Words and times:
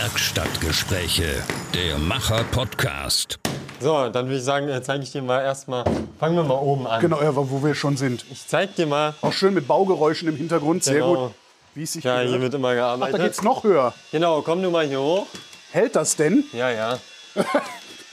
Werkstattgespräche, 0.00 1.42
der 1.74 1.98
Macher-Podcast. 1.98 3.40
So, 3.80 4.08
dann 4.10 4.26
würde 4.26 4.36
ich 4.38 4.44
sagen, 4.44 4.68
äh, 4.68 4.80
zeige 4.80 5.02
ich 5.02 5.10
dir 5.10 5.22
mal 5.22 5.40
erstmal. 5.42 5.82
Fangen 6.20 6.36
wir 6.36 6.44
mal 6.44 6.54
oben 6.54 6.86
an. 6.86 7.00
Genau, 7.00 7.20
ja, 7.20 7.34
wo 7.34 7.64
wir 7.64 7.74
schon 7.74 7.96
sind. 7.96 8.24
Ich 8.30 8.46
zeige 8.46 8.72
dir 8.74 8.86
mal. 8.86 9.14
Auch 9.22 9.32
schön 9.32 9.54
mit 9.54 9.66
Baugeräuschen 9.66 10.28
im 10.28 10.36
Hintergrund, 10.36 10.84
sehr 10.84 10.94
Genau. 11.00 11.14
gut. 11.26 11.34
Wie 11.74 11.82
es 11.82 11.94
sich 11.94 12.04
Ja, 12.04 12.14
gehört. 12.18 12.30
hier 12.30 12.40
wird 12.40 12.54
immer 12.54 12.68
Ach, 12.68 12.74
gearbeitet. 12.74 13.18
da 13.18 13.24
geht's 13.24 13.42
noch 13.42 13.64
höher. 13.64 13.92
Genau, 14.12 14.40
komm 14.42 14.62
du 14.62 14.70
mal 14.70 14.86
hier 14.86 15.00
hoch. 15.00 15.26
Hält 15.72 15.96
das 15.96 16.14
denn? 16.14 16.44
Ja, 16.52 16.70
ja. 16.70 16.98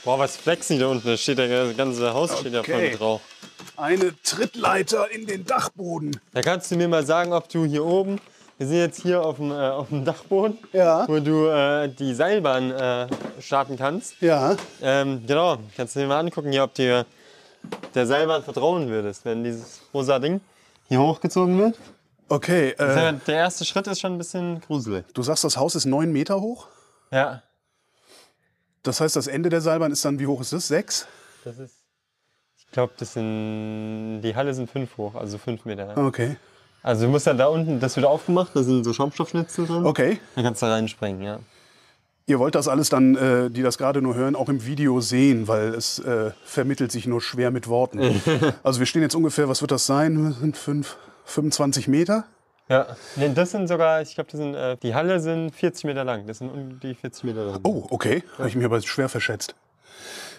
Boah, 0.04 0.18
was 0.18 0.36
flexen 0.36 0.74
die 0.76 0.80
da 0.80 0.88
unten? 0.88 1.06
Da 1.06 1.16
steht 1.16 1.38
der 1.38 1.72
ganze 1.74 2.12
Haus 2.12 2.36
steht 2.40 2.52
ja 2.52 2.64
voll 2.64 2.74
Okay. 2.74 2.90
mit 2.90 3.00
drauf. 3.00 3.20
Eine 3.76 4.12
Trittleiter 4.24 5.08
in 5.12 5.24
den 5.26 5.44
Dachboden. 5.44 6.18
Da 6.34 6.42
kannst 6.42 6.68
du 6.72 6.76
mir 6.76 6.88
mal 6.88 7.06
sagen, 7.06 7.32
ob 7.32 7.48
du 7.48 7.64
hier 7.64 7.84
oben, 7.84 8.20
wir 8.58 8.66
sind 8.66 8.76
jetzt 8.78 9.02
hier 9.02 9.22
auf 9.22 9.36
dem, 9.36 9.50
äh, 9.50 9.54
auf 9.54 9.88
dem 9.88 10.04
Dachboden, 10.04 10.58
Ja. 10.72 11.06
wo 11.08 11.18
du 11.20 11.46
äh, 11.48 11.88
die 11.88 12.14
Seilbahn 12.14 12.70
äh, 12.70 13.06
starten 13.40 13.76
kannst. 13.76 14.20
Ja. 14.20 14.56
Ähm, 14.80 15.24
genau, 15.26 15.58
kannst 15.76 15.94
du 15.96 16.00
dir 16.00 16.06
mal 16.06 16.20
angucken, 16.20 16.50
hier, 16.52 16.64
ob 16.64 16.74
dir 16.74 17.04
der 17.94 18.06
Seilbahn 18.06 18.42
vertrauen 18.42 18.88
würdest, 18.88 19.24
wenn 19.24 19.42
dieses 19.44 19.80
rosa 19.92 20.18
Ding 20.18 20.40
hier 20.88 21.00
hochgezogen 21.00 21.58
wird. 21.58 21.76
Okay, 22.28 22.70
äh, 22.70 22.76
Der, 22.76 23.12
der 23.12 23.34
erste 23.36 23.64
Schritt 23.64 23.86
ist 23.86 24.00
schon 24.00 24.14
ein 24.14 24.18
bisschen 24.18 24.60
gruselig. 24.60 25.04
du 25.14 25.22
sagst, 25.22 25.44
das 25.44 25.56
Haus 25.56 25.74
ist 25.74 25.84
neun 25.84 26.10
Meter 26.12 26.40
hoch. 26.40 26.66
Ja, 27.12 27.42
Das 28.82 29.00
heißt, 29.00 29.14
das 29.16 29.26
Ende 29.26 29.48
der 29.48 29.60
Seilbahn 29.60 29.92
ist 29.92 30.04
dann, 30.04 30.18
wie 30.18 30.26
hoch 30.26 30.40
ist 30.40 30.52
das? 30.52 30.66
Sechs? 30.68 31.06
das 31.44 31.58
ist. 31.58 31.74
Ich 32.58 32.72
glaube, 32.72 32.92
das 32.98 33.12
sind. 33.12 34.20
Die 34.22 34.34
Halle 34.34 34.52
sind 34.54 34.68
fünf 34.70 34.96
hoch, 34.96 35.14
also 35.14 35.38
fünf 35.38 35.64
Meter. 35.64 35.96
Okay. 35.96 36.36
Also 36.86 37.06
du 37.06 37.10
musst 37.10 37.26
dann 37.26 37.36
da 37.36 37.46
unten, 37.48 37.80
das 37.80 37.96
wird 37.96 38.06
aufgemacht, 38.06 38.52
da 38.54 38.62
sind 38.62 38.84
so 38.84 38.92
Schaumstoffschnitzel 38.92 39.66
drin. 39.66 39.84
Okay. 39.84 40.20
Dann 40.36 40.44
kannst 40.44 40.62
du 40.62 40.66
da 40.66 40.74
reinspringen, 40.74 41.20
ja. 41.20 41.40
Ihr 42.26 42.38
wollt 42.38 42.54
das 42.54 42.68
alles 42.68 42.90
dann, 42.90 43.16
äh, 43.16 43.50
die 43.50 43.62
das 43.62 43.76
gerade 43.76 44.00
nur 44.00 44.14
hören, 44.14 44.36
auch 44.36 44.48
im 44.48 44.64
Video 44.64 45.00
sehen, 45.00 45.48
weil 45.48 45.74
es 45.74 45.98
äh, 45.98 46.30
vermittelt 46.44 46.92
sich 46.92 47.08
nur 47.08 47.20
schwer 47.20 47.50
mit 47.50 47.66
Worten. 47.66 48.22
also 48.62 48.78
wir 48.78 48.86
stehen 48.86 49.02
jetzt 49.02 49.16
ungefähr, 49.16 49.48
was 49.48 49.62
wird 49.62 49.72
das 49.72 49.84
sein? 49.84 50.36
Sind 50.40 50.56
fünf, 50.56 50.96
25 51.24 51.88
Meter? 51.88 52.22
Ja, 52.68 52.86
nee, 53.16 53.32
das 53.34 53.50
sind 53.50 53.66
sogar, 53.66 54.02
ich 54.02 54.14
glaube, 54.14 54.36
sind, 54.36 54.54
äh, 54.54 54.76
die 54.76 54.94
Halle 54.94 55.18
sind 55.18 55.56
40 55.56 55.86
Meter 55.86 56.04
lang. 56.04 56.28
Das 56.28 56.38
sind 56.38 56.50
um 56.50 56.78
die 56.78 56.94
40 56.94 57.24
Meter 57.24 57.46
lang. 57.46 57.60
Oh, 57.64 57.84
okay. 57.90 58.22
Habe 58.38 58.48
ich 58.48 58.54
mich 58.54 58.64
aber 58.64 58.80
schwer 58.80 59.08
verschätzt. 59.08 59.56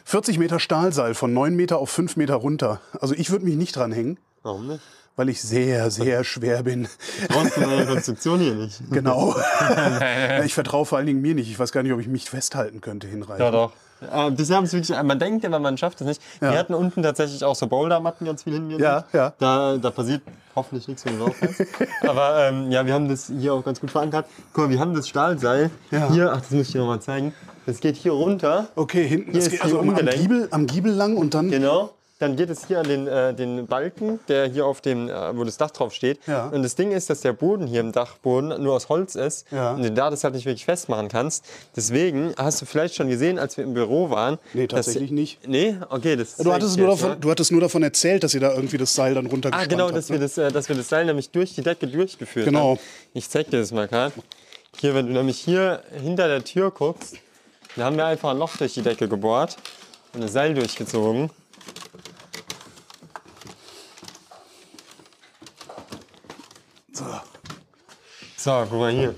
40 0.06 0.40
Meter 0.40 0.62
Stahlseil 0.62 1.14
von 1.14 1.34
9 1.34 1.54
Meter 1.54 1.80
auf 1.80 1.90
5 1.90 2.16
Meter 2.16 2.36
runter. 2.36 2.80
Also 3.02 3.16
ich 3.16 3.32
würde 3.32 3.44
mich 3.44 3.56
nicht 3.56 3.76
dran 3.76 3.92
hängen, 3.92 4.18
Warum 4.44 4.68
nicht? 4.68 4.82
Weil 5.18 5.28
ich 5.30 5.42
sehr, 5.42 5.92
sehr 5.92 6.24
schwer 6.24 6.64
bin. 6.64 6.88
Brauchst 7.28 7.58
du 7.58 7.62
meine 7.62 7.86
Konstruktion 7.86 8.40
hier 8.40 8.56
nicht? 8.56 8.80
Genau. 8.90 9.36
Ja, 9.70 10.44
ich 10.44 10.54
vertraue 10.54 10.86
vor 10.86 10.98
allen 11.00 11.08
Dingen 11.08 11.22
mir 11.22 11.34
nicht. 11.36 11.50
Ich 11.50 11.60
weiß 11.60 11.72
gar 11.72 11.84
nicht, 11.84 11.92
ob 11.92 12.00
ich 12.00 12.08
mich 12.08 12.30
festhalten 12.30 12.80
könnte 12.82 13.08
hinreißen. 13.08 13.44
Ja, 13.44 13.52
doch. 13.52 13.72
Äh, 14.00 14.30
bisher 14.32 14.58
haben 14.58 14.66
es 14.66 14.74
wirklich, 14.74 14.96
man 15.02 15.18
denkt 15.18 15.44
immer, 15.44 15.58
man 15.60 15.76
schafft 15.78 16.00
es 16.02 16.08
nicht. 16.08 16.22
Wir 16.40 16.52
hatten 16.58 16.76
unten 16.76 17.02
tatsächlich 17.02 17.44
auch 17.44 17.56
so 17.56 17.66
Bouldermatten 17.68 18.28
ganz 18.28 18.44
viel 18.44 18.54
hingelegt. 18.54 18.82
Ja, 18.82 19.06
ja. 19.12 19.34
Da, 19.40 19.78
da 19.78 19.90
passiert 19.90 20.22
hoffentlich 20.56 20.88
nichts, 20.88 21.04
wenn 21.06 21.18
du 21.18 21.26
drauf. 21.26 21.36
Aber 22.08 22.48
ähm, 22.48 22.72
ja, 22.72 22.86
wir 22.86 22.94
haben 22.94 23.10
das 23.10 23.32
hier 23.40 23.54
auch 23.54 23.64
ganz 23.66 23.82
gut 23.82 23.90
verankert. 23.90 24.28
Guck 24.54 24.66
mal, 24.66 24.70
wir 24.70 24.80
haben 24.80 24.94
das 24.94 25.08
Stahlseil 25.08 25.72
Ja. 25.90 26.12
hier, 26.12 26.32
ach, 26.32 26.42
das 26.42 26.52
muss 26.52 26.68
ich 26.68 26.72
dir 26.74 26.80
nochmal 26.82 27.02
zeigen. 27.02 27.34
Das 27.66 27.80
geht 27.80 27.96
hier 27.96 28.12
runter. 28.12 28.68
Okay, 28.76 29.08
hinten. 29.08 29.32
Hier 29.32 29.40
Das 29.40 29.46
ist 29.48 29.52
geht 29.52 29.62
also 29.64 29.80
am. 29.80 29.96
Giebel, 29.96 30.48
am 30.52 30.68
Giebel 30.68 30.92
lang 30.94 31.18
und 31.18 31.34
dann. 31.34 31.50
Genau. 31.50 31.90
Dann 32.20 32.36
geht 32.36 32.50
es 32.50 32.66
hier 32.68 32.80
an 32.80 32.88
den, 32.88 33.08
äh, 33.08 33.34
den 33.36 33.68
Balken, 33.68 34.20
der 34.28 34.48
hier 34.48 34.66
auf 34.66 34.82
dem, 34.82 35.08
äh, 35.08 35.38
wo 35.38 35.44
das 35.44 35.58
Dach 35.58 35.70
drauf 35.70 35.94
steht. 35.94 36.20
Ja. 36.26 36.48
Und 36.48 36.64
das 36.64 36.74
Ding 36.74 36.92
ist, 36.92 37.12
dass 37.12 37.22
der 37.22 37.34
Boden 37.34 37.68
hier 37.68 37.80
im 37.82 37.92
Dachboden 37.92 38.60
nur 38.64 38.74
aus 38.74 38.90
Holz 38.90 39.14
ist 39.14 39.46
Ja. 39.52 39.74
und 39.74 39.84
du 39.84 39.92
da 39.92 40.10
das 40.10 40.24
halt 40.24 40.34
nicht 40.34 40.46
wirklich 40.48 40.66
festmachen 40.66 41.10
kannst. 41.10 41.46
Deswegen 41.76 42.34
hast 42.36 42.60
du 42.62 42.66
vielleicht 42.66 42.96
schon 42.96 43.08
gesehen, 43.08 43.38
als 43.38 43.56
wir 43.58 43.64
im 43.64 43.76
Büro 43.76 44.10
waren. 44.10 44.40
Nee, 44.56 44.66
dass- 44.66 44.86
tatsächlich 44.88 45.12
nicht. 45.12 45.48
Nee, 45.48 45.76
okay, 45.90 46.16
das. 46.16 46.38
Du 46.38 46.52
hattest, 46.52 46.78
nur 46.78 46.90
jetzt, 46.90 47.02
davon, 47.02 47.16
ne? 47.16 47.22
du 47.22 47.30
hattest 47.30 47.52
nur 47.52 47.62
davon 47.62 47.84
erzählt, 47.84 48.24
dass 48.24 48.34
ihr 48.34 48.40
da 48.42 48.52
irgendwie 48.52 48.78
das 48.80 48.96
Seil 48.96 49.14
dann 49.14 49.28
Ah, 49.28 49.30
runtergespannt 49.30 49.70
genau, 49.70 49.86
habt. 49.86 49.96
dass 49.98 50.10
ne? 50.10 50.16
wir, 50.16 50.20
das, 50.22 50.38
äh, 50.40 50.52
dass 50.52 50.70
wir 50.70 50.76
das 50.76 50.90
Seil 50.90 51.06
nämlich 51.06 51.30
durch 51.30 51.54
die 51.54 51.62
Decke 51.62 51.86
durchgeführt 51.86 52.46
Genau. 52.48 52.72
haben. 52.72 52.80
Ich 53.14 53.30
zeig 53.30 53.52
dir 53.52 53.60
das 53.60 53.72
mal 53.72 53.88
gerade. 53.88 54.14
Hier, 54.80 54.96
wenn 54.96 55.06
du 55.06 55.14
nämlich 55.14 55.38
hier 55.40 55.84
hinter 56.02 56.28
der 56.28 56.44
Tür 56.44 56.72
guckst, 56.72 57.18
da 57.76 57.84
haben 57.86 57.96
wir 57.96 58.06
einfach 58.08 58.32
ein 58.32 58.40
Loch 58.40 58.58
durch 58.58 58.74
die 58.74 58.82
Decke 58.82 59.08
gebohrt 59.08 59.58
und 60.16 60.24
das 60.24 60.34
Seil 60.34 60.56
durchgezogen. 60.56 61.30
So, 68.48 68.64
guck 68.70 68.80
mal 68.80 68.92
hier. 68.94 69.14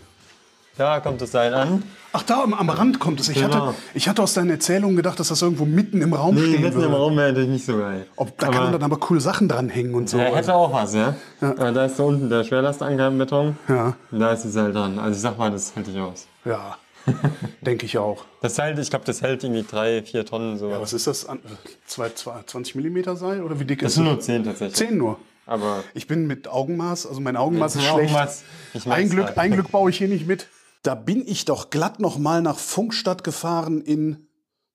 Da 0.75 0.99
kommt 1.01 1.21
das 1.21 1.31
Seil 1.33 1.53
an. 1.53 1.83
Ach, 2.13 2.23
da 2.23 2.41
am, 2.41 2.51
am 2.55 2.67
Rand 2.71 2.99
kommt 2.99 3.19
es. 3.19 3.29
Ich, 3.29 3.35
Genau. 3.39 3.67
hatte, 3.67 3.75
ich 3.93 4.09
hatte 4.09 4.23
aus 4.23 4.33
deinen 4.33 4.49
Erzählungen 4.49 4.95
gedacht, 4.95 5.19
dass 5.19 5.27
das 5.27 5.39
irgendwo 5.43 5.65
mitten 5.65 6.01
im 6.01 6.13
Raum 6.15 6.33
Nee, 6.33 6.41
stehen 6.41 6.61
mitten 6.63 6.77
im 6.77 6.81
würde. 6.85 6.95
Raum 6.95 7.15
wäre 7.15 7.27
natürlich 7.27 7.49
nicht 7.49 7.65
so 7.67 7.77
geil. 7.77 8.07
Ob, 8.15 8.35
da 8.39 8.47
kann 8.47 8.63
man 8.63 8.71
dann 8.71 8.81
aber 8.81 8.97
cool 9.11 9.21
Sachen 9.21 9.47
dranhängen 9.47 9.93
und 9.93 10.09
so. 10.09 10.17
Ja, 10.17 10.33
hätte 10.33 10.55
auch 10.55 10.73
was, 10.73 10.95
ja. 10.95 11.13
Aber 11.41 11.71
da 11.71 11.85
ist 11.85 11.99
da 11.99 12.03
unten 12.05 12.27
der 12.27 12.43
Schwerlastanker 12.43 13.07
im 13.09 13.19
Beton. 13.19 13.55
Ja, 13.67 13.93
Und 14.09 14.19
da 14.19 14.31
ist 14.33 14.45
das 14.45 14.53
Seil 14.53 14.71
dran. 14.73 14.97
Also 14.97 15.15
ich 15.15 15.21
sag 15.21 15.37
mal, 15.37 15.51
das 15.51 15.75
halte 15.75 15.91
ich 15.91 15.99
aus. 15.99 16.25
ja. 16.43 16.75
denke 17.61 17.85
ich 17.85 17.97
auch. 17.99 18.23
Das 18.41 18.57
hält, 18.57 18.77
ich 18.79 18.89
glaube, 18.89 19.05
das 19.05 19.21
hält 19.21 19.43
irgendwie 19.43 19.63
drei, 19.69 20.01
vier 20.03 20.25
Tonnen 20.25 20.57
so. 20.57 20.69
Was 20.71 20.93
ist 20.93 21.05
das? 21.07 21.27
An- 21.27 21.39
Zwei, 21.87 22.09
zwei, 22.09 22.41
20 22.45 22.75
mm 22.75 23.15
Seil 23.15 23.43
oder 23.43 23.59
wie 23.59 23.65
dick 23.65 23.79
das 23.79 23.91
ist 23.91 23.95
sind 23.95 24.05
das? 24.05 24.13
nur 24.13 24.19
zehn 24.21 24.43
tatsächlich. 24.43 24.75
10 24.75 24.97
nur. 24.97 25.17
Aber 25.49 25.83
Ich 25.95 26.05
bin 26.05 26.27
mit 26.27 26.47
Augenmaß, 26.47 27.07
also 27.07 27.19
mein 27.21 27.35
Augenmaß 27.35 27.75
ist 27.75 27.85
schlecht. 27.85 28.13
Augenmaß, 28.13 28.43
ein, 28.85 29.09
Glück, 29.09 29.35
ein 29.35 29.51
Glück 29.51 29.71
baue 29.71 29.89
ich 29.89 29.97
hier 29.97 30.07
nicht 30.07 30.27
mit. 30.27 30.47
Da 30.83 30.93
bin 30.93 31.27
ich 31.27 31.45
doch 31.45 31.71
glatt 31.71 31.99
noch 31.99 32.19
mal 32.19 32.43
nach 32.43 32.59
Funkstadt 32.59 33.23
gefahren 33.23 33.81
in 33.81 34.27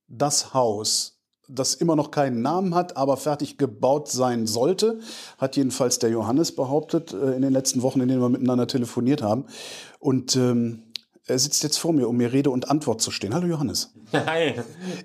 das 0.09 0.53
Haus, 0.53 1.21
das 1.49 1.75
immer 1.75 1.95
noch 1.95 2.11
keinen 2.11 2.43
Namen 2.43 2.75
hat, 2.75 2.97
aber 2.97 3.17
fertig 3.17 3.57
gebaut 3.57 4.11
sein 4.11 4.49
sollte. 4.49 4.99
Hat 5.39 5.57
jedenfalls 5.57 6.01
der 6.01 6.11
Johannes 6.11 6.57
behauptet 6.57 7.13
äh, 7.13 7.37
in 7.37 7.43
den 7.43 7.53
letzten 7.53 7.83
Wochen, 7.83 8.01
in 8.01 8.09
denen 8.09 8.21
wir 8.21 8.29
miteinander 8.29 8.67
telefoniert 8.67 9.23
haben. 9.23 9.45
Und 10.01 10.35
ähm, 10.35 10.83
er 11.27 11.39
sitzt 11.39 11.63
jetzt 11.63 11.79
vor 11.79 11.93
mir, 11.93 12.09
um 12.09 12.17
mir 12.17 12.33
Rede 12.33 12.51
und 12.51 12.69
Antwort 12.69 13.01
zu 13.01 13.13
stehen. 13.13 13.33
Hallo 13.33 13.47
Johannes. 13.47 13.95
Hi. 14.13 14.55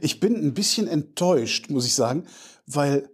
Ich 0.01 0.19
bin 0.19 0.36
ein 0.36 0.56
bisschen 0.56 0.88
enttäuscht, 0.88 1.69
muss 1.69 1.86
ich 1.86 1.94
sagen, 1.94 2.25
weil 2.66 3.07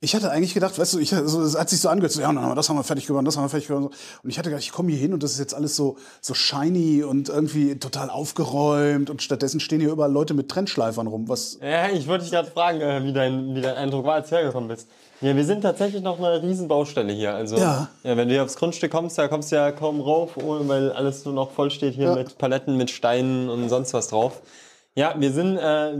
ich 0.00 0.14
hatte 0.14 0.30
eigentlich 0.30 0.52
gedacht, 0.54 0.78
weißt 0.78 0.94
du, 0.94 0.98
ich, 0.98 1.14
also, 1.14 1.42
es 1.42 1.58
hat 1.58 1.70
sich 1.70 1.80
so 1.80 1.88
angehört, 1.88 2.12
so, 2.12 2.20
ja, 2.20 2.30
na, 2.32 2.54
das 2.54 2.68
haben 2.68 2.76
wir 2.76 2.84
fertig 2.84 3.06
geworden, 3.06 3.24
das 3.24 3.36
haben 3.36 3.44
wir 3.44 3.48
fertig 3.48 3.68
geworden. 3.68 3.86
Und 4.22 4.30
ich 4.30 4.38
hatte 4.38 4.50
gedacht, 4.50 4.62
ich 4.62 4.72
komme 4.72 4.90
hier 4.90 5.00
hin 5.00 5.14
und 5.14 5.22
das 5.22 5.32
ist 5.32 5.38
jetzt 5.38 5.54
alles 5.54 5.74
so, 5.74 5.96
so 6.20 6.34
shiny 6.34 7.02
und 7.02 7.28
irgendwie 7.30 7.78
total 7.78 8.10
aufgeräumt 8.10 9.08
und 9.10 9.22
stattdessen 9.22 9.58
stehen 9.60 9.80
hier 9.80 9.90
überall 9.90 10.12
Leute 10.12 10.34
mit 10.34 10.48
Trennschleifern 10.50 11.06
rum. 11.06 11.28
Was, 11.28 11.58
Ja, 11.62 11.88
ich 11.88 12.06
wollte 12.08 12.24
dich 12.24 12.32
gerade 12.32 12.50
fragen, 12.50 12.80
äh, 12.80 13.02
wie 13.04 13.12
dein, 13.12 13.54
wie 13.54 13.60
dein 13.62 13.76
Eindruck 13.76 14.04
war, 14.04 14.14
als 14.14 14.28
du 14.28 14.36
hergekommen 14.36 14.68
bist. 14.68 14.86
Ja, 15.22 15.34
wir 15.34 15.44
sind 15.46 15.62
tatsächlich 15.62 16.02
noch 16.02 16.18
eine 16.18 16.42
riesen 16.42 16.68
Baustelle 16.68 17.10
hier. 17.10 17.34
Also, 17.34 17.56
Ja. 17.56 17.88
wenn 18.02 18.18
du 18.28 18.34
hier 18.34 18.42
aufs 18.44 18.56
Grundstück 18.56 18.90
kommst, 18.92 19.16
da 19.16 19.28
kommst 19.28 19.50
du 19.50 19.56
ja 19.56 19.72
kaum 19.72 20.02
rauf, 20.02 20.36
ohne- 20.36 20.68
weil 20.68 20.92
alles 20.92 21.24
nur 21.24 21.32
noch 21.32 21.52
voll 21.52 21.70
steht 21.70 21.94
hier 21.94 22.08
Ja. 22.08 22.14
mit 22.14 22.36
Paletten, 22.36 22.76
mit 22.76 22.90
Steinen 22.90 23.48
und 23.48 23.70
sonst 23.70 23.94
was 23.94 24.08
drauf. 24.08 24.42
Ja, 24.94 25.14
wir 25.18 25.32
sind, 25.32 25.56
äh, 25.56 25.94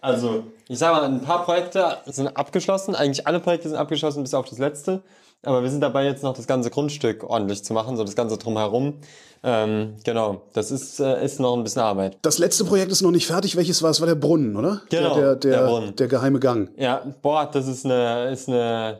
also, 0.00 0.44
ich 0.68 0.78
sag 0.78 0.92
mal, 0.92 1.04
ein 1.04 1.22
paar 1.22 1.44
Projekte 1.44 1.98
sind 2.06 2.28
abgeschlossen. 2.36 2.94
Eigentlich 2.94 3.26
alle 3.26 3.40
Projekte 3.40 3.68
sind 3.68 3.78
abgeschlossen, 3.78 4.22
bis 4.22 4.34
auf 4.34 4.48
das 4.48 4.58
letzte. 4.58 5.02
Aber 5.42 5.62
wir 5.62 5.70
sind 5.70 5.80
dabei, 5.80 6.04
jetzt 6.04 6.22
noch 6.22 6.34
das 6.34 6.46
ganze 6.46 6.70
Grundstück 6.70 7.24
ordentlich 7.24 7.64
zu 7.64 7.72
machen, 7.72 7.96
so 7.96 8.04
das 8.04 8.14
ganze 8.14 8.36
drumherum. 8.36 8.94
Ähm, 9.42 9.96
genau, 10.04 10.42
das 10.52 10.70
ist, 10.70 11.00
äh, 11.00 11.24
ist 11.24 11.40
noch 11.40 11.56
ein 11.56 11.64
bisschen 11.64 11.80
Arbeit. 11.80 12.18
das 12.20 12.36
letzte 12.36 12.64
Projekt 12.64 12.92
ist 12.92 13.00
noch 13.00 13.10
nicht 13.10 13.26
fertig. 13.26 13.56
Welches 13.56 13.82
war 13.82 13.90
es? 13.90 14.00
War 14.00 14.06
der 14.06 14.16
Brunnen, 14.16 14.54
oder? 14.54 14.82
Genau, 14.90 15.14
der, 15.14 15.36
der, 15.36 15.36
der 15.36 15.50
der, 15.50 15.66
Brunnen. 15.66 15.96
der 15.96 16.08
geheime 16.08 16.40
Gang. 16.40 16.68
Ja, 16.76 17.02
boah, 17.22 17.48
das 17.50 17.66
ist 17.66 17.86
eine, 17.86 18.30
ist 18.30 18.48
eine, 18.48 18.98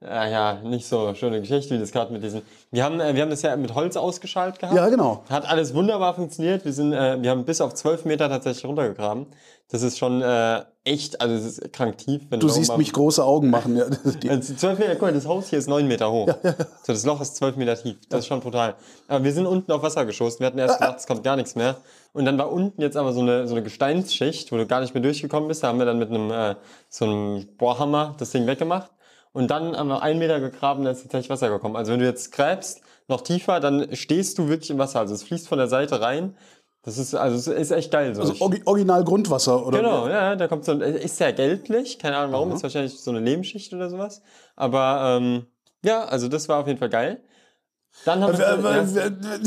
äh, 0.00 0.32
ja, 0.32 0.54
nicht 0.62 0.86
so 0.86 1.14
schöne 1.14 1.40
Geschichte, 1.40 1.74
wie 1.74 1.78
das 1.78 1.92
gerade 1.92 2.10
mit 2.10 2.22
diesen. 2.22 2.40
Wir 2.70 2.84
haben, 2.84 3.00
äh, 3.00 3.14
wir 3.14 3.20
haben 3.20 3.30
das 3.30 3.42
ja 3.42 3.54
mit 3.56 3.74
Holz 3.74 3.96
ausgeschaltet 3.96 4.60
gehabt. 4.60 4.74
Ja, 4.74 4.88
genau. 4.88 5.24
Hat 5.28 5.46
alles 5.46 5.74
wunderbar 5.74 6.14
funktioniert. 6.14 6.64
Wir 6.64 6.72
sind, 6.72 6.94
äh, 6.94 7.22
wir 7.22 7.30
haben 7.30 7.44
bis 7.44 7.60
auf 7.60 7.74
12 7.74 8.06
Meter 8.06 8.30
tatsächlich 8.30 8.64
runtergegraben. 8.64 9.26
Das 9.68 9.82
ist 9.82 9.98
schon 9.98 10.20
äh, 10.20 10.64
echt, 10.84 11.20
also 11.20 11.34
es 11.34 11.58
ist 11.58 11.72
krank 11.72 11.96
tief. 11.96 12.22
Wenn 12.28 12.40
Du 12.40 12.48
siehst 12.48 12.70
oben 12.70 12.78
mich 12.78 12.92
große 12.92 13.24
Augen 13.24 13.48
machen. 13.48 13.76
Ja, 13.76 13.84
also 14.28 14.54
12 14.54 14.78
Meter, 14.78 14.92
guck 14.92 15.02
mal, 15.02 15.12
das 15.12 15.26
Haus 15.26 15.48
hier 15.48 15.58
ist 15.58 15.68
9 15.68 15.86
Meter 15.86 16.10
hoch. 16.10 16.28
So, 16.82 16.92
das 16.92 17.06
Loch 17.06 17.20
ist 17.20 17.36
12 17.36 17.56
Meter 17.56 17.76
tief. 17.76 17.96
Das 18.08 18.20
ist 18.20 18.26
schon 18.26 18.40
brutal. 18.40 18.74
Aber 19.08 19.24
wir 19.24 19.32
sind 19.32 19.46
unten 19.46 19.72
auf 19.72 19.82
Wasser 19.82 20.04
geschossen. 20.04 20.40
Wir 20.40 20.48
hatten 20.48 20.58
erst 20.58 20.78
gedacht, 20.80 20.98
es 20.98 21.06
kommt 21.06 21.24
gar 21.24 21.36
nichts 21.36 21.54
mehr. 21.54 21.76
Und 22.12 22.26
dann 22.26 22.36
war 22.36 22.52
unten 22.52 22.82
jetzt 22.82 22.96
aber 22.96 23.12
so 23.12 23.20
eine, 23.20 23.46
so 23.46 23.54
eine 23.54 23.62
Gesteinsschicht, 23.62 24.52
wo 24.52 24.56
du 24.56 24.66
gar 24.66 24.80
nicht 24.80 24.92
mehr 24.92 25.02
durchgekommen 25.02 25.48
bist. 25.48 25.62
Da 25.62 25.68
haben 25.68 25.78
wir 25.78 25.86
dann 25.86 25.98
mit 25.98 26.10
einem, 26.10 26.30
äh, 26.30 26.56
so 26.90 27.06
einem 27.06 27.46
Bohrhammer 27.56 28.14
das 28.18 28.30
Ding 28.30 28.46
weggemacht. 28.46 28.90
Und 29.32 29.50
dann 29.50 29.74
haben 29.76 29.88
wir 29.88 30.02
einen 30.02 30.18
Meter 30.18 30.40
gegraben, 30.40 30.84
dann 30.84 30.92
ist 30.92 31.02
tatsächlich 31.02 31.30
Wasser 31.30 31.48
gekommen. 31.48 31.76
Also 31.76 31.92
wenn 31.92 32.00
du 32.00 32.04
jetzt 32.04 32.32
gräbst, 32.32 32.82
noch 33.08 33.22
tiefer, 33.22 33.60
dann 33.60 33.94
stehst 33.94 34.38
du 34.38 34.48
wirklich 34.48 34.70
im 34.70 34.78
Wasser. 34.78 35.00
Also 35.00 35.14
es 35.14 35.22
fließt 35.22 35.48
von 35.48 35.58
der 35.58 35.68
Seite 35.68 36.00
rein. 36.00 36.36
Das 36.84 36.98
ist, 36.98 37.14
also 37.14 37.36
es 37.36 37.46
ist 37.46 37.70
echt 37.70 37.92
geil. 37.92 38.14
So. 38.14 38.22
also 38.22 38.32
Orgi- 38.34 38.62
Original 38.66 39.04
Grundwasser, 39.04 39.64
oder? 39.64 39.78
Genau, 39.78 40.08
ja, 40.08 40.34
da 40.34 40.48
kommt 40.48 40.64
so 40.64 40.72
ein, 40.72 40.80
ist 40.80 41.16
sehr 41.16 41.32
gelblich, 41.32 41.98
keine 41.98 42.16
Ahnung 42.16 42.32
warum, 42.32 42.52
ist 42.52 42.62
wahrscheinlich 42.64 42.98
so 42.98 43.10
eine 43.12 43.20
Lehmschicht 43.20 43.72
oder 43.72 43.88
sowas. 43.88 44.20
Aber 44.56 45.18
ähm, 45.20 45.46
ja, 45.84 46.04
also 46.04 46.26
das 46.28 46.48
war 46.48 46.58
auf 46.60 46.66
jeden 46.66 46.78
Fall 46.80 46.90
geil. 46.90 47.22
Dann 48.04 48.20
haben 48.22 48.32
wir 48.32 48.38
Wer- 48.62 48.74
erst- 48.76 48.94
wer- 48.96 49.12
wer- 49.20 49.40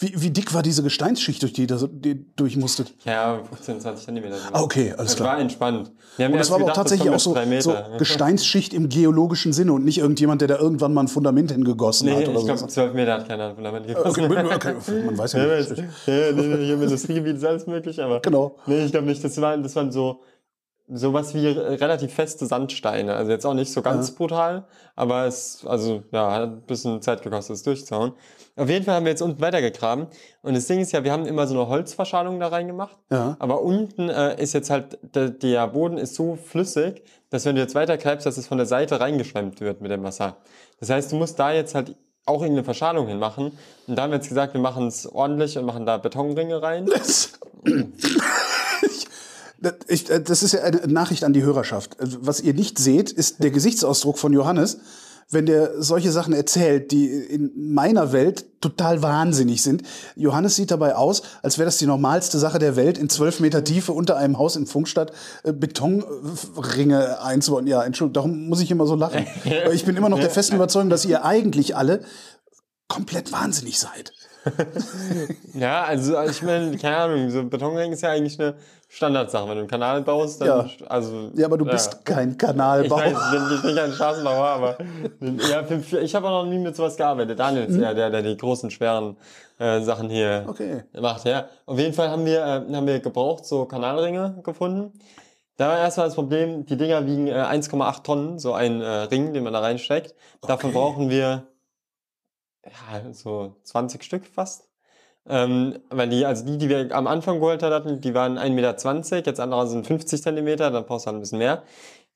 Wie, 0.00 0.20
wie 0.22 0.30
dick 0.30 0.52
war 0.52 0.62
diese 0.62 0.82
Gesteinsschicht, 0.82 1.40
durch 1.42 1.52
die 1.52 1.62
ihr 1.66 1.88
die 1.92 2.26
durch 2.34 2.56
musstet? 2.56 2.92
Ja, 3.04 3.40
15, 3.48 3.80
20 3.80 4.04
Zentimeter. 4.06 4.36
Ah, 4.52 4.60
okay, 4.62 4.92
alles 4.96 5.12
Das 5.12 5.16
klar. 5.16 5.28
war 5.34 5.38
entspannt. 5.38 5.92
Und 6.18 6.32
das 6.34 6.50
war 6.50 6.56
aber 6.56 6.64
auch 6.64 6.68
das 6.70 6.76
tatsächlich 6.76 7.10
auch 7.10 7.20
so, 7.20 7.36
so. 7.60 7.76
Gesteinsschicht 7.98 8.74
im 8.74 8.88
geologischen 8.88 9.52
Sinne 9.52 9.72
und 9.72 9.84
nicht 9.84 9.98
irgendjemand, 9.98 10.40
der 10.40 10.48
da 10.48 10.58
irgendwann 10.58 10.94
mal 10.94 11.02
ein 11.02 11.08
Fundament 11.08 11.52
hingegossen 11.52 12.06
Nee, 12.08 12.14
hat 12.16 12.22
ich 12.22 12.28
oder 12.30 12.42
glaube, 12.42 12.58
so. 12.58 12.66
12 12.66 12.94
Meter 12.94 13.12
hat 13.14 13.28
keiner 13.28 13.50
ein 13.50 13.54
Fundament 13.54 13.86
gegossen. 13.86 14.24
Okay, 14.24 14.74
okay, 14.76 15.02
man 15.04 15.18
weiß 15.18 15.32
ja 15.34 15.38
Ja, 15.46 15.58
nicht. 15.60 15.70
ja, 15.78 15.84
nee, 16.32 16.32
nee, 16.32 16.64
hier 16.64 16.74
im 16.74 16.82
Industriegebiet 16.82 17.36
ist 17.36 17.44
alles 17.44 17.66
möglich, 17.66 18.02
aber. 18.02 18.20
Genau. 18.20 18.56
Nee, 18.66 18.86
ich 18.86 18.90
glaube 18.90 19.06
nicht. 19.06 19.22
Das 19.22 19.40
waren, 19.40 19.62
das 19.62 19.76
waren 19.76 19.92
so 19.92 20.20
sowas 20.88 21.34
wie 21.34 21.48
re- 21.48 21.80
relativ 21.80 22.14
feste 22.14 22.46
Sandsteine. 22.46 23.14
Also 23.14 23.32
jetzt 23.32 23.44
auch 23.44 23.54
nicht 23.54 23.72
so 23.72 23.82
ganz 23.82 24.12
brutal, 24.12 24.64
aber 24.94 25.26
es 25.26 25.64
also 25.66 26.02
ja, 26.12 26.32
hat 26.32 26.42
ein 26.42 26.62
bisschen 26.62 27.02
Zeit 27.02 27.22
gekostet, 27.22 27.56
es 27.56 27.62
durchzuhauen. 27.62 28.12
Auf 28.56 28.68
jeden 28.68 28.84
Fall 28.84 28.94
haben 28.94 29.04
wir 29.04 29.10
jetzt 29.10 29.22
unten 29.22 29.40
weitergegraben. 29.40 30.06
Und 30.42 30.54
das 30.54 30.66
Ding 30.66 30.80
ist 30.80 30.92
ja, 30.92 31.04
wir 31.04 31.12
haben 31.12 31.26
immer 31.26 31.46
so 31.46 31.54
eine 31.54 31.68
Holzverschalung 31.68 32.40
da 32.40 32.48
reingemacht. 32.48 32.96
Ja. 33.10 33.36
Aber 33.38 33.62
unten 33.62 34.08
äh, 34.08 34.40
ist 34.40 34.54
jetzt 34.54 34.70
halt, 34.70 34.98
der, 35.14 35.30
der 35.30 35.66
Boden 35.68 35.98
ist 35.98 36.14
so 36.14 36.36
flüssig, 36.36 37.02
dass 37.30 37.44
wenn 37.44 37.56
du 37.56 37.60
jetzt 37.60 37.74
weitergreifst, 37.74 38.24
dass 38.24 38.36
es 38.38 38.46
von 38.46 38.58
der 38.58 38.66
Seite 38.66 39.00
reingeschwemmt 39.00 39.60
wird 39.60 39.80
mit 39.80 39.90
dem 39.90 40.04
Wasser. 40.04 40.36
Das 40.80 40.88
heißt, 40.90 41.12
du 41.12 41.16
musst 41.16 41.38
da 41.38 41.52
jetzt 41.52 41.74
halt 41.74 41.96
auch 42.24 42.40
irgendeine 42.40 42.64
Verschalung 42.64 43.06
hinmachen. 43.08 43.52
Und 43.86 43.96
da 43.96 44.02
haben 44.02 44.10
wir 44.10 44.16
jetzt 44.16 44.28
gesagt, 44.28 44.54
wir 44.54 44.60
machen 44.60 44.86
es 44.86 45.06
ordentlich 45.06 45.58
und 45.58 45.64
machen 45.64 45.84
da 45.84 45.96
Betonringe 45.98 46.62
rein. 46.62 46.88
Ich, 49.88 50.04
das- 50.04 50.16
äh, 50.18 50.22
das 50.22 50.42
ist 50.42 50.52
ja 50.52 50.62
eine 50.62 50.86
Nachricht 50.88 51.24
an 51.24 51.32
die 51.32 51.42
Hörerschaft. 51.42 51.98
Also, 52.00 52.18
Was 52.20 52.40
ihr 52.40 52.54
nicht 52.54 52.78
seht, 52.78 53.10
ist 53.12 53.42
der 53.42 53.50
Gesichtsausdruck 53.50 54.18
von 54.18 54.32
Johannes, 54.32 54.78
wenn 55.30 55.44
der 55.46 55.82
solche 55.82 56.12
Sachen 56.12 56.32
erzählt, 56.32 56.92
die 56.92 57.06
in 57.08 57.50
meiner 57.56 58.12
Welt 58.12 58.44
total 58.60 59.02
wahnsinnig 59.02 59.60
sind. 59.60 59.82
Johannes 60.14 60.54
sieht 60.54 60.70
dabei 60.70 60.94
aus, 60.94 61.22
als 61.42 61.58
wäre 61.58 61.66
das 61.66 61.78
die 61.78 61.86
normalste 61.86 62.38
Sache 62.38 62.60
der 62.60 62.76
Welt, 62.76 62.96
in 62.96 63.08
zwölf 63.08 63.40
Meter 63.40 63.64
Tiefe 63.64 63.92
unter 63.92 64.16
einem 64.18 64.38
Haus 64.38 64.54
in 64.54 64.66
Funkstadt 64.66 65.10
äh, 65.42 65.52
Betonringe 65.52 67.20
einzubauen. 67.22 67.66
Ja, 67.66 67.82
Entschuldigung, 67.82 68.12
darum 68.12 68.48
muss 68.48 68.60
ich 68.60 68.70
immer 68.70 68.86
so 68.86 68.94
lachen. 68.94 69.26
Ich 69.72 69.84
bin 69.84 69.96
immer 69.96 70.08
noch 70.08 70.20
der 70.20 70.30
festen 70.30 70.54
Überzeugung, 70.56 70.90
dass 70.90 71.04
ihr 71.04 71.24
eigentlich 71.24 71.76
alle 71.76 72.02
komplett 72.88 73.32
wahnsinnig 73.32 73.78
seid. 73.80 74.12
Ja, 75.54 75.84
also 75.84 76.20
ich 76.22 76.42
meine, 76.42 76.76
keine 76.76 76.96
Ahnung, 76.96 77.30
so 77.30 77.42
Betonring 77.44 77.92
ist 77.92 78.02
ja 78.02 78.10
eigentlich 78.10 78.38
eine 78.38 78.54
Standardsache. 78.88 79.44
Wenn 79.48 79.54
du 79.54 79.60
einen 79.60 79.68
Kanal 79.68 80.02
baust, 80.02 80.40
dann, 80.40 80.48
Ja. 80.48 80.66
also. 80.88 81.30
Ja, 81.34 81.46
aber 81.46 81.56
du 81.58 81.64
bist 81.64 82.04
kein 82.04 82.32
Ich 82.32 82.38
Kanalbauer. 82.38 82.98
weiß, 83.00 83.16
ich 83.32 83.38
bin, 83.38 83.56
ich 83.56 83.62
bin 83.62 83.74
kein 83.76 83.92
Straßenbauer, 83.92 84.44
aber 84.46 84.78
ja, 85.20 85.64
ich 86.00 86.14
habe 86.14 86.28
auch 86.28 86.44
noch 86.44 86.50
nie 86.50 86.58
mit 86.58 86.76
sowas 86.76 86.96
gearbeitet. 86.96 87.38
Daniel 87.38 87.64
ist 87.66 87.76
ja 87.78 87.94
der, 87.94 88.10
der 88.10 88.22
die 88.22 88.36
großen, 88.36 88.70
schweren 88.70 89.16
äh, 89.58 89.80
Sachen 89.80 90.10
hier 90.10 90.44
Okay. 90.46 90.84
macht. 91.00 91.24
Ja. 91.24 91.46
Auf 91.64 91.78
jeden 91.78 91.94
Fall 91.94 92.10
haben 92.10 92.26
wir, 92.26 92.40
äh, 92.40 92.74
haben 92.74 92.86
wir 92.86 93.00
gebraucht 93.00 93.46
so 93.46 93.64
Kanalringe 93.64 94.40
gefunden. 94.44 94.92
Da 95.56 95.68
war 95.70 95.78
erstmal 95.78 96.06
das 96.08 96.14
Problem, 96.14 96.66
die 96.66 96.76
Dinger 96.76 97.06
wiegen 97.06 97.28
äh, 97.28 97.32
1,8 97.32 98.02
Tonnen, 98.02 98.38
so 98.38 98.52
ein 98.52 98.82
äh, 98.82 98.86
Ring, 99.04 99.32
den 99.32 99.42
man 99.42 99.54
da 99.54 99.60
reinsteckt. 99.60 100.14
Davon 100.42 100.68
Okay. 100.70 100.78
brauchen 100.78 101.08
wir 101.08 101.44
ja, 102.66 103.12
so 103.12 103.56
20 103.62 104.02
Stück 104.02 104.26
fast. 104.26 104.68
Ähm, 105.28 105.80
weil 105.90 106.08
die, 106.08 106.24
also 106.24 106.44
die, 106.44 106.56
die 106.56 106.68
wir 106.68 106.94
am 106.94 107.06
Anfang 107.06 107.40
geholt 107.40 107.62
hatten, 107.62 108.00
die 108.00 108.14
waren 108.14 108.38
1,20 108.38 108.50
Meter, 108.50 109.30
jetzt 109.30 109.40
andere 109.40 109.66
sind 109.66 109.86
50 109.86 110.22
Zentimeter, 110.22 110.70
dann 110.70 110.86
brauchst 110.86 111.06
du 111.06 111.08
halt 111.08 111.16
ein 111.16 111.20
bisschen 111.20 111.38
mehr. 111.38 111.64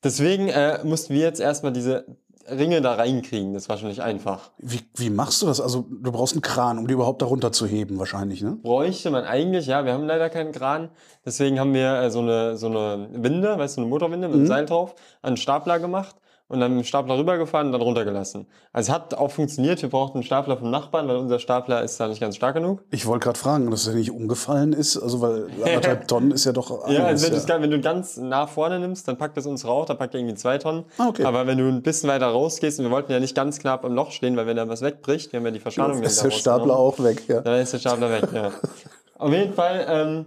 Deswegen 0.04 0.48
äh, 0.48 0.78
mussten 0.84 1.12
wir 1.14 1.22
jetzt 1.22 1.40
erstmal 1.40 1.72
diese 1.72 2.04
Ringe 2.48 2.80
da 2.80 2.94
reinkriegen. 2.94 3.52
Das 3.52 3.68
war 3.68 3.78
schon 3.78 3.88
nicht 3.88 4.00
einfach. 4.00 4.50
Wie, 4.58 4.80
wie 4.94 5.10
machst 5.10 5.42
du 5.42 5.46
das? 5.46 5.60
Also 5.60 5.86
du 5.90 6.12
brauchst 6.12 6.34
einen 6.34 6.42
Kran, 6.42 6.78
um 6.78 6.86
die 6.86 6.94
überhaupt 6.94 7.20
darunter 7.20 7.52
zu 7.52 7.66
heben, 7.66 7.98
wahrscheinlich, 7.98 8.42
ne? 8.42 8.58
Bräuchte 8.62 9.10
man 9.10 9.24
eigentlich, 9.24 9.66
ja, 9.66 9.84
wir 9.84 9.92
haben 9.92 10.06
leider 10.06 10.30
keinen 10.30 10.52
Kran. 10.52 10.90
Deswegen 11.24 11.58
haben 11.58 11.74
wir 11.74 12.00
äh, 12.00 12.10
so, 12.10 12.20
eine, 12.20 12.56
so 12.56 12.66
eine 12.68 13.08
Winde, 13.12 13.58
weißt 13.58 13.76
du, 13.76 13.82
eine 13.82 13.90
Motorwinde 13.90 14.28
mit 14.28 14.36
einem 14.36 14.46
Seil 14.46 14.66
drauf, 14.66 14.94
an 15.22 15.28
einen 15.28 15.36
Stapler 15.36 15.80
gemacht 15.80 16.14
und 16.50 16.60
dann 16.60 16.72
mit 16.76 16.84
dem 16.84 16.86
Stapler 16.86 17.16
rübergefahren 17.16 17.68
und 17.68 17.72
dann 17.72 17.80
runtergelassen. 17.80 18.46
Also 18.72 18.90
es 18.90 18.94
hat 18.94 19.14
auch 19.14 19.30
funktioniert. 19.30 19.80
Wir 19.80 19.88
brauchten 19.88 20.18
einen 20.18 20.24
Stapler 20.24 20.56
vom 20.58 20.70
Nachbarn, 20.70 21.08
weil 21.08 21.16
unser 21.16 21.38
Stapler 21.38 21.82
ist 21.82 21.98
da 22.00 22.08
nicht 22.08 22.20
ganz 22.20 22.36
stark 22.36 22.54
genug. 22.56 22.82
Ich 22.90 23.06
wollte 23.06 23.24
gerade 23.24 23.38
fragen, 23.38 23.70
dass 23.70 23.86
er 23.86 23.94
nicht 23.94 24.10
umgefallen 24.10 24.72
ist, 24.72 24.98
also 24.98 25.20
weil 25.22 25.46
anderthalb 25.64 26.08
Tonnen 26.08 26.32
ist 26.32 26.44
ja 26.44 26.52
doch 26.52 26.70
Ja, 26.90 27.06
einiges, 27.06 27.24
also 27.24 27.36
wenn, 27.36 27.46
gar- 27.46 27.62
wenn 27.62 27.70
du 27.70 27.80
ganz 27.80 28.16
nah 28.18 28.46
vorne 28.46 28.78
nimmst, 28.80 29.08
dann 29.08 29.16
packt 29.16 29.36
das 29.36 29.46
uns 29.46 29.64
raus, 29.64 29.86
dann 29.86 29.96
packt 29.96 30.12
er 30.14 30.20
irgendwie 30.20 30.34
zwei 30.36 30.58
Tonnen. 30.58 30.84
Ah, 30.98 31.08
okay. 31.08 31.24
Aber 31.24 31.46
wenn 31.46 31.56
du 31.56 31.68
ein 31.68 31.82
bisschen 31.82 32.10
weiter 32.10 32.26
rausgehst, 32.26 32.78
und 32.80 32.84
wir 32.84 32.90
wollten 32.90 33.12
ja 33.12 33.20
nicht 33.20 33.34
ganz 33.34 33.58
knapp 33.60 33.84
im 33.84 33.94
Loch 33.94 34.10
stehen, 34.10 34.36
weil 34.36 34.46
wenn 34.46 34.56
da 34.56 34.68
was 34.68 34.82
wegbricht, 34.82 35.32
wir 35.32 35.38
haben 35.38 35.46
ja 35.46 35.52
die 35.52 35.60
Verschalung 35.60 36.02
ist 36.02 36.18
da 36.18 36.24
der 36.24 36.30
Stapler 36.32 36.76
auch 36.76 36.98
weg, 37.02 37.22
ja. 37.28 37.40
Dann 37.42 37.60
ist 37.60 37.72
der 37.72 37.78
Stapler 37.78 38.10
weg, 38.10 38.24
ja. 38.34 38.50
Auf 39.18 39.30
jeden 39.32 39.54
Fall, 39.54 39.86
ähm, 39.88 40.26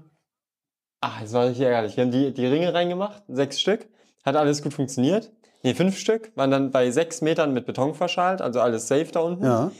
ach, 1.01 1.21
das 1.21 1.33
war 1.33 1.47
richtig 1.47 1.65
ärgerlich. 1.65 1.97
Wir 1.97 2.05
haben 2.05 2.11
die, 2.11 2.33
die 2.33 2.45
Ringe 2.45 2.73
reingemacht, 2.73 3.23
sechs 3.27 3.59
Stück. 3.59 3.87
Hat 4.25 4.37
alles 4.37 4.61
gut 4.63 4.73
funktioniert. 4.73 5.31
Nee, 5.63 5.73
fünf 5.73 5.97
Stück, 5.97 6.31
waren 6.35 6.51
dann 6.51 6.71
bei 6.71 6.91
sechs 6.91 7.21
Metern 7.21 7.53
mit 7.53 7.65
Beton 7.65 7.93
verschalt, 7.95 8.41
also 8.41 8.59
alles 8.59 8.87
safe 8.87 9.07
da 9.11 9.21
unten. 9.21 9.45
Ja. 9.45 9.71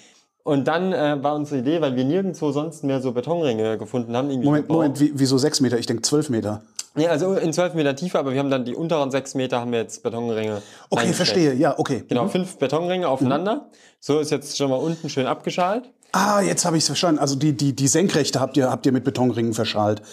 Und 0.44 0.68
dann 0.68 0.92
äh, 0.92 1.24
war 1.24 1.36
unsere 1.36 1.60
Idee, 1.60 1.80
weil 1.82 1.96
wir 1.96 2.04
nirgendwo 2.04 2.52
sonst 2.52 2.84
mehr 2.84 3.02
so 3.02 3.12
Betonringe 3.12 3.78
gefunden 3.78 4.16
haben. 4.16 4.30
Irgendwie 4.30 4.46
Moment, 4.46 4.68
gebaut. 4.68 4.78
Moment, 4.78 5.00
wie, 5.00 5.12
wieso 5.16 5.38
sechs 5.38 5.62
Meter? 5.62 5.78
Ich 5.78 5.86
denke 5.86 6.02
zwölf 6.02 6.30
Meter. 6.30 6.64
Nee, 6.96 7.08
also 7.08 7.34
in 7.34 7.52
12 7.52 7.74
Meter 7.74 7.96
Tiefe, 7.96 8.20
aber 8.20 8.34
wir 8.34 8.40
haben 8.40 8.52
dann 8.52 8.66
die 8.66 8.76
unteren 8.76 9.10
6 9.10 9.34
Meter 9.34 9.60
haben 9.60 9.72
wir 9.72 9.80
jetzt 9.80 10.04
Betonringe. 10.04 10.62
Okay, 10.92 11.12
verstehe, 11.14 11.54
ja, 11.56 11.78
okay. 11.80 12.04
Genau, 12.08 12.28
fünf 12.28 12.58
Betonringe 12.58 13.08
aufeinander. 13.08 13.70
So 14.00 14.20
ist 14.20 14.30
jetzt 14.30 14.58
schon 14.58 14.70
mal 14.70 14.76
unten 14.76 15.10
schön 15.10 15.26
abgeschalt. 15.26 15.90
Ah, 16.12 16.42
jetzt 16.42 16.66
habe 16.66 16.78
ich 16.78 16.84
es 16.84 16.88
verstanden. 16.88 17.20
Also 17.20 17.36
die, 17.36 17.54
die, 17.54 17.76
die 17.76 17.88
Senkrechte 17.88 18.40
habt 18.40 18.58
ihr, 18.58 18.70
habt 18.70 18.86
ihr 18.86 18.92
mit 18.92 19.04
Betonringen 19.04 19.54
verschalt. 19.54 20.04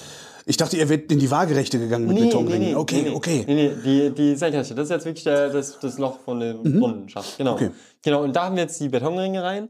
Ich 0.46 0.56
dachte, 0.56 0.76
ihr 0.76 0.88
werdet 0.88 1.10
in 1.12 1.18
die 1.18 1.30
Waagerechte 1.30 1.78
gegangen 1.78 2.06
mit 2.06 2.18
Betonringen. 2.18 2.76
okay, 2.76 3.02
nee, 3.02 3.10
okay. 3.10 3.44
Nee, 3.46 3.54
nee, 3.54 3.72
die, 3.84 4.14
die 4.14 4.36
Senkrechte, 4.36 4.74
das 4.74 4.84
ist 4.84 4.90
jetzt 4.90 5.04
wirklich 5.04 5.24
der, 5.24 5.50
das, 5.50 5.78
das 5.78 5.98
Loch 5.98 6.20
von 6.20 6.40
dem 6.40 6.62
Brunnenschacht. 6.62 7.38
Genau. 7.38 7.52
Mhm. 7.52 7.56
Okay. 7.56 7.70
Genau, 8.02 8.22
und 8.22 8.34
da 8.34 8.44
haben 8.44 8.56
wir 8.56 8.62
jetzt 8.62 8.80
die 8.80 8.88
Betonringe 8.88 9.42
rein. 9.42 9.68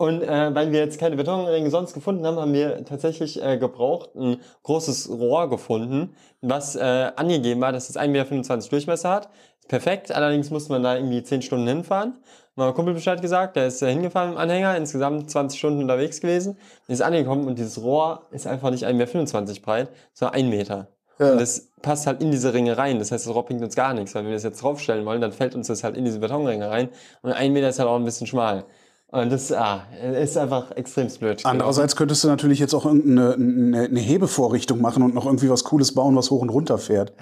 Und 0.00 0.22
äh, 0.22 0.54
weil 0.54 0.72
wir 0.72 0.80
jetzt 0.80 0.98
keine 0.98 1.14
Betonringe 1.14 1.68
sonst 1.68 1.92
gefunden 1.92 2.24
haben, 2.24 2.38
haben 2.38 2.54
wir 2.54 2.86
tatsächlich 2.86 3.42
äh, 3.42 3.58
gebraucht 3.58 4.16
ein 4.16 4.38
großes 4.62 5.10
Rohr 5.10 5.50
gefunden, 5.50 6.14
was 6.40 6.74
äh, 6.74 7.12
angegeben 7.16 7.60
war, 7.60 7.70
dass 7.70 7.90
es 7.90 7.96
1,25 7.96 8.08
Meter 8.08 8.56
Durchmesser 8.70 9.10
hat. 9.10 9.28
Perfekt, 9.68 10.10
allerdings 10.10 10.48
musste 10.48 10.72
man 10.72 10.82
da 10.82 10.96
irgendwie 10.96 11.22
10 11.22 11.42
Stunden 11.42 11.68
hinfahren. 11.68 12.14
Mein 12.56 12.74
Kumpel 12.74 12.94
Bescheid 12.94 13.22
gesagt, 13.22 13.56
der 13.56 13.68
ist 13.68 13.80
hingefahren 13.80 14.30
mit 14.30 14.38
dem 14.38 14.42
Anhänger, 14.42 14.76
insgesamt 14.76 15.30
20 15.30 15.58
Stunden 15.58 15.82
unterwegs 15.82 16.20
gewesen, 16.20 16.56
ist 16.88 17.00
angekommen 17.00 17.46
und 17.46 17.58
dieses 17.58 17.80
Rohr 17.80 18.26
ist 18.32 18.46
einfach 18.46 18.70
nicht 18.70 18.86
1,25 18.86 18.94
Meter 18.94 19.60
breit, 19.62 19.88
sondern 20.12 20.34
1 20.34 20.50
Meter. 20.50 20.88
Ja. 21.18 21.32
Und 21.32 21.40
das 21.40 21.68
passt 21.82 22.06
halt 22.06 22.22
in 22.22 22.30
diese 22.30 22.52
Ringe 22.54 22.78
rein. 22.78 22.98
Das 22.98 23.12
heißt, 23.12 23.26
das 23.26 23.34
Rohr 23.34 23.44
bringt 23.44 23.62
uns 23.62 23.76
gar 23.76 23.94
nichts, 23.94 24.14
weil 24.14 24.22
wenn 24.22 24.30
wir 24.30 24.36
das 24.36 24.42
jetzt 24.42 24.62
draufstellen 24.62 25.04
wollen, 25.04 25.20
dann 25.20 25.32
fällt 25.32 25.54
uns 25.54 25.68
das 25.68 25.84
halt 25.84 25.96
in 25.96 26.04
diese 26.04 26.18
Betonringe 26.18 26.70
rein. 26.70 26.88
Und 27.22 27.32
ein 27.32 27.52
Meter 27.52 27.68
ist 27.68 27.78
halt 27.78 27.88
auch 27.88 27.96
ein 27.96 28.04
bisschen 28.04 28.26
schmal. 28.26 28.64
Und 29.12 29.30
das 29.30 29.52
ah, 29.52 29.82
ist 30.14 30.38
einfach 30.38 30.70
extrem 30.72 31.08
blöd. 31.08 31.40
Andererseits 31.44 31.96
könntest 31.96 32.22
du 32.22 32.28
natürlich 32.28 32.60
jetzt 32.60 32.74
auch 32.74 32.86
irgendeine 32.86 33.34
eine, 33.34 33.84
eine 33.86 34.00
Hebevorrichtung 34.00 34.80
machen 34.80 35.02
und 35.02 35.14
noch 35.14 35.26
irgendwie 35.26 35.50
was 35.50 35.64
Cooles 35.64 35.94
bauen, 35.94 36.14
was 36.16 36.30
hoch 36.30 36.42
und 36.42 36.48
runter 36.48 36.78
fährt. 36.78 37.12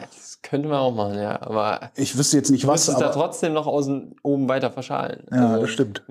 Das 0.40 0.50
könnte 0.50 0.68
man 0.68 0.78
auch 0.78 0.95
machen, 0.95 1.18
ja. 1.18 1.40
Aber 1.42 1.90
Ich 1.97 2.16
wüsste 2.16 2.37
jetzt 2.37 2.50
nicht 2.50 2.66
was, 2.66 2.88
es 2.88 2.97
da 2.97 3.07
aber 3.07 3.14
trotzdem 3.14 3.52
noch 3.52 3.66
außen 3.66 4.16
oben 4.23 4.49
weiter 4.49 4.71
verschalen. 4.71 5.26
ja, 5.30 5.49
Also, 5.49 5.62
das 5.62 5.71
stimmt. 5.71 6.02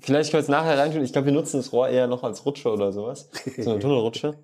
Vielleicht 0.00 0.30
können 0.30 0.32
wir 0.32 0.38
es 0.40 0.48
nachher 0.48 0.78
reinschauen. 0.78 1.04
Ich 1.04 1.12
glaube, 1.12 1.26
wir 1.26 1.32
nutzen 1.32 1.58
das 1.58 1.72
Rohr 1.72 1.88
eher 1.88 2.06
noch 2.06 2.22
als 2.22 2.44
Rutsche 2.44 2.70
oder 2.70 2.92
sowas. 2.92 3.30
So 3.58 3.70
eine 3.70 3.78
Tunnelrutsche. 3.80 4.34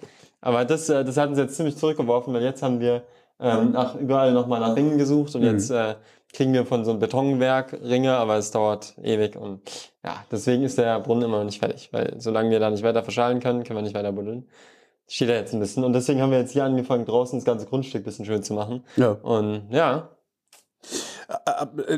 Aber 0.41 0.65
das, 0.65 0.89
äh, 0.89 1.05
das 1.05 1.17
hat 1.17 1.29
uns 1.31 1.39
jetzt 1.39 1.57
ziemlich 1.57 1.77
zurückgeworfen, 1.77 2.33
weil 2.33 2.43
jetzt 2.43 2.63
haben 2.63 2.81
wir 2.81 3.03
ähm, 3.41 3.73
nach, 3.73 3.95
überall 3.97 4.33
nochmal 4.33 4.61
nach 4.61 4.75
Ringen 4.77 4.99
gesucht 4.99 5.35
und 5.35 5.43
jetzt 5.43 5.71
äh, 5.71 5.95
kriegen 6.33 6.53
wir 6.53 6.67
von 6.67 6.85
so 6.85 6.91
einem 6.91 7.01
Betonwerk 7.01 7.73
Ringe, 7.83 8.17
aber 8.17 8.37
es 8.37 8.51
dauert 8.51 8.95
ewig 9.03 9.37
und 9.37 9.61
ja, 10.05 10.25
deswegen 10.31 10.63
ist 10.65 10.79
der 10.79 10.99
Brunnen 11.01 11.23
immer 11.23 11.39
noch 11.39 11.45
nicht 11.45 11.59
fertig, 11.61 11.89
weil 11.93 12.15
solange 12.19 12.51
wir 12.51 12.61
da 12.61 12.71
nicht 12.71 12.83
weiter 12.83 13.03
verschalen 13.03 13.41
können, 13.41 13.65
können 13.65 13.79
wir 13.79 13.83
nicht 13.83 13.95
weiter 13.95 14.13
buddeln. 14.13 14.49
Steht 15.09 15.29
er 15.31 15.37
jetzt 15.41 15.55
ein 15.55 15.61
bisschen 15.61 15.85
und 15.85 15.95
deswegen 15.95 16.21
haben 16.21 16.31
wir 16.31 16.38
jetzt 16.38 16.53
hier 16.53 16.65
angefangen, 16.65 17.05
draußen 17.07 17.38
das 17.38 17.45
ganze 17.47 17.67
Grundstück 17.67 18.03
ein 18.03 18.05
bisschen 18.05 18.27
schön 18.27 18.43
zu 18.43 18.53
machen. 18.55 18.85
Ja. 18.97 19.12
Und 19.23 19.69
ja, 19.71 20.11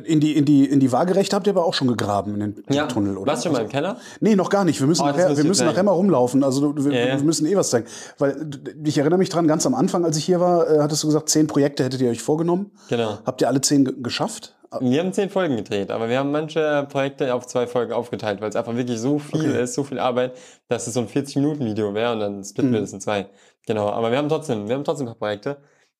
In 0.04 0.18
die, 0.18 0.36
in, 0.36 0.44
die, 0.44 0.64
in 0.64 0.80
die 0.80 0.90
Waagerechte 0.90 1.36
habt 1.36 1.46
ihr 1.46 1.52
aber 1.52 1.64
auch 1.64 1.74
schon 1.74 1.86
gegraben 1.86 2.34
in 2.34 2.40
den 2.40 2.64
ja. 2.70 2.86
Tunnel, 2.86 3.16
oder? 3.16 3.30
Warst 3.30 3.44
du 3.44 3.48
schon 3.48 3.52
mal 3.56 3.62
im 3.62 3.68
Keller? 3.68 3.96
Nee, 4.20 4.34
noch 4.34 4.50
gar 4.50 4.64
nicht. 4.64 4.80
Wir 4.80 4.88
müssen, 4.88 5.02
Oh, 5.02 5.06
nachher, 5.06 5.36
wir 5.36 5.44
müssen 5.44 5.66
nachher 5.66 5.84
mal 5.84 5.92
rumlaufen. 5.92 6.42
Also 6.42 6.74
wir, 6.76 6.92
ja. 6.92 7.16
wir 7.16 7.24
müssen 7.24 7.46
eh 7.46 7.54
was 7.56 7.70
zeigen. 7.70 7.86
Weil 8.18 8.48
ich 8.84 8.98
erinnere 8.98 9.18
mich 9.18 9.28
dran, 9.28 9.46
ganz 9.46 9.66
am 9.66 9.74
Anfang, 9.74 10.04
als 10.04 10.16
ich 10.16 10.24
hier 10.24 10.40
war, 10.40 10.68
äh, 10.68 10.78
hattest 10.80 11.02
du 11.04 11.06
gesagt, 11.08 11.28
zehn 11.28 11.46
Projekte 11.46 11.84
hättet 11.84 12.00
ihr 12.00 12.10
euch 12.10 12.22
vorgenommen. 12.22 12.72
Genau. 12.88 13.18
Habt 13.24 13.40
ihr 13.40 13.46
alle 13.48 13.60
zehn 13.60 13.84
ge- 13.84 13.94
geschafft? 14.00 14.56
Wir 14.78 15.00
haben 15.00 15.12
zehn 15.12 15.30
Folgen 15.30 15.56
gedreht, 15.56 15.90
aber 15.90 16.08
wir 16.08 16.18
haben 16.18 16.30
manche 16.30 16.86
Projekte 16.90 17.34
auf 17.34 17.46
zwei 17.48 17.66
Folgen 17.66 17.92
aufgeteilt, 17.92 18.40
weil 18.40 18.50
es 18.50 18.56
einfach 18.56 18.76
wirklich 18.76 19.00
so 19.00 19.18
viel 19.18 19.50
Okay. 19.50 19.62
ist, 19.64 19.74
so 19.74 19.82
viel 19.82 19.98
Arbeit, 19.98 20.32
dass 20.68 20.86
es 20.86 20.94
so 20.94 21.00
ein 21.00 21.08
40-Minuten-Video 21.08 21.92
wäre 21.92 22.12
und 22.12 22.20
dann 22.20 22.44
splitten 22.44 22.70
Mhm. 22.70 22.74
wir 22.74 22.80
das 22.82 22.92
in 22.92 23.00
zwei. 23.00 23.26
Genau, 23.66 23.88
aber 23.88 24.12
wir 24.12 24.18
haben 24.18 24.28
trotzdem, 24.28 24.68
wir 24.68 24.76
haben 24.76 24.84
trotzdem 24.84 25.08
ein 25.08 25.14
paar 25.14 25.18
Projekte. 25.28 25.56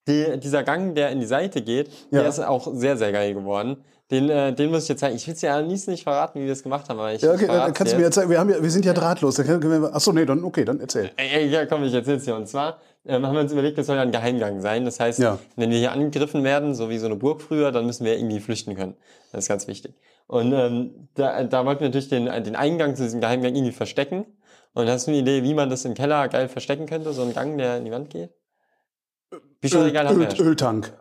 Die, 0.07 0.39
dieser 0.39 0.63
Gang, 0.63 0.95
der 0.95 1.11
in 1.11 1.19
die 1.21 1.27
Seite 1.27 1.63
geht, 1.63 1.89
Ja. 2.11 2.21
der 2.21 2.29
ist 2.29 2.39
auch 2.39 2.69
sehr, 2.73 2.97
sehr 2.97 3.11
geil 3.11 3.35
geworden. 3.35 3.79
Den, 4.13 4.29
äh, 4.29 4.53
den 4.53 4.71
muss 4.71 4.85
ich 4.85 4.89
jetzt 4.89 5.01
zeigen. 5.01 5.15
Ich 5.17 5.27
will 5.27 5.35
es 5.35 5.43
ja 5.43 5.57
am 5.59 5.69
liebsten 5.69 5.91
nicht 5.93 6.03
verraten, 6.05 6.41
wie 6.41 6.45
wir 6.47 6.53
es 6.53 6.63
gemacht 6.63 6.89
haben, 6.89 6.99
aber 6.99 7.13
ich 7.13 7.23
Ja, 7.23 7.33
okay, 7.33 7.47
dann 7.47 7.73
kannst 7.75 7.93
du 7.93 7.97
mir 7.97 8.05
jetzt. 8.05 8.15
sagen, 8.17 8.31
wir, 8.31 8.39
haben 8.41 8.51
ja, 8.51 8.61
wir 8.63 8.71
sind 8.71 8.85
ja 8.85 8.93
drahtlos. 8.93 9.35
Dann 9.37 9.47
können 9.47 9.83
wir, 9.83 9.95
achso, 9.95 10.13
nee, 10.13 10.25
dann, 10.25 10.43
okay, 10.45 10.65
dann 10.65 10.81
erzähl. 10.81 11.11
Ey, 11.17 11.47
ja, 11.49 11.67
komm, 11.67 11.85
ich 11.85 11.95
erzähl's 11.95 12.25
dir. 12.25 12.35
Und 12.35 12.49
zwar 12.49 12.79
ähm, 13.07 13.27
haben 13.27 13.35
wir 13.35 13.41
uns 13.41 13.53
überlegt, 13.53 13.79
das 13.79 13.87
soll 13.87 13.97
ja 13.97 14.03
ein 14.03 14.13
Geheimgang 14.13 14.61
sein. 14.61 14.85
Das 14.85 15.01
heißt, 15.01 15.19
Ja. 15.19 15.39
wenn 15.57 15.71
wir 15.71 15.79
hier 15.79 15.93
angegriffen 15.93 16.45
werden, 16.45 16.75
so 16.75 16.91
wie 16.91 16.99
so 16.99 17.07
eine 17.07 17.17
Burg 17.17 17.41
früher, 17.43 17.73
dann 17.73 17.87
müssen 17.87 18.05
wir 18.05 18.17
irgendwie 18.17 18.41
flüchten 18.41 18.77
können. 18.77 18.97
Das 19.33 19.45
ist 19.45 19.49
ganz 19.49 19.67
wichtig. 19.67 19.95
Und 20.27 20.53
ähm, 20.53 21.09
da, 21.15 21.43
da 21.45 21.65
wollten 21.67 21.81
wir 21.81 21.89
natürlich 21.89 22.09
den, 22.09 22.27
den 22.45 22.57
Eingang 22.57 22.95
zu 22.97 23.03
diesem 23.03 23.21
Geheimgang 23.21 23.55
irgendwie 23.55 23.73
verstecken. 23.73 24.27
Und 24.75 24.89
hast 24.89 25.07
du 25.07 25.11
eine 25.11 25.21
Idee, 25.21 25.43
wie 25.43 25.55
man 25.55 25.69
das 25.71 25.85
im 25.85 25.95
Keller 25.95 26.29
geil 26.29 26.49
verstecken 26.49 26.87
könnte? 26.87 27.13
So 27.13 27.23
ein 27.23 27.33
Gang, 27.35 27.59
der 27.59 27.79
in 27.79 27.85
die 27.85 27.91
Wand 27.91 28.11
geht? 28.11 28.31
Bücherregal 29.61 30.09
haben 30.09 30.19
wir 30.21 30.29
ja 30.29 30.37
schon. 30.37 30.47
Öltank. 30.47 30.93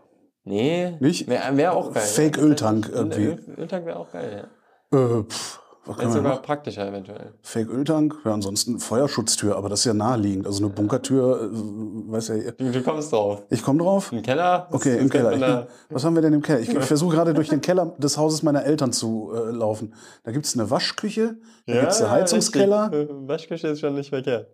Nee. 0.43 0.93
Nicht? 0.99 1.27
Wäre 1.27 1.55
wär 1.57 1.73
auch 1.75 1.93
geil. 1.93 2.01
Fake-Öltank 2.03 2.89
irgendwie. 2.91 3.25
Öl, 3.25 3.55
Öltank 3.57 3.85
wäre 3.85 3.99
auch 3.99 4.11
geil, 4.11 4.47
ja. 4.91 5.19
Äh, 5.19 5.23
pff, 5.23 5.59
was 5.89 5.97
kann 5.97 6.05
man 6.07 6.13
sogar 6.17 6.33
noch? 6.35 6.41
praktischer 6.41 6.87
eventuell. 6.87 7.33
Fake-Öltank? 7.41 8.15
Ja, 8.23 8.33
ansonsten 8.33 8.79
Feuerschutztür, 8.79 9.55
aber 9.57 9.67
das 9.69 9.79
ist 9.79 9.85
ja 9.85 9.93
naheliegend. 9.93 10.47
Also 10.47 10.63
eine 10.63 10.73
Bunkertür, 10.73 11.51
äh, 11.51 12.11
weiß 12.11 12.27
ja, 12.29 12.51
Du, 12.51 12.71
du 12.71 12.81
kommst 12.83 13.11
drauf. 13.11 13.43
ich 13.49 13.61
komme 13.63 13.79
drauf. 13.83 14.11
Im 14.11 14.21
Keller? 14.21 14.67
das- 14.71 14.79
Okay, 14.81 14.93
das 14.93 15.01
im 15.01 15.09
Keller. 15.09 15.37
Da- 15.37 15.67
was 15.89 16.03
haben 16.05 16.15
wir 16.15 16.21
denn 16.21 16.33
im 16.33 16.41
Keller? 16.41 16.59
Ich, 16.61 16.69
ich 16.69 16.79
versuche 16.85 17.15
gerade 17.15 17.33
durch 17.33 17.49
den 17.49 17.61
Keller 17.61 17.93
des 17.97 18.17
Hauses 18.17 18.43
meiner 18.43 18.63
Eltern 18.63 18.93
zu 18.93 19.31
äh, 19.35 19.51
laufen. 19.51 19.93
Da 20.23 20.31
gibt 20.31 20.45
es 20.45 20.53
eine 20.53 20.69
Waschküche, 20.69 21.37
da 21.67 21.73
gibt 21.81 21.91
es 21.91 22.01
einen 22.01 22.11
Heizungskeller. 22.11 22.91
richtig. 22.91 23.15
Waschküche 23.27 23.67
ist 23.69 23.79
schon 23.81 23.95
nicht 23.95 24.09
verkehrt. 24.09 24.47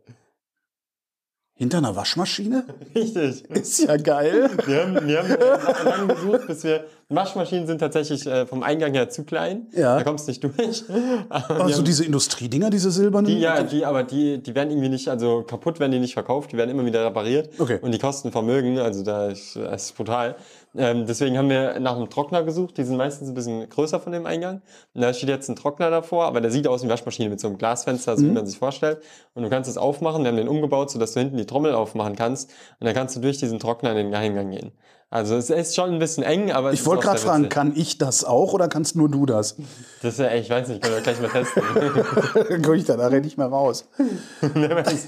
Hinter 1.58 1.78
einer 1.78 1.96
Waschmaschine? 1.96 2.66
Richtig. 2.96 3.50
Ist 3.50 3.80
ja 3.80 3.96
geil. 3.96 4.50
Wir 4.66 4.82
haben, 4.86 5.08
wir 5.08 5.20
haben 5.20 5.86
lange 5.86 6.14
gesucht, 6.14 6.48
bis 6.48 6.64
wir. 6.66 6.84
Waschmaschinen 7.10 7.68
sind 7.68 7.78
tatsächlich 7.80 8.26
äh, 8.26 8.48
vom 8.48 8.64
Eingang 8.64 8.94
her 8.94 9.10
zu 9.10 9.24
klein. 9.26 9.68
Ja. 9.74 9.98
Da 9.98 10.04
kommst 10.04 10.28
du 10.28 10.32
nicht 10.32 10.44
durch. 10.44 10.84
Also 11.30 11.76
haben- 11.78 11.84
diese 11.86 12.04
Industriedinger, 12.06 12.70
diese 12.70 12.90
silbernen? 12.92 13.30
die, 13.30 13.40
ja, 13.40 13.62
die, 13.64 13.86
aber 13.86 14.04
die, 14.04 14.42
die 14.42 14.56
werden 14.56 14.72
irgendwie 14.72 14.90
nicht, 14.90 15.08
also 15.08 15.44
kaputt 15.44 15.80
werden 15.80 15.92
die 15.92 16.00
nicht 16.00 16.14
verkauft, 16.14 16.52
die 16.52 16.58
werden 16.58 16.70
immer 16.72 16.86
wieder 16.86 17.06
repariert. 17.06 17.50
Okay. 17.60 17.80
Und 17.82 17.92
die 17.94 18.00
kosten 18.00 18.32
Vermögen, 18.32 18.80
also 18.80 19.04
da 19.04 19.28
ist, 19.28 19.56
das 19.56 19.86
ist 19.86 19.98
brutal. 19.98 20.36
Ähm, 20.78 21.06
deswegen 21.06 21.38
haben 21.38 21.50
wir 21.50 21.80
nach 21.80 21.96
einem 21.96 22.10
Trockner 22.10 22.44
gesucht, 22.44 22.78
die 22.78 22.84
sind 22.84 22.98
meistens 22.98 23.30
ein 23.30 23.34
bisschen 23.34 23.70
größer 23.70 24.00
von 24.00 24.12
dem 24.12 24.26
Eingang. 24.26 24.62
Und 24.94 25.02
da 25.02 25.14
steht 25.14 25.30
jetzt 25.30 25.48
ein 25.50 25.56
Trockner 25.56 25.90
davor, 25.90 26.26
aber 26.26 26.42
der 26.42 26.52
sieht 26.52 26.68
aus 26.68 26.82
wie 26.82 26.86
eine 26.86 26.94
Waschmaschine 26.94 27.30
mit 27.30 27.40
so 27.40 27.48
einem 27.48 27.58
Glasfenster, 27.58 28.18
so 28.18 28.26
wie 28.26 28.32
man 28.32 28.46
sich 28.46 28.58
vorstellt. 28.58 29.00
Und 29.36 29.44
du 29.44 29.50
kannst 29.50 29.70
es 29.70 29.78
aufmachen, 29.78 30.24
wir 30.24 30.30
haben 30.30 30.38
den 30.38 30.48
umgebaut, 30.50 30.90
sodass 30.92 31.14
du 31.14 31.20
hinten 31.20 31.38
die 31.38 31.46
Trommel 31.46 31.74
aufmachen 31.74 32.16
kannst. 32.16 32.50
Und 32.80 32.86
dann 32.88 32.94
kannst 32.96 33.16
du 33.16 33.20
durch 33.22 33.38
diesen 33.38 33.60
Trockner 33.60 33.92
in 33.92 33.98
den 33.98 34.12
Geheimgang 34.12 34.50
gehen. 34.52 34.72
Also 35.12 35.36
es 35.36 35.50
ist 35.50 35.76
schon 35.76 35.92
ein 35.92 36.00
bisschen 36.00 36.24
eng, 36.24 36.52
aber 36.52 36.74
Ich 36.74 36.86
wollte 36.86 37.04
gerade 37.04 37.20
fragen, 37.20 37.48
kann 37.48 37.74
ich 37.76 37.98
das 37.98 38.26
auch 38.26 38.54
oder 38.54 38.68
kannst 38.68 38.96
nur 38.96 39.10
du 39.10 39.26
das? 39.26 39.56
Das 40.02 40.14
ist 40.16 40.20
ja, 40.20 40.34
ich 40.34 40.50
weiß 40.50 40.68
nicht, 40.68 40.82
können 40.82 40.96
wir 40.96 41.02
gleich 41.02 41.22
mal 41.22 41.30
testen. 41.30 41.64
Dann 42.50 42.62
komme 42.62 42.78
ich 42.78 42.86
da 42.86 42.98
nachher 42.98 43.22
nicht 43.22 43.38
mehr 43.38 43.48
raus. 43.48 43.88
aber, 44.42 44.88
es, 44.88 45.08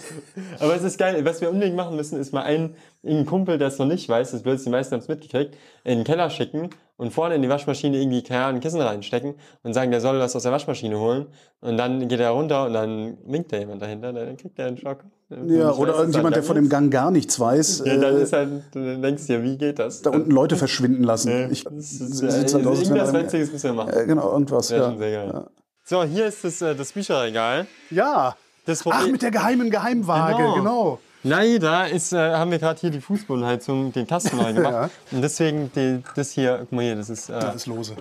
aber 0.59 0.75
es 0.75 0.83
ist 0.83 0.97
geil. 0.97 1.25
Was 1.25 1.41
wir 1.41 1.49
unbedingt 1.49 1.75
machen 1.75 1.95
müssen, 1.95 2.19
ist 2.19 2.31
mal 2.31 2.43
einen, 2.43 2.75
irgendeinen 3.01 3.25
Kumpel, 3.25 3.57
der 3.57 3.69
es 3.69 3.79
noch 3.79 3.87
nicht 3.87 4.07
weiß, 4.07 4.31
das 4.31 4.45
wird 4.45 4.63
die 4.63 4.69
meisten 4.69 4.93
haben 4.93 5.01
es 5.01 5.07
mitgekriegt, 5.07 5.57
in 5.83 5.97
den 5.99 6.03
Keller 6.03 6.29
schicken 6.29 6.69
und 6.97 7.11
vorne 7.11 7.35
in 7.35 7.41
die 7.41 7.49
Waschmaschine 7.49 7.97
irgendwie 7.97 8.23
keine 8.23 8.45
Ahnung, 8.45 8.55
ein 8.57 8.61
Kissen 8.61 8.81
reinstecken 8.81 9.35
und 9.63 9.73
sagen, 9.73 9.91
der 9.91 9.99
soll 9.99 10.19
das 10.19 10.35
aus 10.35 10.43
der 10.43 10.51
Waschmaschine 10.51 10.99
holen. 10.99 11.25
Und 11.59 11.77
dann 11.77 12.07
geht 12.07 12.19
er 12.19 12.29
runter 12.29 12.65
und 12.67 12.73
dann 12.73 13.17
winkt 13.25 13.51
da 13.51 13.57
jemand 13.57 13.81
dahinter, 13.81 14.13
dann 14.13 14.37
kriegt 14.37 14.59
er 14.59 14.67
einen 14.67 14.77
Schock. 14.77 15.03
Ja, 15.29 15.71
oder 15.73 15.95
irgendjemand, 15.95 16.35
der 16.37 16.43
von 16.43 16.55
dem 16.55 16.69
Gang 16.69 16.89
gar 16.91 17.11
nichts 17.11 17.37
weiß. 17.39 17.83
Ja, 17.85 17.97
dann 17.97 18.15
äh, 18.17 18.21
ist 18.23 18.31
halt, 18.31 18.63
dann 18.73 19.01
denkst 19.01 19.27
du 19.27 19.33
dir, 19.33 19.43
wie 19.43 19.57
geht 19.57 19.77
das? 19.77 20.01
da 20.01 20.11
unten 20.11 20.31
Leute 20.31 20.55
verschwinden 20.55 21.03
lassen. 21.03 21.51
Ich, 21.51 21.65
das 21.65 21.73
ist, 21.73 22.17
sieht's 22.17 22.53
halt 22.53 22.65
aus, 22.65 22.81
irgendwas 22.81 23.11
Witziges 23.13 23.51
müssen 23.51 23.63
wir 23.65 23.73
machen. 23.73 23.93
Äh, 23.93 24.05
genau, 24.05 24.31
irgendwas. 24.31 24.69
Ja. 24.69 24.85
schon 24.85 24.97
sehr 24.97 25.25
geil. 25.25 25.43
So, 25.83 26.03
hier 26.03 26.27
ist 26.27 26.43
das, 26.45 26.61
äh, 26.61 26.75
das 26.75 26.91
Bücherregal. 26.93 27.67
ja. 27.89 28.35
Das 28.65 28.85
Ach, 28.85 29.07
mit 29.07 29.21
der 29.21 29.31
geheimen 29.31 29.69
Geheimwaage, 29.71 30.35
Genau. 30.35 30.55
genau. 30.55 30.99
Leider 31.23 31.89
ist, 31.89 32.11
äh, 32.11 32.17
haben 32.17 32.51
wir 32.51 32.59
gerade 32.59 32.77
hier 32.81 32.89
die 32.89 32.99
Fußbodenheizung, 32.99 33.93
den 33.93 34.05
Kasten 34.05 34.35
neu 34.41 34.51
gemacht. 34.51 34.73
Ja. 34.73 34.89
Und 35.13 35.21
deswegen, 35.21 35.71
die, 35.73 36.03
das 36.15 36.31
hier, 36.31 36.57
guck 36.59 36.73
mal 36.73 36.81
hier, 36.83 36.97
das 36.97 37.09
ist. 37.09 37.29
Äh, 37.29 37.39
Das 37.39 37.55
ist 37.55 37.67
lose. 37.67 37.95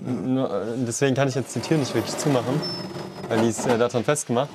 deswegen 0.87 1.15
kann 1.15 1.29
ich 1.29 1.37
jetzt 1.37 1.55
die 1.55 1.61
Tür 1.61 1.79
nicht 1.79 1.95
wirklich 1.95 2.17
zumachen, 2.19 2.61
weil 3.29 3.43
die 3.43 3.49
ist 3.51 3.65
äh, 3.67 3.79
daran 3.79 4.03
festgemacht. 4.03 4.49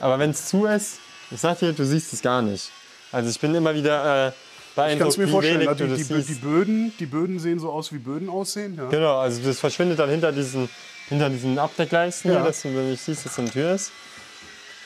Aber 0.00 0.18
wenn 0.18 0.30
es 0.30 0.46
zu 0.48 0.64
ist, 0.66 0.98
ich 1.30 1.40
sag 1.40 1.58
dir, 1.58 1.72
du 1.72 1.84
siehst 1.84 2.12
es 2.12 2.22
gar 2.22 2.42
nicht. 2.42 2.70
Also 3.12 3.30
ich 3.30 3.38
bin 3.40 3.54
immer 3.54 3.74
wieder 3.74 4.26
äh, 4.26 4.28
Ich 4.30 4.74
beeindruckt, 4.76 5.12
es 5.12 5.16
mir 5.18 5.26
wie 5.26 5.30
vorstellen, 5.30 5.56
wenig 5.60 5.68
na, 5.68 5.74
du 5.74 5.84
die, 5.84 5.90
das 5.90 6.08
die, 6.08 6.14
siehst. 6.14 6.28
die, 6.28 6.34
Böden, 6.34 6.92
die 6.98 7.06
Böden 7.06 7.38
sehen 7.38 7.58
so 7.60 7.70
aus, 7.70 7.92
wie 7.92 7.98
Böden 7.98 8.28
aussehen. 8.28 8.76
Ja. 8.76 8.88
Genau, 8.88 9.18
also 9.18 9.40
das 9.42 9.60
verschwindet 9.60 9.98
dann 9.98 10.10
hinter 10.10 10.32
diesen, 10.32 10.68
hinter 11.08 11.30
diesen 11.30 11.58
Abdeckleisten, 11.58 12.30
Ja. 12.32 12.38
hier, 12.38 12.46
dass 12.46 12.62
du 12.62 12.68
nicht 12.68 13.02
siehst, 13.04 13.24
dass 13.26 13.36
da 13.36 13.42
eine 13.42 13.50
Tür 13.50 13.74
ist. 13.74 13.92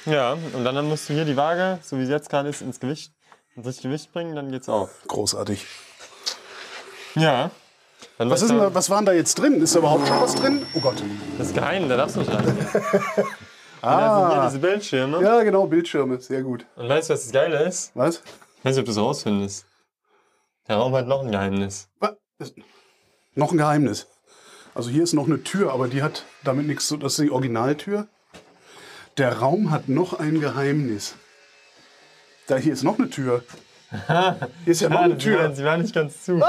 Ja, 0.07 0.37
und 0.53 0.65
dann 0.65 0.89
musst 0.89 1.09
du 1.09 1.15
hier 1.15 1.25
die 1.25 1.37
Waage, 1.37 1.79
so 1.83 1.99
wie 1.99 2.07
sie 2.07 2.13
jetzt 2.13 2.31
gerade 2.31 2.49
ist, 2.49 2.63
ins 2.63 2.81
Gewicht, 2.81 3.13
ins 3.57 3.81
Gewicht 3.83 4.13
bringen, 4.13 4.35
dann 4.37 4.51
geht's 4.51 4.69
auf. 4.69 4.91
Großartig. 5.09 5.67
Ja. 7.15 7.51
Dann 8.17 8.31
Was, 8.31 8.43
ist 8.43 8.49
denn 8.51 8.59
da, 8.59 8.73
was 8.75 8.91
war 8.91 8.99
denn 8.99 9.07
da 9.07 9.13
jetzt 9.13 9.35
drin? 9.39 9.61
Ist 9.61 9.75
da 9.75 9.81
überhaupt 9.81 10.07
schon 10.07 10.21
was 10.21 10.35
drin? 10.35 10.65
Oh 10.75 10.81
Gott. 10.81 11.03
Das 11.37 11.49
ist 11.49 11.55
geheim, 11.55 11.89
da 11.89 11.97
darfst 11.97 12.17
du 12.17 12.21
nicht 12.21 12.33
rein. 12.33 12.45
Ah. 13.83 14.33
Hier 14.35 14.47
diese 14.49 14.59
Bildschirme. 14.59 15.23
Ja, 15.23 15.43
genau, 15.43 15.67
Bildschirme. 15.67 16.21
Sehr 16.21 16.43
gut. 16.43 16.67
Und 16.77 16.89
weißt 16.89 17.09
du, 17.11 17.15
was 17.15 17.25
das 17.25 17.33
Geile 17.33 17.63
ist? 17.65 17.93
Was? 17.95 18.23
Ich 18.59 18.65
weiß 18.65 18.75
nicht, 18.77 18.81
ob 18.81 18.85
du 18.87 18.91
es 18.93 18.99
rausfindest. 18.99 19.67
Der 20.69 20.77
Raum 20.77 20.95
hat 20.95 21.07
noch 21.07 21.23
ein 21.23 21.31
Geheimnis. 21.31 21.89
Was? 22.01 22.13
Noch 23.35 23.53
ein 23.53 23.59
Geheimnis. 23.59 24.07
Also 24.75 24.91
hier 24.91 25.03
ist 25.03 25.13
noch 25.15 25.27
eine 25.27 25.43
Tür, 25.43 25.73
aber 25.73 25.89
die 25.89 26.03
hat 26.03 26.25
damit 26.45 26.67
nichts 26.67 26.87
zu. 26.89 26.97
Das 26.97 27.19
ist 27.19 27.25
die 27.25 27.31
Originaltür. 27.31 28.07
Der 29.17 29.39
Raum 29.39 29.71
hat 29.71 29.89
noch 29.89 30.19
ein 30.19 30.41
Geheimnis. 30.41 31.15
Da 32.47 32.57
hier 32.57 32.73
ist 32.73 32.83
noch 32.85 32.99
eine 32.99 33.11
Tür. 33.11 33.43
Hier 34.65 34.73
ist 34.73 34.81
ja 34.83 34.91
noch 34.91 34.99
Ah, 34.99 35.05
eine 35.05 35.17
Tür. 35.17 35.55
sie 35.55 35.65
war 35.65 35.79
nicht 35.79 35.95
ganz 35.95 36.23
zu. 36.23 36.43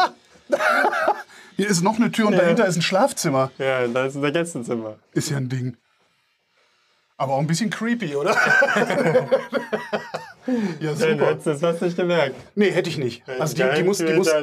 Hier 1.55 1.67
ist 1.69 1.81
noch 1.81 1.95
eine 1.95 2.11
Tür 2.11 2.27
und 2.27 2.33
dahinter 2.37 2.65
ist 2.67 2.75
ein 2.75 2.81
Schlafzimmer. 2.81 3.51
Ja, 3.57 3.87
da 3.87 4.05
ist 4.05 4.15
unser 4.15 4.31
Gästezimmer. 4.31 4.95
Ist 5.13 5.29
ja 5.29 5.37
ein 5.37 5.47
Ding. 5.47 5.77
Aber 7.19 7.33
auch 7.33 7.39
ein 7.39 7.47
bisschen 7.47 7.69
creepy, 7.69 8.15
oder? 8.15 8.31
ja, 10.79 10.91
Du 10.91 10.95
super. 10.95 11.25
hättest 11.27 11.47
das 11.47 11.59
fast 11.59 11.81
nicht 11.81 11.97
gemerkt. 11.97 12.35
Nee, 12.55 12.71
hätte 12.71 12.89
ich 12.89 12.97
nicht. 12.97 13.23
Also 13.39 13.55
die, 13.55 13.63
die 13.77 13.83
muss, 13.83 13.97
die, 13.97 14.13
muss, 14.13 14.27
die, 14.27 14.33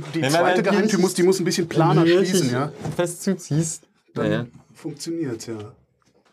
die 0.00 0.02
Wenn 0.14 0.20
man 0.22 0.30
zweite 0.32 0.44
halt 0.46 0.64
Geheimtür 0.64 0.82
richtig- 0.82 0.98
muss, 0.98 1.14
die 1.14 1.22
muss 1.22 1.38
ein 1.38 1.44
bisschen 1.44 1.68
planer 1.68 2.02
Wenn 2.04 2.08
du 2.10 2.16
schließen, 2.18 2.34
richtig 2.34 2.52
ja. 2.52 2.72
Fest 2.96 3.22
zuziehst. 3.22 3.82
Dann 4.14 4.32
Ja, 4.32 4.46
funktioniert 4.74 5.46
ja. 5.46 5.54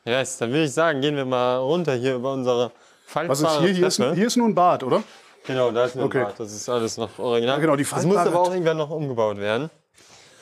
ja. 0.05 0.19
Yes, 0.19 0.37
dann 0.37 0.49
würde 0.49 0.63
ich 0.65 0.73
sagen, 0.73 1.01
gehen 1.01 1.15
wir 1.15 1.25
mal 1.25 1.57
runter 1.57 1.93
hier 1.93 2.15
über 2.15 2.33
unsere 2.33 2.71
Was 3.13 3.39
ist 3.39 3.45
faltbare 3.45 3.65
hier? 3.65 3.73
Hier 3.75 3.87
ist, 3.87 3.97
hier 3.97 4.27
ist 4.27 4.35
nur 4.37 4.47
ein 4.47 4.55
Bad, 4.55 4.83
oder? 4.83 5.03
Genau, 5.45 5.71
da 5.71 5.85
ist 5.85 5.95
nur 5.95 6.05
Okay. 6.05 6.19
ein 6.19 6.25
Bad. 6.25 6.39
Das 6.39 6.51
ist 6.51 6.67
alles 6.67 6.97
noch 6.97 7.19
original. 7.19 7.57
Ja, 7.57 7.61
genau, 7.61 7.75
die 7.75 7.83
das 7.83 8.03
muss 8.05 8.15
faltbare- 8.15 8.27
aber 8.29 8.39
auch 8.41 8.51
irgendwann 8.51 8.77
noch 8.77 8.89
umgebaut 8.89 9.37
werden. 9.37 9.69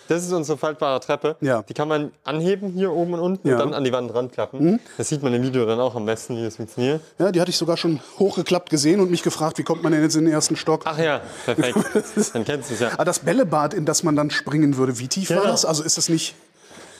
Das 0.07 0.23
ist 0.25 0.33
unsere 0.33 0.57
faltbare 0.57 0.99
Treppe. 0.99 1.37
Ja. 1.41 1.61
Die 1.63 1.73
kann 1.73 1.87
man 1.87 2.11
anheben 2.23 2.71
hier 2.73 2.91
oben 2.91 3.13
und 3.13 3.19
unten 3.21 3.47
Ja. 3.47 3.55
Mhm. 3.55 3.61
und 3.61 3.67
dann 3.69 3.73
an 3.77 3.83
die 3.83 3.93
Wand 3.93 4.13
ranklappen. 4.13 4.79
Das 4.97 5.09
sieht 5.09 5.23
man 5.23 5.33
im 5.33 5.41
Video 5.43 5.65
dann 5.65 5.79
auch 5.79 5.95
am 5.95 6.05
besten, 6.05 6.35
wie 6.37 6.43
das 6.43 6.57
funktioniert. 6.57 7.01
Ja, 7.17 7.31
die 7.31 7.39
hatte 7.39 7.49
ich 7.51 7.57
sogar 7.57 7.77
schon 7.77 8.01
hochgeklappt 8.19 8.69
gesehen 8.69 8.99
und 8.99 9.09
mich 9.09 9.23
gefragt, 9.23 9.57
wie 9.57 9.63
kommt 9.63 9.83
man 9.83 9.91
denn 9.93 10.01
jetzt 10.01 10.15
in 10.15 10.25
den 10.25 10.33
ersten 10.33 10.55
Stock? 10.57 10.81
Ach 10.85 10.97
ja, 10.97 11.21
perfekt. 11.45 11.77
dann 12.33 12.43
kennst 12.43 12.69
du 12.69 12.73
es 12.73 12.79
ja. 12.81 12.89
Ah, 12.97 13.05
das 13.05 13.19
Bällebad, 13.19 13.73
in 13.73 13.85
das 13.85 14.03
man 14.03 14.15
dann 14.15 14.31
springen 14.31 14.75
würde, 14.77 14.99
wie 14.99 15.07
tief 15.07 15.29
war 15.29 15.37
Genau. 15.41 15.51
das? 15.51 15.63
Also 15.65 15.83
ist 15.83 15.97
das 15.97 16.09
nicht, 16.09 16.35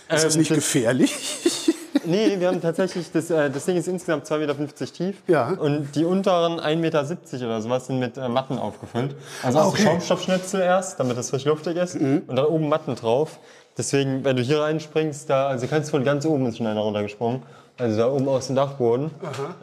ist 0.09 0.23
das 0.23 0.35
Ähm, 0.35 0.39
nicht 0.39 0.51
das- 0.51 0.55
gefährlich? 0.57 1.13
Nee, 2.05 2.39
wir 2.39 2.47
haben 2.47 2.61
tatsächlich, 2.61 3.11
das, 3.11 3.29
äh, 3.29 3.49
das 3.49 3.65
Ding 3.65 3.77
ist 3.77 3.87
insgesamt 3.87 4.25
2,50 4.25 4.37
Meter 4.59 4.85
tief. 4.93 5.15
Ja. 5.27 5.49
Und 5.49 5.95
die 5.95 6.05
unteren 6.05 6.59
1,70 6.59 6.75
Meter 6.77 7.45
oder 7.45 7.61
sowas 7.61 7.87
sind 7.87 7.99
mit 7.99 8.17
äh, 8.17 8.27
Matten 8.29 8.57
aufgefüllt. 8.57 9.15
Also 9.43 9.59
Ah, 9.59 9.67
okay. 9.67 9.81
Mhm. 9.81 9.85
Schaumstoffschnitzel 9.87 10.61
erst, 10.61 10.99
damit 10.99 11.17
es 11.17 11.29
frisch 11.29 11.45
luftig 11.45 11.77
ist. 11.77 11.95
Und 11.95 12.27
dann 12.27 12.45
oben 12.45 12.69
Matten 12.69 12.95
drauf. 12.95 13.39
Deswegen, 13.77 14.23
wenn 14.25 14.35
du 14.35 14.41
hier 14.43 14.61
reinspringst, 14.61 15.29
da, 15.29 15.47
also 15.47 15.65
kannst 15.67 15.89
du 15.89 15.91
von 15.91 16.03
ganz 16.03 16.25
oben 16.25 16.45
ist 16.45 16.57
schon 16.57 16.67
einer 16.67 16.81
runtergesprungen. 16.81 17.43
Also 17.77 17.97
da 17.97 18.07
oben 18.09 18.27
aus 18.27 18.47
dem 18.47 18.55
Dachboden. 18.55 19.11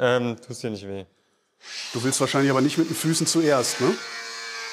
Ähm, 0.00 0.36
tust 0.46 0.62
dir 0.62 0.70
nicht 0.70 0.88
weh. 0.88 1.04
Du 1.92 2.02
willst 2.02 2.20
wahrscheinlich 2.20 2.50
aber 2.50 2.60
nicht 2.60 2.78
mit 2.78 2.88
den 2.88 2.96
Füßen 2.96 3.26
zuerst, 3.26 3.80
ne? 3.80 3.88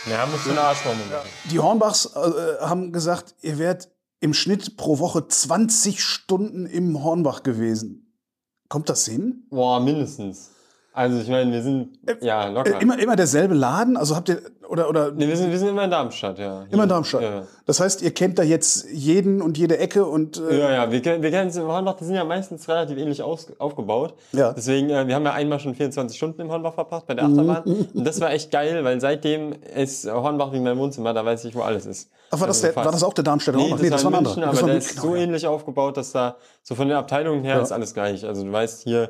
Ja, 0.09 0.25
musst 0.27 0.45
du 0.45 0.51
eine 0.51 0.61
Arschwärme 0.61 0.99
machen. 1.11 1.27
Die 1.49 1.59
Hornbachs 1.59 2.11
äh, 2.15 2.61
haben 2.61 2.91
gesagt, 2.91 3.33
ihr 3.41 3.57
wärt 3.57 3.89
im 4.25 4.33
Schnitt 4.33 4.75
pro 4.75 4.97
Woche 4.97 5.27
20 5.27 6.03
Stunden 6.03 6.65
im 6.65 7.03
Hornbach 7.03 7.43
gewesen. 7.43 8.11
Kommt 8.69 8.89
das 8.89 9.05
hin? 9.05 9.45
Boah, 9.51 9.79
mindestens. 9.79 10.49
Also 10.95 11.19
ich 11.19 11.27
meine, 11.27 11.51
wir 11.51 11.61
sind 11.61 11.89
ja 12.21 12.47
locker. 12.47 12.77
Äh, 12.79 12.81
immer, 12.81 12.97
immer 12.97 13.17
derselbe 13.17 13.53
Laden? 13.53 13.97
Also 13.97 14.15
habt 14.15 14.29
ihr, 14.29 14.39
oder, 14.69 14.89
oder 14.89 15.11
nee, 15.11 15.27
wir, 15.27 15.35
sind, 15.35 15.51
wir 15.51 15.59
sind 15.59 15.67
immer 15.67 15.83
in 15.83 15.91
Darmstadt, 15.91 16.39
ja. 16.39 16.63
immer 16.71 16.83
in 16.83 16.89
Darmstadt? 16.89 17.21
Ja. 17.21 17.43
Das 17.65 17.81
heißt, 17.81 18.01
ihr 18.01 18.11
kennt 18.13 18.39
da 18.39 18.43
jetzt 18.43 18.87
jeden 18.89 19.41
und 19.41 19.57
jede 19.57 19.77
Ecke 19.77 20.05
und 20.05 20.37
äh, 20.49 20.57
Ja, 20.57 20.71
ja, 20.71 20.91
wir, 20.91 21.01
kennen- 21.01 21.21
wir 21.21 21.31
kennen 21.31 21.49
es 21.49 21.57
im 21.57 21.67
Hornbach, 21.67 21.95
die 21.97 22.05
sind 22.05 22.15
ja 22.15 22.23
meistens 22.23 22.67
relativ 22.69 22.97
ähnlich 22.97 23.21
aus, 23.21 23.47
aufgebaut. 23.59 24.13
Ja. 24.31 24.53
Deswegen, 24.53 24.89
äh, 24.89 25.05
wir 25.05 25.15
haben 25.15 25.25
ja 25.25 25.33
einmal 25.33 25.59
schon 25.59 25.75
24 25.75 26.15
Stunden 26.17 26.39
im 26.39 26.49
Hornbach 26.49 26.73
verbracht 26.75 27.05
bei 27.07 27.13
der 27.13 27.25
Achterbahn. 27.25 27.63
Mhm. 27.65 27.87
Und 27.93 28.07
das 28.07 28.21
war 28.21 28.31
echt 28.31 28.49
geil, 28.49 28.81
weil 28.85 29.01
seitdem 29.01 29.53
ist 29.75 30.09
Hornbach 30.09 30.53
wie 30.53 30.61
mein 30.61 30.77
Wohnzimmer, 30.77 31.13
da 31.13 31.25
weiß 31.25 31.43
ich, 31.43 31.53
wo 31.55 31.61
alles 31.61 31.85
ist. 31.85 32.09
Ach, 32.31 32.39
war 32.39 32.47
das, 32.47 32.63
Also 32.63 32.73
der, 32.73 32.85
war 32.85 32.91
das 32.91 33.03
auch 33.03 33.13
der 33.13 33.23
Darmstädter 33.25 33.57
Nee, 33.57 33.69
Hornbach? 33.71 33.89
das, 33.89 34.03
war 34.05 34.11
ein 34.11 34.13
in 34.13 34.17
anderer. 34.19 34.35
München, 34.35 34.41
Das 34.41 34.49
aber 34.49 34.61
war 34.61 34.67
der 34.67 34.75
München, 34.75 34.95
ist 34.95 35.01
so 35.01 35.15
ja. 35.15 35.21
ähnlich 35.23 35.45
aufgebaut, 35.47 35.97
dass 35.97 36.11
da 36.13 36.37
so 36.63 36.73
von 36.73 36.87
den 36.87 36.95
Abteilungen 36.95 37.43
her 37.43 37.57
Ja. 37.57 37.61
ist 37.61 37.73
alles 37.73 37.93
gleich. 37.93 38.25
Also 38.25 38.45
du 38.45 38.51
weißt 38.53 38.81
hier, 38.83 39.09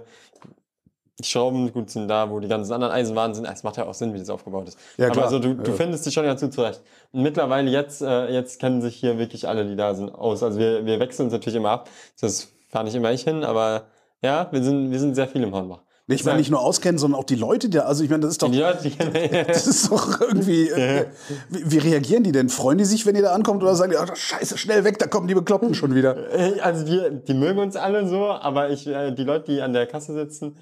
die 1.20 1.24
Schrauben 1.24 1.72
gut 1.72 1.90
sind 1.90 2.08
da, 2.08 2.30
wo 2.30 2.40
die 2.40 2.48
ganzen 2.48 2.74
anderen 2.74 2.94
Eisenbahnen 2.94 3.34
sind. 3.36 3.46
Es 3.46 3.64
macht 3.64 3.78
ja 3.78 3.86
auch 3.86 3.94
Sinn, 3.94 4.14
wie 4.14 4.20
das 4.20 4.30
aufgebaut 4.30 4.68
ist. 4.68 4.78
Ja, 4.98 5.06
aber 5.06 5.14
klar. 5.14 5.26
also 5.26 5.40
du, 5.40 5.54
du 5.56 5.72
Ja. 5.72 5.78
findest 5.78 6.06
dich 6.06 6.14
schon 6.14 6.26
ganz 6.26 6.42
gut 6.42 6.54
zurecht. 6.54 6.82
Und 7.14 7.22
mittlerweile 7.24 7.70
jetzt, 7.72 8.02
äh, 8.02 8.28
jetzt 8.34 8.60
kennen 8.60 8.82
sich 8.82 8.96
hier 8.96 9.18
wirklich 9.18 9.48
alle, 9.48 9.66
die 9.66 9.76
da 9.78 9.94
sind, 9.96 10.10
aus. 10.14 10.44
Also 10.44 10.60
wir, 10.60 10.86
wir 10.86 11.00
wechseln 11.00 11.26
uns 11.26 11.34
natürlich 11.34 11.56
immer 11.56 11.70
ab. 11.70 11.90
Das 12.20 12.50
fahre 12.70 12.84
nicht 12.86 12.96
immer 12.96 13.12
ich 13.14 13.24
hin, 13.24 13.44
aber 13.46 13.84
ja, 14.22 14.48
wir 14.52 14.62
sind, 14.64 14.92
wir 14.92 15.00
sind 15.00 15.16
sehr 15.16 15.28
viel 15.28 15.44
im 15.44 15.54
Hornbach. 15.54 15.80
Ich 16.08 16.24
meine 16.24 16.38
nicht 16.38 16.52
nur 16.52 16.60
auskennen, 16.62 17.00
sondern 17.00 17.20
auch 17.20 17.24
die 17.24 17.34
Leute, 17.34 17.68
die, 17.68 17.80
also 17.80 18.04
ich 18.04 18.12
meine, 18.12 18.22
das 18.22 18.34
ist 18.34 18.44
doch, 18.44 18.52
Die 18.52 18.60
Leute, 18.60 18.88
die, 18.90 18.96
das 19.48 19.66
ist 19.66 19.90
doch 19.92 20.22
irgendwie, 20.22 20.70
äh, 20.70 21.08
wie, 21.50 21.72
wie 21.72 21.78
reagieren 21.80 22.22
die 22.24 22.32
denn? 22.32 22.50
Freuen 22.50 22.78
die 22.78 22.86
sich, 22.86 23.08
wenn 23.08 23.16
ihr 23.16 23.24
da 23.24 23.32
ankommt 23.34 23.64
oder 23.64 23.74
sagen 23.74 23.90
die, 23.92 23.98
ach, 23.98 24.16
scheiße, 24.16 24.56
schnell 24.60 24.84
weg, 24.84 25.00
da 25.00 25.08
kommen 25.08 25.28
die 25.28 25.34
Bekloppten 25.34 25.74
schon 25.74 25.96
wieder? 25.96 26.16
Äh, 26.32 26.60
Also 26.60 26.86
wir, 26.86 27.10
die 27.10 27.34
mögen 27.34 27.58
uns 27.60 27.76
alle 27.76 28.08
so, 28.08 28.28
aber 28.28 28.70
ich, 28.70 28.86
äh, 28.86 29.14
die 29.14 29.24
Leute, 29.24 29.52
die 29.52 29.62
an 29.64 29.74
der 29.74 29.88
Kasse 29.88 30.14
sitzen, 30.14 30.58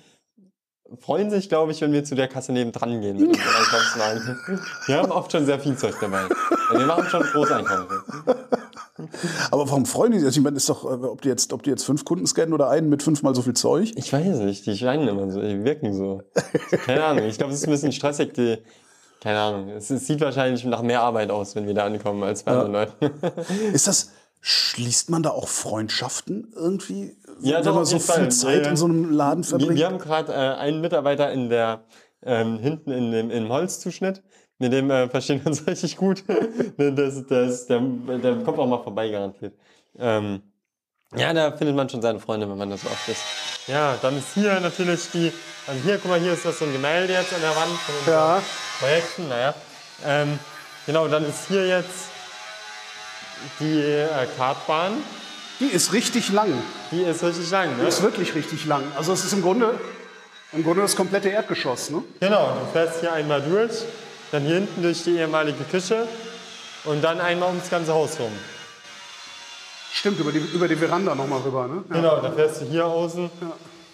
freuen 0.99 1.29
sich, 1.29 1.49
glaube 1.49 1.71
ich, 1.71 1.81
wenn 1.81 1.91
wir 1.91 2.03
zu 2.03 2.15
der 2.15 2.27
Kasse 2.27 2.51
nebendran 2.51 3.01
gehen. 3.01 3.17
Mit 3.17 3.29
unseren 3.29 3.47
Einkaufswagen. 3.47 4.39
Wir 4.85 4.97
haben 4.97 5.11
oft 5.11 5.31
schon 5.31 5.45
sehr 5.45 5.59
viel 5.59 5.75
Zeug 5.77 5.95
dabei. 5.99 6.23
Wir 6.71 6.85
machen 6.85 7.05
schon 7.09 7.21
Großeinkäufe. 7.21 8.03
Aber 9.51 9.67
warum 9.67 9.85
freuen 9.85 10.11
die 10.11 10.19
sich? 10.19 10.27
Also 10.27 10.39
ich 10.39 10.43
meine, 10.43 10.57
ist 10.57 10.69
doch, 10.69 10.85
äh, 10.85 11.05
ob 11.05 11.21
die 11.21 11.29
jetzt, 11.29 11.51
ob 11.53 11.63
die 11.63 11.69
jetzt 11.69 11.83
fünf 11.83 12.05
Kunden 12.05 12.27
scannen 12.27 12.53
oder 12.53 12.69
einen 12.69 12.89
mit 12.89 13.01
fünfmal 13.01 13.33
so 13.33 13.41
viel 13.41 13.53
Zeug? 13.53 13.91
Ich 13.95 14.13
weiß 14.13 14.39
nicht, 14.39 14.65
die 14.65 14.77
scheinen 14.77 15.07
immer 15.07 15.31
so, 15.31 15.41
die 15.41 15.63
wirken 15.63 15.93
so. 15.93 16.21
Keine 16.85 17.03
Ahnung, 17.03 17.25
ich 17.25 17.37
glaube, 17.37 17.53
es 17.53 17.59
ist 17.59 17.67
ein 17.67 17.71
bisschen 17.71 17.91
stressig, 17.91 18.33
die, 18.33 18.59
keine 19.19 19.39
Ahnung, 19.39 19.69
es, 19.69 19.89
es 19.89 20.05
sieht 20.05 20.21
wahrscheinlich 20.21 20.63
nach 20.65 20.81
mehr 20.81 21.01
Arbeit 21.01 21.31
aus, 21.31 21.55
wenn 21.55 21.65
wir 21.65 21.73
da 21.73 21.85
ankommen, 21.85 22.23
als 22.23 22.43
bei 22.43 22.51
anderen 22.51 22.71
Leuten. 22.73 23.11
Ist 23.73 23.87
das, 23.87 24.11
schließt 24.41 25.09
man 25.09 25.23
da 25.23 25.31
auch 25.31 25.47
Freundschaften 25.47 26.53
irgendwie? 26.55 27.15
Ja, 27.41 27.63
wenn 27.65 27.73
man 27.75 27.85
so 27.85 27.99
viel 27.99 28.15
Fall. 28.15 28.31
Zeit 28.31 28.63
Ja, 28.65 28.69
in 28.71 28.77
so 28.77 28.85
einem 28.85 29.11
Laden 29.11 29.43
Wir, 29.43 29.49
verbringt? 29.49 29.75
wir 29.75 29.85
haben 29.85 29.99
gerade 29.99 30.31
äh, 30.33 30.35
einen 30.35 30.81
Mitarbeiter 30.81 31.31
in 31.31 31.49
der 31.49 31.83
ähm, 32.25 32.57
hinten 32.59 32.91
in 32.91 33.11
dem, 33.11 33.29
im 33.31 33.49
Holzzuschnitt. 33.49 34.21
Mit 34.59 34.71
dem 34.71 34.89
äh, 34.91 35.09
verstehen 35.09 35.41
wir 35.43 35.47
uns 35.47 35.65
richtig 35.67 35.97
gut. 35.97 36.23
das, 36.77 37.25
das, 37.27 37.65
der, 37.67 37.79
der 37.81 38.35
kommt 38.43 38.59
auch 38.59 38.67
mal 38.67 38.81
vorbei, 38.81 39.09
garantiert. 39.09 39.53
Ähm, 39.99 40.41
ja, 41.15 41.33
da 41.33 41.51
findet 41.51 41.75
man 41.75 41.89
schon 41.89 42.01
seine 42.01 42.19
Freunde, 42.19 42.49
wenn 42.49 42.57
man 42.57 42.69
das 42.69 42.81
so 42.81 42.87
oft 42.87 43.07
ist. 43.09 43.21
Ja, 43.67 43.95
dann 44.01 44.17
ist 44.17 44.33
hier 44.33 44.59
natürlich 44.59 45.09
die. 45.11 45.31
Also 45.67 45.79
hier, 45.83 45.97
guck 45.97 46.09
mal, 46.11 46.19
hier 46.19 46.33
ist 46.33 46.43
das 46.45 46.59
so 46.59 46.65
ein 46.65 46.73
Gemälde 46.73 47.13
jetzt 47.13 47.33
an 47.33 47.41
der 47.41 47.55
Wand 47.55 47.71
von 47.71 47.95
unseren 47.99 48.13
Ja. 48.13 48.41
Projekten. 48.79 49.29
Naja. 49.29 49.53
Ähm, 50.05 50.39
genau, 50.85 51.07
dann 51.07 51.23
ist 51.25 51.47
hier 51.47 51.67
jetzt 51.67 52.09
die 53.59 53.79
äh, 53.79 54.07
Kartbahn. 54.37 54.93
Die 55.59 55.67
ist 55.67 55.93
richtig 55.93 56.31
lang. 56.31 56.51
Die 56.91 57.03
ist 57.03 57.23
richtig 57.23 57.49
lang, 57.51 57.77
ne? 57.77 57.83
Die 57.83 57.87
ist 57.87 58.01
wirklich 58.01 58.35
richtig 58.35 58.65
lang. 58.65 58.83
Also 58.97 59.13
es 59.13 59.23
ist 59.23 59.33
im 59.33 59.41
Grunde, 59.41 59.79
im 60.51 60.63
Grunde 60.63 60.81
das 60.81 60.95
komplette 60.95 61.29
Erdgeschoss, 61.29 61.89
ne? 61.89 62.03
Genau, 62.19 62.57
du 62.59 62.71
fährst 62.71 62.99
hier 63.01 63.13
einmal 63.13 63.41
durch, 63.41 63.71
dann 64.31 64.43
hier 64.43 64.55
hinten 64.55 64.81
durch 64.81 65.03
die 65.03 65.17
ehemalige 65.17 65.63
Küche 65.63 66.07
und 66.85 67.03
dann 67.03 67.21
einmal 67.21 67.49
ums 67.49 67.69
ganze 67.69 67.93
Haus 67.93 68.19
rum. 68.19 68.31
Stimmt, 69.93 70.19
über 70.19 70.31
die, 70.31 70.39
über 70.39 70.67
die 70.67 70.75
Veranda 70.75 71.13
nochmal 71.13 71.41
rüber, 71.41 71.67
ne? 71.67 71.83
Ja. 71.89 71.95
Genau, 71.95 72.19
dann 72.19 72.35
fährst 72.35 72.61
du 72.61 72.65
hier 72.65 72.85
außen. 72.85 73.29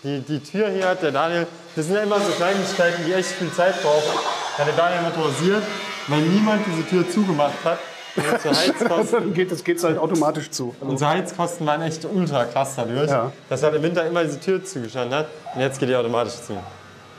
Die, 0.03 0.21
die 0.21 0.39
Tür 0.39 0.69
hier 0.69 0.87
hat 0.87 1.03
der 1.03 1.11
Daniel, 1.11 1.45
das 1.75 1.85
sind 1.85 1.95
ja 1.95 2.03
immer 2.03 2.21
so 2.21 2.31
Kleinigkeiten, 2.31 3.03
die 3.05 3.11
echt 3.11 3.31
viel 3.31 3.51
Zeit 3.51 3.81
brauchen. 3.83 4.17
Hat 4.57 4.65
der 4.65 4.75
Daniel 4.75 5.01
motorisiert, 5.01 5.63
weil 6.07 6.21
niemand 6.21 6.65
diese 6.65 6.87
Tür 6.87 7.09
zugemacht 7.09 7.65
hat. 7.65 7.79
Und 8.15 8.23
unsere 8.33 8.55
Heizkosten, 8.59 9.19
Dann 9.19 9.33
geht 9.33 9.51
es 9.51 9.63
geht's 9.63 9.83
halt 9.83 9.97
automatisch 9.97 10.49
zu. 10.49 10.75
unsere 10.81 11.11
Heizkosten 11.11 11.65
waren 11.67 11.81
echt 11.81 12.05
ultra 12.05 12.45
krass 12.45 12.73
dadurch, 12.75 13.09
Ja. 13.09 13.31
dass 13.49 13.63
er 13.63 13.73
im 13.73 13.83
Winter 13.83 14.05
immer 14.05 14.23
diese 14.23 14.39
Tür 14.39 14.63
zugestanden 14.63 15.17
hat 15.17 15.27
und 15.55 15.61
jetzt 15.61 15.79
geht 15.79 15.89
die 15.89 15.95
automatisch 15.95 16.35
zu. 16.41 16.53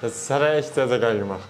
Das 0.00 0.28
hat 0.30 0.42
er 0.42 0.54
echt 0.56 0.74
sehr, 0.74 0.88
sehr 0.88 0.98
geil 0.98 1.18
gemacht. 1.18 1.46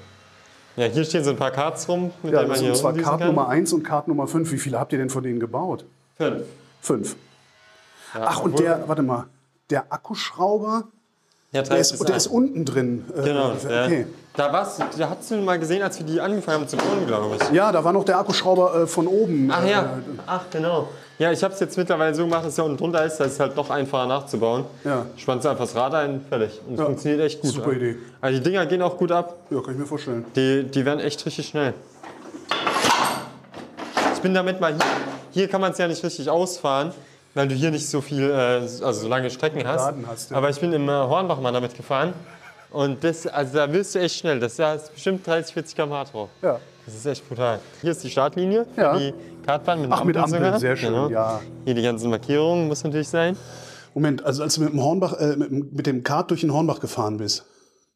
Ja, 0.76 0.86
hier 0.86 1.04
stehen 1.04 1.24
so 1.24 1.30
ein 1.30 1.36
paar 1.36 1.50
Cards 1.50 1.88
rum, 1.88 2.10
mit 2.22 2.32
Ja, 2.32 2.38
denen 2.40 2.48
man 2.48 2.56
das 2.58 2.60
hier 2.60 2.74
zwar 2.74 2.92
Kart. 2.94 3.20
Nummer 3.20 3.48
1 3.48 3.72
und 3.72 3.82
Kart 3.82 4.08
Nummer 4.08 4.26
5. 4.26 4.50
Wie 4.52 4.58
viele 4.58 4.78
habt 4.78 4.92
ihr 4.92 4.98
denn 4.98 5.10
von 5.10 5.22
denen 5.22 5.40
gebaut? 5.40 5.84
Fünf. 6.16 6.42
Fünf. 6.80 7.16
Ja, 8.14 8.20
Ach, 8.26 8.40
und 8.40 8.58
der, 8.58 8.88
warte 8.88 9.02
mal, 9.02 9.26
der 9.68 9.92
Akkuschrauber, 9.92 10.84
Ja, 11.52 11.62
der 11.62 11.78
ist, 11.78 12.08
der 12.08 12.16
ist 12.16 12.28
unten 12.28 12.64
drin. 12.64 13.04
Äh, 13.16 13.22
Genau, 13.22 13.50
okay. 13.52 14.00
ja. 14.00 14.06
Da, 14.36 14.48
da 14.96 15.10
hast 15.10 15.30
du 15.30 15.36
mal 15.38 15.58
gesehen, 15.58 15.82
als 15.82 15.98
wir 15.98 16.06
die 16.06 16.20
angefangen 16.20 16.60
haben 16.60 16.68
zu 16.68 16.76
bauen, 16.76 17.04
glaube 17.06 17.36
ich. 17.36 17.50
Ja, 17.50 17.72
da 17.72 17.82
war 17.82 17.92
noch 17.92 18.04
der 18.04 18.18
Akkuschrauber 18.20 18.82
äh, 18.82 18.86
von 18.86 19.08
oben. 19.08 19.50
Ach 19.52 19.64
äh, 19.64 19.70
ja, 19.72 19.98
ach 20.26 20.44
genau. 20.52 20.88
Ja, 21.18 21.32
ich 21.32 21.42
habe 21.42 21.52
es 21.52 21.58
jetzt 21.60 21.76
mittlerweile 21.76 22.14
so 22.14 22.22
gemacht, 22.22 22.46
dass 22.46 22.54
der 22.54 22.64
unten 22.64 22.78
drunter 22.78 23.04
ist, 23.04 23.16
das 23.18 23.32
ist 23.32 23.40
halt 23.40 23.56
noch 23.56 23.68
einfacher 23.68 24.06
nachzubauen. 24.06 24.64
Ja. 24.84 25.04
Spannst 25.16 25.44
einfach 25.46 25.64
das 25.64 25.74
Rad 25.74 25.92
ein, 25.94 26.24
fertig. 26.28 26.60
Und 26.66 26.74
es 26.74 26.78
Ja, 26.78 26.86
funktioniert 26.86 27.20
echt 27.22 27.40
gut. 27.42 27.50
super 27.50 27.72
ja. 27.72 27.76
Idee. 27.78 27.96
Also 28.20 28.38
die 28.38 28.44
Dinger 28.44 28.64
gehen 28.66 28.80
auch 28.82 28.96
gut 28.96 29.10
ab. 29.10 29.36
Ja, 29.50 29.60
kann 29.60 29.74
ich 29.74 29.80
mir 29.80 29.86
vorstellen. 29.86 30.24
Die, 30.36 30.62
die 30.64 30.84
werden 30.86 31.00
echt 31.00 31.26
richtig 31.26 31.48
schnell. 31.48 31.74
Ich 34.14 34.20
bin 34.20 34.32
damit 34.32 34.60
mal 34.60 34.72
hier. 34.72 34.80
Hier 35.32 35.48
kann 35.48 35.60
man 35.60 35.72
es 35.72 35.78
ja 35.78 35.88
nicht 35.88 36.02
richtig 36.02 36.28
ausfahren, 36.30 36.92
weil 37.34 37.48
du 37.48 37.54
hier 37.54 37.70
nicht 37.70 37.88
so 37.88 38.00
viel, 38.00 38.30
äh, 38.30 38.34
also 38.34 38.92
so 38.92 39.08
lange 39.08 39.30
Strecken 39.30 39.66
hast. 39.66 39.92
Hast, 40.06 40.30
ja. 40.30 40.36
Aber 40.36 40.50
ich 40.50 40.60
bin 40.60 40.72
im 40.72 40.88
Hornbach 40.90 41.40
mal 41.40 41.52
damit 41.52 41.74
gefahren. 41.76 42.12
Und 42.70 43.02
das, 43.02 43.26
also 43.26 43.56
da 43.56 43.72
wirst 43.72 43.94
du 43.94 43.98
echt 43.98 44.16
schnell. 44.16 44.38
Das 44.38 44.56
da 44.56 44.74
ist 44.74 44.92
bestimmt 44.94 45.26
30, 45.26 45.52
40 45.54 45.76
km/h 45.76 46.04
drauf. 46.04 46.28
Ja. 46.42 46.58
Das 46.86 46.94
ist 46.94 47.06
echt 47.06 47.28
brutal. 47.28 47.58
Hier 47.82 47.90
ist 47.92 48.02
die 48.04 48.10
Startlinie 48.10 48.66
für 48.74 48.80
Ja. 48.80 48.98
die 48.98 49.12
Kartbahn 49.44 49.82
mit 49.82 49.90
Ach, 49.92 50.04
mit 50.04 50.16
Ampel 50.16 50.36
Ampel, 50.36 50.46
sogar. 50.46 50.60
sehr 50.60 50.76
schön, 50.76 50.90
Genau. 50.92 51.08
ja. 51.08 51.40
Hier 51.64 51.74
die 51.74 51.82
ganzen 51.82 52.10
Markierungen 52.10 52.68
muss 52.68 52.82
natürlich 52.84 53.08
sein. 53.08 53.36
Moment, 53.94 54.24
also 54.24 54.42
als 54.44 54.54
du 54.54 54.62
mit 54.62 54.72
dem 54.72 54.82
Hornbach, 54.82 55.14
äh, 55.18 55.36
mit, 55.36 55.72
mit 55.72 55.86
dem 55.86 56.02
Kart 56.04 56.30
durch 56.30 56.40
den 56.42 56.52
Hornbach 56.52 56.78
gefahren 56.80 57.16
bist, 57.16 57.44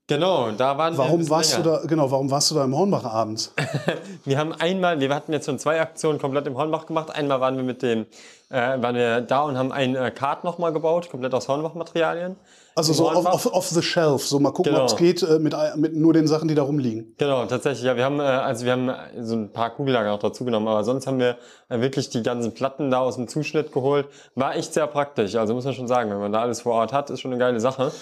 Genau, 0.07 0.51
da 0.51 0.77
waren 0.77 0.93
wir. 0.95 0.99
warum 0.99 1.19
bisschen 1.19 1.31
warst 1.31 1.53
länger. 1.53 1.65
du 1.65 1.71
da, 1.71 1.87
genau, 1.87 2.11
warum 2.11 2.31
warst 2.31 2.51
du 2.51 2.55
da 2.55 2.65
im 2.65 2.77
Hornbach 2.77 3.05
abends? 3.05 3.55
Wir 4.27 4.39
haben 4.39 4.53
einmal, 4.53 5.01
wir 5.01 5.15
hatten 5.15 5.33
jetzt 5.33 5.47
schon 5.47 5.59
zwei 5.59 5.81
Aktionen 5.81 6.19
komplett 6.19 6.47
im 6.47 6.57
Hornbach 6.57 6.85
gemacht. 6.87 7.11
Einmal 7.15 7.41
waren 7.41 7.57
wir 7.57 7.65
mit 7.65 7.83
dem, 7.83 8.07
äh, 8.51 8.83
waren 8.83 8.95
wir 8.95 9.23
da 9.23 9.43
und 9.43 9.57
haben 9.57 9.73
ein 9.73 9.97
äh, 9.97 10.11
Kart 10.11 10.45
nochmal 10.45 10.73
gebaut, 10.73 11.11
komplett 11.11 11.33
aus 11.33 11.49
Hornbach-Materialien. 11.49 12.37
Also 12.77 12.93
so 12.93 13.09
off, 13.09 13.25
off, 13.27 13.47
off 13.47 13.69
the 13.69 13.83
shelf, 13.83 14.27
so 14.27 14.41
mal 14.41 14.51
gucken, 14.51 14.73
Genau. 14.73 14.85
ob 14.85 14.91
es 14.91 14.97
geht 14.97 15.23
äh, 15.23 15.39
mit, 15.39 15.55
mit 15.77 15.95
nur 15.95 16.13
den 16.13 16.27
Sachen, 16.27 16.49
die 16.49 16.55
da 16.57 16.63
rumliegen. 16.63 17.15
Genau, 17.19 17.47
tatsächlich. 17.47 17.85
Ja, 17.85 17.97
wir 17.97 18.05
haben, 18.05 18.19
äh, 18.19 18.25
also 18.25 18.65
wir 18.65 18.73
haben 18.73 18.89
äh, 18.89 18.95
so 19.23 19.37
ein 19.37 19.53
paar 19.53 19.71
Kugellager 19.71 20.13
auch 20.13 20.19
dazu 20.19 20.45
genommen, 20.45 20.67
aber 20.67 20.83
sonst 20.83 21.07
haben 21.07 21.21
wir 21.21 21.37
äh, 21.69 21.81
wirklich 21.81 22.11
die 22.11 22.23
ganzen 22.23 22.53
Platten 22.53 22.91
da 22.91 22.99
aus 22.99 23.15
dem 23.15 23.29
Zuschnitt 23.29 23.71
geholt. 23.73 24.09
War 24.35 24.57
echt 24.57 24.75
sehr 24.75 24.87
praktisch. 24.89 25.37
Also 25.37 25.55
muss 25.55 25.65
man 25.65 25.75
schon 25.75 25.87
sagen, 25.87 26.11
wenn 26.11 26.19
man 26.19 26.33
da 26.33 26.41
alles 26.41 26.63
vor 26.63 26.73
Ort 26.75 26.93
hat, 26.93 27.11
ist 27.11 27.21
schon 27.21 27.31
eine 27.31 27.39
geile 27.39 27.61
Sache. 27.61 27.93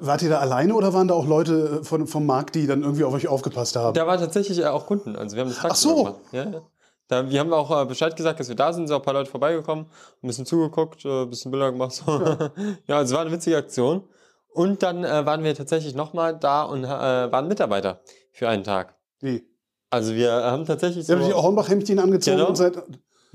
Wart 0.00 0.22
ihr 0.22 0.30
da 0.30 0.38
alleine 0.40 0.74
oder 0.74 0.92
waren 0.92 1.06
da 1.06 1.14
auch 1.14 1.26
Leute 1.26 1.84
von, 1.84 2.06
vom 2.08 2.26
Markt, 2.26 2.56
die 2.56 2.66
dann 2.66 2.82
irgendwie 2.82 3.04
auf 3.04 3.14
euch 3.14 3.28
aufgepasst 3.28 3.76
haben? 3.76 3.94
Da 3.94 4.06
waren 4.08 4.18
tatsächlich 4.18 4.64
auch 4.66 4.86
Kunden. 4.86 5.14
Also 5.14 5.36
wir 5.36 5.42
haben 5.44 5.50
das 5.50 5.58
Ach 5.62 5.74
so. 5.76 6.16
Ja, 6.32 6.42
ja. 6.44 6.62
Da, 7.08 7.30
wir 7.30 7.38
haben 7.38 7.52
auch 7.52 7.82
äh, 7.82 7.84
Bescheid 7.84 8.16
gesagt, 8.16 8.40
dass 8.40 8.48
wir 8.48 8.56
da 8.56 8.72
sind, 8.72 8.88
sind 8.88 8.96
auch 8.96 9.00
ein 9.00 9.04
paar 9.04 9.14
Leute 9.14 9.30
vorbeigekommen, 9.30 9.84
ein 9.84 10.26
bisschen 10.26 10.44
zugeguckt, 10.46 11.04
äh, 11.04 11.22
ein 11.22 11.30
bisschen 11.30 11.52
Bilder 11.52 11.70
gemacht. 11.70 11.92
So. 11.92 12.18
Ja, 12.88 12.96
also 12.96 13.12
es 13.12 13.16
war 13.16 13.20
eine 13.20 13.30
witzige 13.30 13.56
Aktion. 13.56 14.02
Und 14.56 14.82
dann 14.82 15.04
äh, 15.04 15.26
waren 15.26 15.44
wir 15.44 15.54
tatsächlich 15.54 15.94
nochmal 15.94 16.34
da 16.38 16.62
und 16.62 16.82
äh, 16.82 16.88
waren 16.88 17.46
Mitarbeiter 17.46 18.00
für 18.32 18.48
einen 18.48 18.64
Tag. 18.64 18.96
Wie? 19.20 19.46
Also 19.90 20.14
wir 20.14 20.32
haben 20.32 20.64
tatsächlich 20.64 21.04
so, 21.06 21.14
habt 21.14 21.26
die 21.26 21.34
Hornbach-Hemdchen 21.34 21.98
angezogen 21.98 22.38
Genau. 22.38 22.48
und 22.48 22.56
seid. 22.56 22.82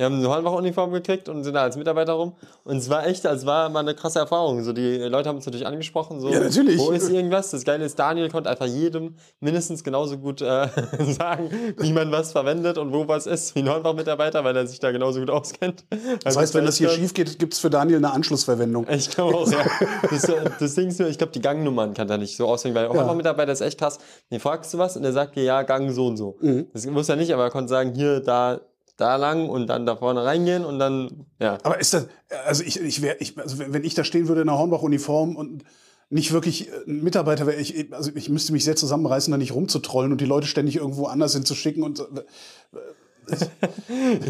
Wir 0.01 0.05
haben 0.05 0.15
eine 0.15 0.29
Hornbach-Uniform 0.29 0.91
gekriegt 0.93 1.29
und 1.29 1.43
sind 1.43 1.53
da 1.53 1.61
als 1.61 1.77
Mitarbeiter 1.77 2.13
rum. 2.13 2.33
Und 2.63 2.77
es 2.77 2.89
war 2.89 3.05
echt, 3.05 3.23
es 3.23 3.45
war 3.45 3.69
mal 3.69 3.81
eine 3.81 3.93
krasse 3.93 4.17
Erfahrung. 4.17 4.63
So, 4.63 4.73
die 4.73 4.97
Leute 4.97 5.29
haben 5.29 5.35
uns 5.35 5.45
natürlich 5.45 5.67
angesprochen, 5.67 6.19
so, 6.19 6.29
Ja, 6.29 6.39
natürlich. 6.39 6.79
wo 6.79 6.89
ist 6.89 7.07
irgendwas? 7.07 7.51
Das 7.51 7.63
Geile 7.63 7.85
ist, 7.85 7.99
Daniel 7.99 8.27
konnte 8.31 8.49
einfach 8.49 8.65
jedem 8.65 9.15
mindestens 9.41 9.83
genauso 9.83 10.17
gut 10.17 10.41
äh, 10.41 10.67
sagen, 10.99 11.51
wie 11.77 11.93
man 11.93 12.11
was 12.11 12.31
verwendet 12.31 12.79
und 12.79 12.91
wo 12.93 13.07
was 13.07 13.27
ist, 13.27 13.53
wie 13.53 13.59
ein 13.59 13.69
Hornbach-Mitarbeiter, 13.69 14.43
weil 14.43 14.57
er 14.57 14.65
sich 14.65 14.79
da 14.79 14.91
genauso 14.91 15.19
gut 15.19 15.29
auskennt. 15.29 15.85
Das 16.23 16.35
heißt, 16.35 16.55
wenn 16.55 16.65
das 16.65 16.77
hier 16.77 16.89
schief 16.89 17.13
geht, 17.13 17.37
gibt 17.37 17.53
es 17.53 17.59
für 17.59 17.69
Daniel 17.69 17.97
eine 17.97 18.11
Anschlussverwendung. 18.11 18.87
Ich 18.89 19.11
glaube 19.11 19.37
auch, 19.37 19.51
ja. 19.51 19.59
Das, 20.09 20.31
das 20.59 20.73
Ding 20.73 20.87
ist 20.87 20.99
nur, 20.99 21.09
ich 21.09 21.19
glaube, 21.19 21.31
die 21.31 21.41
Gangnummern 21.41 21.93
kann 21.93 22.09
er 22.09 22.17
nicht 22.17 22.35
so 22.35 22.47
auswählen, 22.47 22.73
weil 22.73 22.87
auch 22.87 23.13
Mitarbeiter 23.13 23.51
ist 23.51 23.61
echt 23.61 23.79
krass. 23.79 23.99
Den 24.31 24.39
fragst 24.39 24.73
du 24.73 24.79
was 24.79 24.97
und 24.97 25.03
er 25.03 25.13
sagt 25.13 25.35
dir, 25.35 25.43
ja, 25.43 25.61
Gang 25.61 25.91
so 25.91 26.07
und 26.07 26.17
so. 26.17 26.37
Mhm. 26.41 26.65
Das 26.73 26.87
muss 26.87 27.07
er 27.07 27.17
nicht, 27.17 27.31
aber 27.31 27.43
er 27.43 27.51
konnte 27.51 27.69
sagen, 27.69 27.93
hier, 27.93 28.19
da, 28.19 28.61
da 29.01 29.15
lang 29.15 29.49
und 29.49 29.67
dann 29.67 29.85
da 29.85 29.95
vorne 29.95 30.23
reingehen 30.23 30.63
und 30.63 30.79
dann, 30.79 31.25
ja. 31.39 31.57
Aber 31.63 31.79
ist 31.79 31.93
das, 31.93 32.07
also 32.45 32.63
ich, 32.63 32.79
ich 32.79 33.01
wär, 33.01 33.19
ich, 33.21 33.37
also 33.37 33.57
wenn 33.59 33.83
ich 33.83 33.93
da 33.93 34.03
stehen 34.03 34.27
würde 34.27 34.41
in 34.41 34.49
einer 34.49 34.57
Hornbach-Uniform 34.57 35.35
und 35.35 35.63
nicht 36.09 36.31
wirklich 36.31 36.69
äh, 36.69 36.71
ein 36.87 37.03
Mitarbeiter 37.03 37.47
wäre. 37.47 37.59
Ich, 37.59 37.93
also 37.93 38.11
ich 38.13 38.29
müsste 38.29 38.53
mich 38.53 38.63
sehr 38.63 38.75
zusammenreißen, 38.75 39.31
da 39.31 39.37
nicht 39.37 39.53
rumzutrollen 39.53 40.11
und 40.11 40.21
die 40.21 40.25
Leute 40.25 40.45
ständig 40.45 40.75
irgendwo 40.75 41.05
anders 41.05 41.33
hinzuschicken 41.33 41.83
und 41.83 41.97
so. 41.97 42.07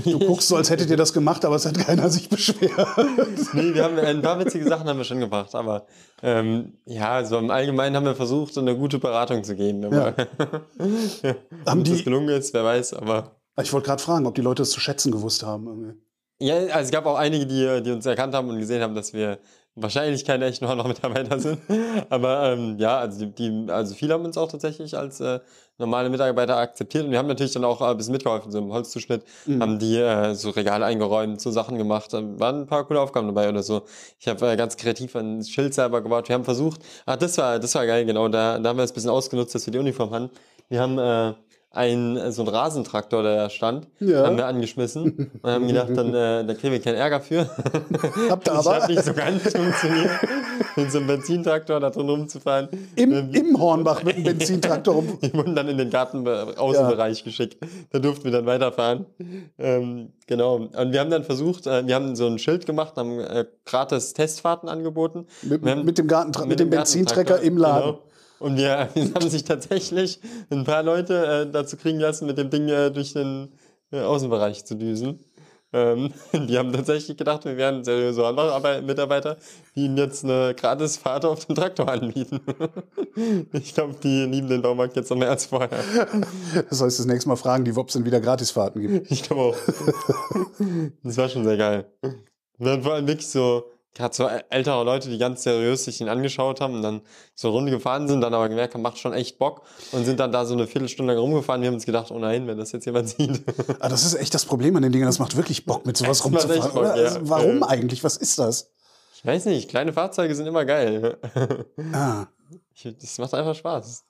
Du 0.04 0.20
guckst 0.20 0.50
so, 0.50 0.58
als 0.58 0.70
hättet 0.70 0.90
ihr 0.90 0.98
das 0.98 1.14
gemacht, 1.14 1.44
aber 1.46 1.56
es 1.56 1.66
hat 1.66 1.78
keiner 1.78 2.10
sich 2.10 2.30
beschwert. 2.30 2.72
Nee, 3.54 3.74
wir 3.74 3.84
haben 3.84 3.98
ein 3.98 4.22
paar 4.22 4.40
witzige 4.40 4.68
Sachen 4.68 4.88
haben 4.88 4.98
wir 4.98 5.06
schon 5.06 5.20
gebracht, 5.20 5.56
aber 5.56 5.88
ähm, 6.22 6.74
ja, 6.86 7.24
so 7.26 7.38
im 7.38 7.50
Allgemeinen 7.50 7.96
haben 7.96 8.06
wir 8.06 8.16
versucht, 8.16 8.58
eine 8.58 8.78
gute 8.78 9.00
Beratung 9.00 9.44
zu 9.44 9.56
geben. 9.56 9.86
Aber 9.86 10.14
Haben 11.66 11.80
ob 11.80 11.86
das 11.86 11.98
die, 11.98 12.04
gelungen 12.04 12.30
ist, 12.30 12.54
wer 12.54 12.64
weiß, 12.64 12.94
aber 12.94 13.32
ich 13.58 13.74
wollte 13.74 13.88
gerade 13.88 14.02
fragen, 14.02 14.26
ob 14.26 14.36
die 14.36 14.42
Leute 14.42 14.64
es 14.64 14.72
zu 14.72 14.80
schätzen 14.80 15.12
gewusst 15.12 15.44
haben. 15.44 15.68
irgendwie. 15.68 15.94
Ja, 16.40 16.56
also 16.56 16.80
es 16.80 16.92
gab 16.92 17.06
auch 17.06 17.18
einige, 17.18 17.46
die, 17.46 17.84
die 17.84 17.92
uns 17.92 18.06
erkannt 18.06 18.34
haben 18.34 18.50
und 18.50 18.58
gesehen 18.60 18.82
haben, 18.82 18.96
dass 18.96 19.14
wir 19.14 19.40
wahrscheinlich 19.76 20.26
keine 20.26 20.46
echten 20.46 20.68
Hornbach-Mitarbeiter 20.68 21.40
sind. 21.40 21.60
Aber 22.10 22.52
ähm, 22.52 22.78
ja, 22.78 22.98
also, 23.00 23.26
die, 23.26 23.34
die, 23.34 23.72
also 23.72 23.96
viele 23.96 24.14
haben 24.14 24.26
uns 24.26 24.38
auch 24.38 24.52
tatsächlich 24.52 24.98
als 24.98 25.20
äh, 25.22 25.40
normale 25.78 26.10
Mitarbeiter 26.10 26.58
akzeptiert 26.58 27.06
und 27.06 27.12
wir 27.12 27.18
haben 27.18 27.28
natürlich 27.28 27.54
dann 27.54 27.64
auch 27.64 27.82
äh, 27.82 27.86
ein 27.86 27.98
bisschen 27.98 28.12
mitgeholfen, 28.12 28.52
so 28.52 28.58
im 28.58 28.72
Holzzuschnitt, 28.72 29.24
haben 29.60 29.80
die 29.80 29.98
äh, 29.98 30.34
so 30.36 30.50
Regale 30.50 30.86
eingeräumt, 30.86 31.40
so 31.40 31.52
Sachen 31.52 31.78
gemacht, 31.78 32.12
da 32.14 32.22
waren 32.40 32.62
ein 32.62 32.68
paar 32.68 32.86
coole 32.86 33.00
Aufgaben 33.00 33.28
dabei 33.28 33.50
oder 33.50 33.64
so. 33.64 33.84
Ich 34.20 34.28
habe 34.28 34.52
äh, 34.52 34.58
ganz 34.58 34.78
kreativ 34.78 35.16
ein 35.16 35.44
Schild 35.44 35.74
selber 35.74 36.02
gebaut. 36.02 36.28
Wir 36.28 36.36
haben 36.36 36.46
versucht, 36.46 36.82
ah, 37.06 37.18
das 37.18 37.38
war, 37.38 37.60
das 37.60 37.74
war 37.76 37.86
geil, 37.86 38.06
genau, 38.06 38.28
da, 38.28 38.60
da 38.60 38.70
haben 38.70 38.78
wir 38.78 38.84
es 38.84 38.92
ein 38.92 38.96
bisschen 38.96 39.10
ausgenutzt, 39.10 39.56
dass 39.56 39.66
wir 39.66 39.72
die 39.72 39.80
Uniform 39.80 40.12
hatten. 40.12 40.30
Wir 40.70 40.82
haben 40.82 40.98
äh, 40.98 41.34
ein, 41.74 42.32
so 42.34 42.42
einen 42.42 42.50
Rasentraktor, 42.54 43.24
der 43.24 43.36
da 43.38 43.50
stand, 43.50 43.88
Ja. 44.00 44.26
haben 44.26 44.36
wir 44.36 44.46
angeschmissen 44.46 45.32
und 45.42 45.50
haben 45.50 45.68
gedacht, 45.68 45.90
dann, 45.96 46.14
äh, 46.14 46.46
da 46.46 46.54
kriegen 46.54 46.74
wir 46.74 46.82
keinen 46.82 46.96
Ärger 46.98 47.22
für. 47.22 47.50
Habt 48.30 48.48
ihr 48.50 48.54
Das 48.54 48.68
aber 48.68 48.82
hat 48.82 48.90
nicht 48.90 49.04
so 49.06 49.14
ganz 49.14 49.42
funktioniert, 49.44 50.10
mit 50.76 50.92
so 50.92 50.98
einem 50.98 51.08
Benzintraktor 51.08 51.80
da 51.80 51.90
drin 51.90 52.10
rumzufahren. 52.10 52.68
im, 52.98 53.34
im 53.34 53.58
Hornbach 53.60 54.04
mit 54.04 54.18
dem 54.18 54.24
Benzintraktor 54.26 54.96
rum. 54.96 55.18
Die 55.22 55.34
wurden 55.34 55.56
dann 55.56 55.70
in 55.70 55.78
den 55.78 55.90
Gartenaußenbereich 55.90 57.24
geschickt. 57.24 57.58
Da 57.92 58.00
durften 58.00 58.26
wir 58.26 58.32
dann 58.32 58.46
weiterfahren. 58.46 59.06
Ähm, 59.58 60.10
genau. 60.28 60.56
Und 60.56 60.92
wir 60.92 61.00
haben 61.00 61.10
dann 61.10 61.24
versucht, 61.24 61.68
äh, 61.68 61.88
wir 61.88 61.96
haben 61.96 62.16
so 62.18 62.28
ein 62.28 62.38
Schild 62.38 62.66
gemacht, 62.66 62.94
haben 62.98 63.20
äh, 63.20 63.46
gratis 63.66 64.14
Testfahrten 64.14 64.68
angeboten. 64.68 65.26
Mit, 65.42 65.66
haben- 65.66 65.86
mit 65.86 65.98
dem, 65.98 66.08
Garten, 66.08 66.48
mit 66.50 66.60
dem 66.60 66.70
Benzintrecker 66.70 67.36
Gartentraktor, 67.36 67.48
im 67.48 67.58
Laden. 67.58 67.92
Genau. 67.92 68.00
Und 68.42 68.58
wir, 68.58 68.90
wir 68.96 69.14
haben 69.14 69.30
sich 69.30 69.44
tatsächlich 69.44 70.20
ein 70.50 70.64
paar 70.64 70.84
Leute 70.84 71.46
äh, 71.48 71.52
dazu 71.52 71.78
kriegen 71.78 72.00
lassen, 72.00 72.26
mit 72.26 72.38
dem 72.38 72.50
Ding 72.50 72.68
äh, 72.68 72.92
durch 72.92 73.14
den 73.14 73.50
äh, 73.92 74.02
Außenbereich 74.02 74.66
zu 74.66 74.76
düsen. 74.76 75.20
Ähm, 75.74 76.12
die 76.34 76.58
haben 76.58 76.74
tatsächlich 76.74 77.18
gedacht, 77.18 77.46
wir 77.46 77.56
wären 77.56 77.84
seriöse 77.84 78.22
Mitarbeiter, 78.84 79.38
die 79.76 79.86
ihnen 79.86 79.98
jetzt 79.98 80.24
eine 80.26 80.54
Gratisfahrt 80.56 81.24
auf 81.24 81.46
dem 81.46 81.56
Traktor 81.56 81.88
anbieten. 81.88 82.42
ich 83.54 83.74
glaube, 83.74 83.96
die 84.04 84.26
lieben 84.26 84.50
den 84.50 84.62
Baumarkt 84.62 84.96
jetzt 84.96 85.12
noch 85.12 85.18
mehr 85.18 85.30
als 85.30 85.46
vorher. 85.46 85.70
Das 86.70 86.82
heißt, 86.82 87.00
das 87.00 87.06
nächste 87.06 87.30
Mal 87.30 87.38
fragen 87.38 87.64
die, 87.64 87.78
ob 87.78 87.88
es 87.88 87.94
denn 87.94 88.06
wieder 88.06 88.20
Gratisfahrten 88.20 88.82
gibt. 88.82 89.12
Ich 89.12 89.24
glaube 89.24 89.42
auch. 89.42 89.58
das 91.04 91.16
war 91.16 91.30
schon 91.30 91.46
sehr 91.46 91.58
geil. 91.58 91.86
Und 92.02 92.66
dann 92.66 92.84
vor 92.84 92.94
allem 92.94 93.08
wirklich 93.08 93.30
so, 93.30 93.64
gerade 93.94 94.16
so 94.16 94.28
ältere 94.50 94.84
Leute, 94.84 95.10
die 95.10 95.18
ganz 95.18 95.44
seriös 95.44 95.84
sich 95.86 96.00
ihn 96.02 96.08
angeschaut 96.10 96.62
haben 96.62 96.76
und 96.76 96.82
dann 96.82 97.02
so 97.36 97.50
eine 97.50 97.56
Runde 97.58 97.72
gefahren 97.72 98.08
sind, 98.08 98.22
dann 98.22 98.34
aber 98.34 98.48
gemerkt 98.50 98.74
haben, 98.74 98.82
macht 98.82 98.98
schon 98.98 99.14
echt 99.14 99.38
Bock 99.38 99.64
und 99.92 100.06
sind 100.06 100.20
dann 100.20 100.32
da 100.32 100.46
so 100.46 100.54
eine 100.54 100.68
Viertelstunde 100.68 101.14
lang 101.14 101.22
rumgefahren. 101.22 101.62
Wir 101.62 101.68
haben 101.68 101.76
uns 101.76 101.86
gedacht, 101.86 102.12
oh 102.12 102.20
nein, 102.20 102.48
wenn 102.48 102.58
das 102.58 102.72
jetzt 102.72 102.86
jemand 102.86 103.10
sieht. 103.10 103.44
Ah, 103.80 103.90
das 103.90 104.06
ist 104.06 104.14
echt 104.16 104.34
das 104.34 104.46
Problem 104.46 104.76
an 104.76 104.84
den 104.84 104.92
Dingen. 104.92 105.06
Das 105.06 105.20
macht 105.20 105.36
wirklich 105.36 105.66
Bock, 105.66 105.86
mit 105.86 105.98
sowas 105.98 106.18
Das 106.24 106.26
rumzufahren. 106.26 106.62
Bock, 106.74 106.76
oder? 106.82 106.96
ja. 106.98 107.04
Also, 107.10 107.20
warum 107.30 107.64
eigentlich? 107.64 108.04
Was 108.04 108.18
ist 108.18 108.40
das? 108.40 108.72
Ich 109.16 109.26
weiß 109.26 109.46
nicht, 109.46 109.70
kleine 109.70 109.94
Fahrzeuge 109.94 110.34
sind 110.36 110.48
immer 110.48 110.66
geil. 110.66 111.18
Ah, 111.94 112.28
Das 112.84 113.18
macht 113.18 113.34
einfach 113.34 113.56
Spaß. 113.56 114.06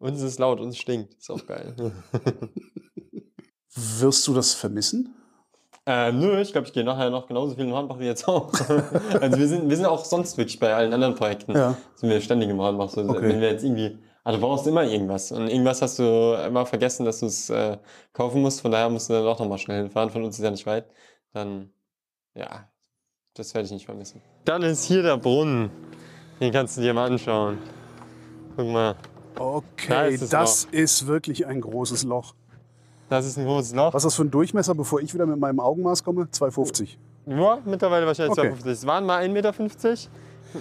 Und 0.00 0.14
es 0.14 0.22
ist 0.22 0.38
laut 0.38 0.60
und 0.60 0.68
es 0.68 0.78
stinkt. 0.78 1.14
Ist 1.14 1.30
auch 1.30 1.44
geil. 1.46 1.74
wirst 3.74 4.26
du 4.26 4.34
das 4.34 4.54
vermissen? 4.54 5.14
Ähm, 5.90 6.18
nö, 6.18 6.38
ich 6.38 6.52
glaube, 6.52 6.66
ich 6.66 6.74
gehe 6.74 6.84
nachher 6.84 7.08
noch 7.08 7.26
genauso 7.26 7.54
viel 7.54 7.64
in 7.64 7.72
Hornbach 7.72 7.98
wie 7.98 8.04
jetzt 8.04 8.28
auch. 8.28 8.52
also 9.20 9.38
wir 9.38 9.48
sind, 9.48 9.70
wir 9.70 9.74
sind 9.76 9.86
auch 9.86 10.04
sonst 10.04 10.36
wirklich 10.36 10.60
bei 10.60 10.74
allen 10.74 10.92
anderen 10.92 11.14
Projekten. 11.14 11.52
Ja. 11.52 11.78
Sind 11.94 12.10
wir 12.10 12.20
ständig 12.20 12.50
im 12.50 12.60
Hornbach. 12.60 12.90
So, 12.90 13.00
Okay. 13.00 13.22
Wenn 13.22 13.40
wir 13.40 13.52
jetzt 13.52 13.64
irgendwie, 13.64 13.96
ah, 14.22 14.32
du 14.32 14.38
brauchst 14.38 14.66
immer 14.66 14.84
irgendwas. 14.84 15.32
Und 15.32 15.48
irgendwas 15.48 15.80
hast 15.80 15.98
du 15.98 16.36
immer 16.46 16.66
vergessen, 16.66 17.06
dass 17.06 17.20
du 17.20 17.26
es 17.26 17.48
äh, 17.48 17.78
kaufen 18.12 18.42
musst. 18.42 18.60
Von 18.60 18.70
daher 18.70 18.90
musst 18.90 19.08
du 19.08 19.14
dann 19.14 19.26
auch 19.26 19.38
nochmal 19.38 19.56
schnell 19.56 19.78
hinfahren. 19.78 20.10
Von 20.10 20.24
uns 20.24 20.38
ist 20.38 20.44
ja 20.44 20.50
nicht 20.50 20.66
weit. 20.66 20.84
Dann, 21.32 21.70
ja, 22.34 22.68
das 23.32 23.54
werde 23.54 23.64
ich 23.64 23.72
nicht 23.72 23.86
vermissen. 23.86 24.20
Dann 24.44 24.62
ist 24.64 24.84
hier 24.84 25.02
der 25.02 25.16
Brunnen. 25.16 25.70
Den 26.38 26.52
kannst 26.52 26.76
du 26.76 26.82
dir 26.82 26.92
mal 26.92 27.10
anschauen. 27.10 27.56
Guck 28.56 28.66
mal, 28.68 28.94
Da 29.36 29.42
Okay, 29.42 30.12
ist 30.12 30.20
es 30.20 30.28
das 30.28 30.64
ist 30.70 31.06
wirklich 31.06 31.46
ein 31.46 31.62
großes 31.62 32.04
Loch. 32.04 32.34
Das 33.08 33.26
ist 33.26 33.38
ein 33.38 33.44
großes 33.44 33.74
Loch. 33.74 33.94
Was 33.94 34.02
ist 34.02 34.06
das 34.06 34.14
für 34.16 34.22
ein 34.22 34.30
Durchmesser, 34.30 34.74
bevor 34.74 35.00
ich 35.00 35.12
wieder 35.14 35.26
mit 35.26 35.38
meinem 35.38 35.60
Augenmaß 35.60 36.04
komme? 36.04 36.24
2,50. 36.32 36.96
Ja, 37.26 37.58
mittlerweile 37.64 38.06
wahrscheinlich 38.06 38.38
Okay. 38.38 38.50
2,50. 38.52 38.70
Es 38.70 38.86
waren 38.86 39.04
mal 39.06 39.22
1,50 39.22 39.28
Meter, 39.30 39.54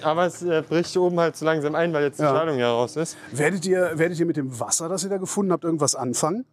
aber 0.02 0.26
es 0.26 0.42
äh, 0.44 0.62
bricht 0.68 0.96
oben 0.98 1.20
halt 1.20 1.36
so 1.38 1.46
langsam 1.46 1.76
ein, 1.76 1.94
weil 1.94 2.04
jetzt 2.04 2.20
die 2.20 2.24
Ja. 2.24 2.30
Strahlung 2.30 2.58
ja 2.60 2.70
raus 2.72 2.96
ist. 2.96 3.18
Werdet 3.32 3.66
ihr, 3.66 3.92
werdet 3.96 4.20
ihr 4.20 4.26
mit 4.26 4.38
dem 4.38 4.60
Wasser, 4.60 4.90
das 4.90 5.04
ihr 5.04 5.10
da 5.10 5.18
gefunden 5.18 5.52
habt, 5.52 5.64
irgendwas 5.64 5.96
anfangen? 5.96 6.46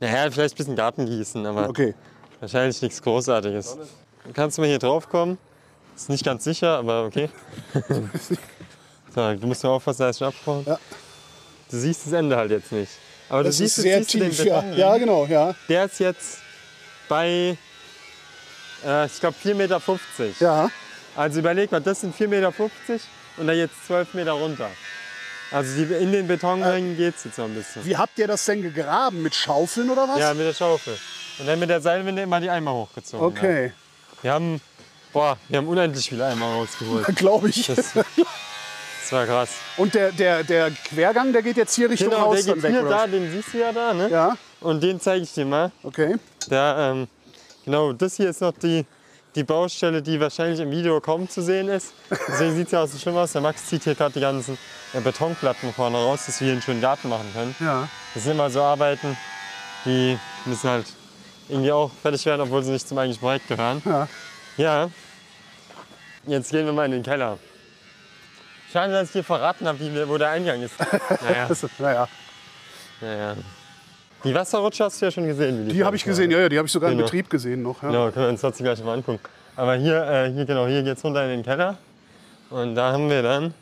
Naja, 0.00 0.30
vielleicht 0.30 0.54
ein 0.54 0.58
bisschen 0.58 0.76
Garten 0.76 1.06
gießen, 1.06 1.46
aber 1.46 1.68
Okay. 1.70 1.94
wahrscheinlich 2.40 2.80
nichts 2.82 3.00
Großartiges. 3.02 3.78
Kannst 4.34 4.58
du 4.58 4.62
mal 4.62 4.68
hier 4.68 4.78
drauf 4.78 5.08
kommen? 5.08 5.38
Ist 5.94 6.10
nicht 6.10 6.24
ganz 6.24 6.44
sicher, 6.44 6.76
aber 6.78 7.04
okay. 7.06 7.30
so, 9.14 9.34
du 9.34 9.46
musst 9.46 9.62
nur 9.64 9.72
aufpassen, 9.72 10.02
da 10.02 10.08
ist 10.10 10.18
schon 10.18 10.28
abgebrochen. 10.28 10.64
Ja. 10.66 10.78
Du 11.70 11.76
siehst 11.78 12.04
das 12.06 12.12
Ende 12.12 12.36
halt 12.36 12.50
jetzt 12.50 12.70
nicht. 12.72 12.92
Aber 13.28 13.42
Das 13.44 13.58
du 13.58 13.64
ist 13.64 13.76
sehr 13.76 13.98
siehst 13.98 14.10
tief. 14.10 14.44
Ja. 14.44 14.64
Ja, 14.72 14.96
genau, 14.98 15.26
ja. 15.26 15.54
Der 15.68 15.86
ist 15.86 15.98
jetzt 15.98 16.38
bei, 17.08 17.56
äh, 18.84 19.06
ich 19.06 19.20
glaube, 19.20 19.36
4,50 19.42 19.54
Meter. 19.54 19.80
Ja. 20.40 20.70
Also 21.16 21.40
überleg 21.40 21.72
mal, 21.72 21.80
das 21.80 22.02
sind 22.02 22.14
4,50 22.16 22.28
Meter 22.28 22.52
und 23.38 23.46
da 23.46 23.52
jetzt 23.52 23.86
12 23.86 24.14
Meter 24.14 24.32
runter. 24.32 24.70
Also 25.50 25.76
die, 25.76 25.92
in 25.94 26.12
den 26.12 26.26
Betonringen 26.26 26.96
geht 26.96 27.16
es 27.16 27.24
jetzt 27.24 27.38
noch 27.38 27.44
ein 27.44 27.54
bisschen. 27.54 27.84
Wie 27.84 27.96
habt 27.96 28.18
ihr 28.18 28.26
das 28.26 28.44
denn 28.44 28.62
gegraben? 28.62 29.22
Mit 29.22 29.34
Schaufeln 29.34 29.90
oder 29.90 30.08
was? 30.08 30.18
Ja, 30.18 30.34
mit 30.34 30.46
der 30.46 30.54
Schaufel. 30.54 30.96
Und 31.38 31.46
dann 31.46 31.58
mit 31.58 31.70
der 31.70 31.80
Seilwinde 31.80 32.22
immer 32.22 32.40
die 32.40 32.50
Eimer 32.50 32.72
hochgezogen. 32.72 33.20
Ja. 33.20 33.26
Okay, 33.42 33.72
Wir 34.22 34.32
haben, 34.32 34.60
boah, 35.12 35.38
wir 35.48 35.58
haben 35.58 35.68
unendlich 35.68 36.08
viele 36.08 36.26
Eimer 36.26 36.46
rausgeholt. 36.46 37.06
glaube 37.16 37.50
ich. 37.50 37.66
Das, 37.66 37.92
das 39.10 39.12
war 39.12 39.26
krass. 39.26 39.50
Und 39.76 39.94
der, 39.94 40.10
der, 40.10 40.42
der 40.42 40.70
Quergang, 40.70 41.32
der 41.32 41.42
geht 41.42 41.56
jetzt 41.56 41.74
hier 41.74 41.88
Richtung 41.88 42.10
Genau, 42.10 42.32
der 42.32 42.38
Haus 42.38 42.44
dann 42.46 42.54
geht 42.54 42.62
weg, 42.64 42.70
hier 42.72 42.82
da, 42.82 43.06
den 43.06 43.30
siehst 43.30 43.54
du 43.54 43.58
ja 43.58 43.72
da, 43.72 43.94
ne? 43.94 44.08
Ja, 44.10 44.36
Und 44.60 44.82
den 44.82 45.00
zeige 45.00 45.22
ich 45.22 45.32
dir 45.32 45.44
mal. 45.44 45.70
okay. 45.84 46.16
Da, 46.48 46.90
ähm, 46.90 47.08
genau, 47.64 47.92
das 47.92 48.16
hier 48.16 48.30
ist 48.30 48.40
noch 48.40 48.52
die, 48.52 48.84
die 49.36 49.44
Baustelle, 49.44 50.02
die 50.02 50.18
wahrscheinlich 50.18 50.58
im 50.58 50.70
Video 50.72 51.00
kaum 51.00 51.28
zu 51.28 51.40
sehen 51.40 51.68
ist. 51.68 51.92
Deswegen 52.10 52.56
sieht 52.56 52.66
es 52.66 52.72
ja 52.72 52.82
auch 52.82 52.88
so 52.88 52.98
schlimm 52.98 53.16
aus. 53.16 53.32
Der 53.32 53.42
Max 53.42 53.66
zieht 53.66 53.84
hier 53.84 53.94
gerade 53.94 54.14
die 54.14 54.20
ganzen 54.20 54.58
äh, 54.92 55.00
Betonplatten 55.00 55.72
vorne 55.72 55.98
raus, 55.98 56.26
dass 56.26 56.40
wir 56.40 56.46
hier 56.46 56.52
einen 56.54 56.62
schönen 56.62 56.80
Garten 56.80 57.08
machen 57.08 57.30
können. 57.32 57.54
Ja. 57.60 57.88
Das 58.14 58.24
sind 58.24 58.32
immer 58.32 58.50
so 58.50 58.60
Arbeiten, 58.62 59.16
die 59.84 60.18
müssen 60.46 60.68
halt 60.68 60.86
irgendwie 61.48 61.70
auch 61.70 61.92
fertig 62.02 62.26
werden, 62.26 62.40
obwohl 62.40 62.64
sie 62.64 62.72
nicht 62.72 62.88
zum 62.88 62.98
eigentlichen 62.98 63.20
Projekt 63.20 63.46
gehören. 63.46 63.82
Ja. 63.84 64.08
Ja. 64.56 64.90
Jetzt 66.26 66.50
gehen 66.50 66.66
wir 66.66 66.72
mal 66.72 66.86
in 66.86 66.92
den 66.92 67.02
Keller. 67.04 67.38
Schade, 68.72 68.92
dass 68.92 69.08
ich 69.08 69.12
dir 69.12 69.24
verraten 69.24 69.66
habe, 69.66 69.78
wie 69.80 70.08
wo 70.08 70.18
der 70.18 70.30
Eingang 70.30 70.62
ist. 70.62 70.74
Naja, 71.22 71.48
naja, 71.78 72.08
naja. 73.00 73.36
Die 74.24 74.34
Wasserrutsche 74.34 74.84
hast 74.84 75.00
du 75.00 75.06
ja 75.06 75.10
schon 75.10 75.26
gesehen. 75.26 75.66
Wie 75.66 75.72
die 75.72 75.84
habe 75.84 75.94
ich 75.96 76.04
gesehen, 76.04 76.30
ja, 76.30 76.40
ja, 76.40 76.48
die 76.48 76.58
habe 76.58 76.66
ich 76.66 76.72
sogar 76.72 76.90
Genau. 76.90 77.04
Betrieb 77.04 77.30
gesehen 77.30 77.62
noch. 77.62 77.82
Ja. 77.82 77.88
Genau, 77.88 78.10
können 78.10 78.26
wir 78.26 78.30
uns 78.30 78.40
trotzdem 78.40 78.64
gleich 78.64 78.82
mal 78.82 78.94
angucken. 78.94 79.20
Aber 79.54 79.74
hier, 79.76 80.02
äh, 80.02 80.32
hier 80.32 80.44
genau, 80.44 80.66
hier 80.66 80.82
geht's 80.82 81.04
runter 81.04 81.22
in 81.24 81.30
den 81.30 81.42
Keller. 81.44 81.78
Und 82.50 82.74
da 82.74 82.92
haben 82.92 83.08
wir 83.08 83.22
dann 83.22 83.54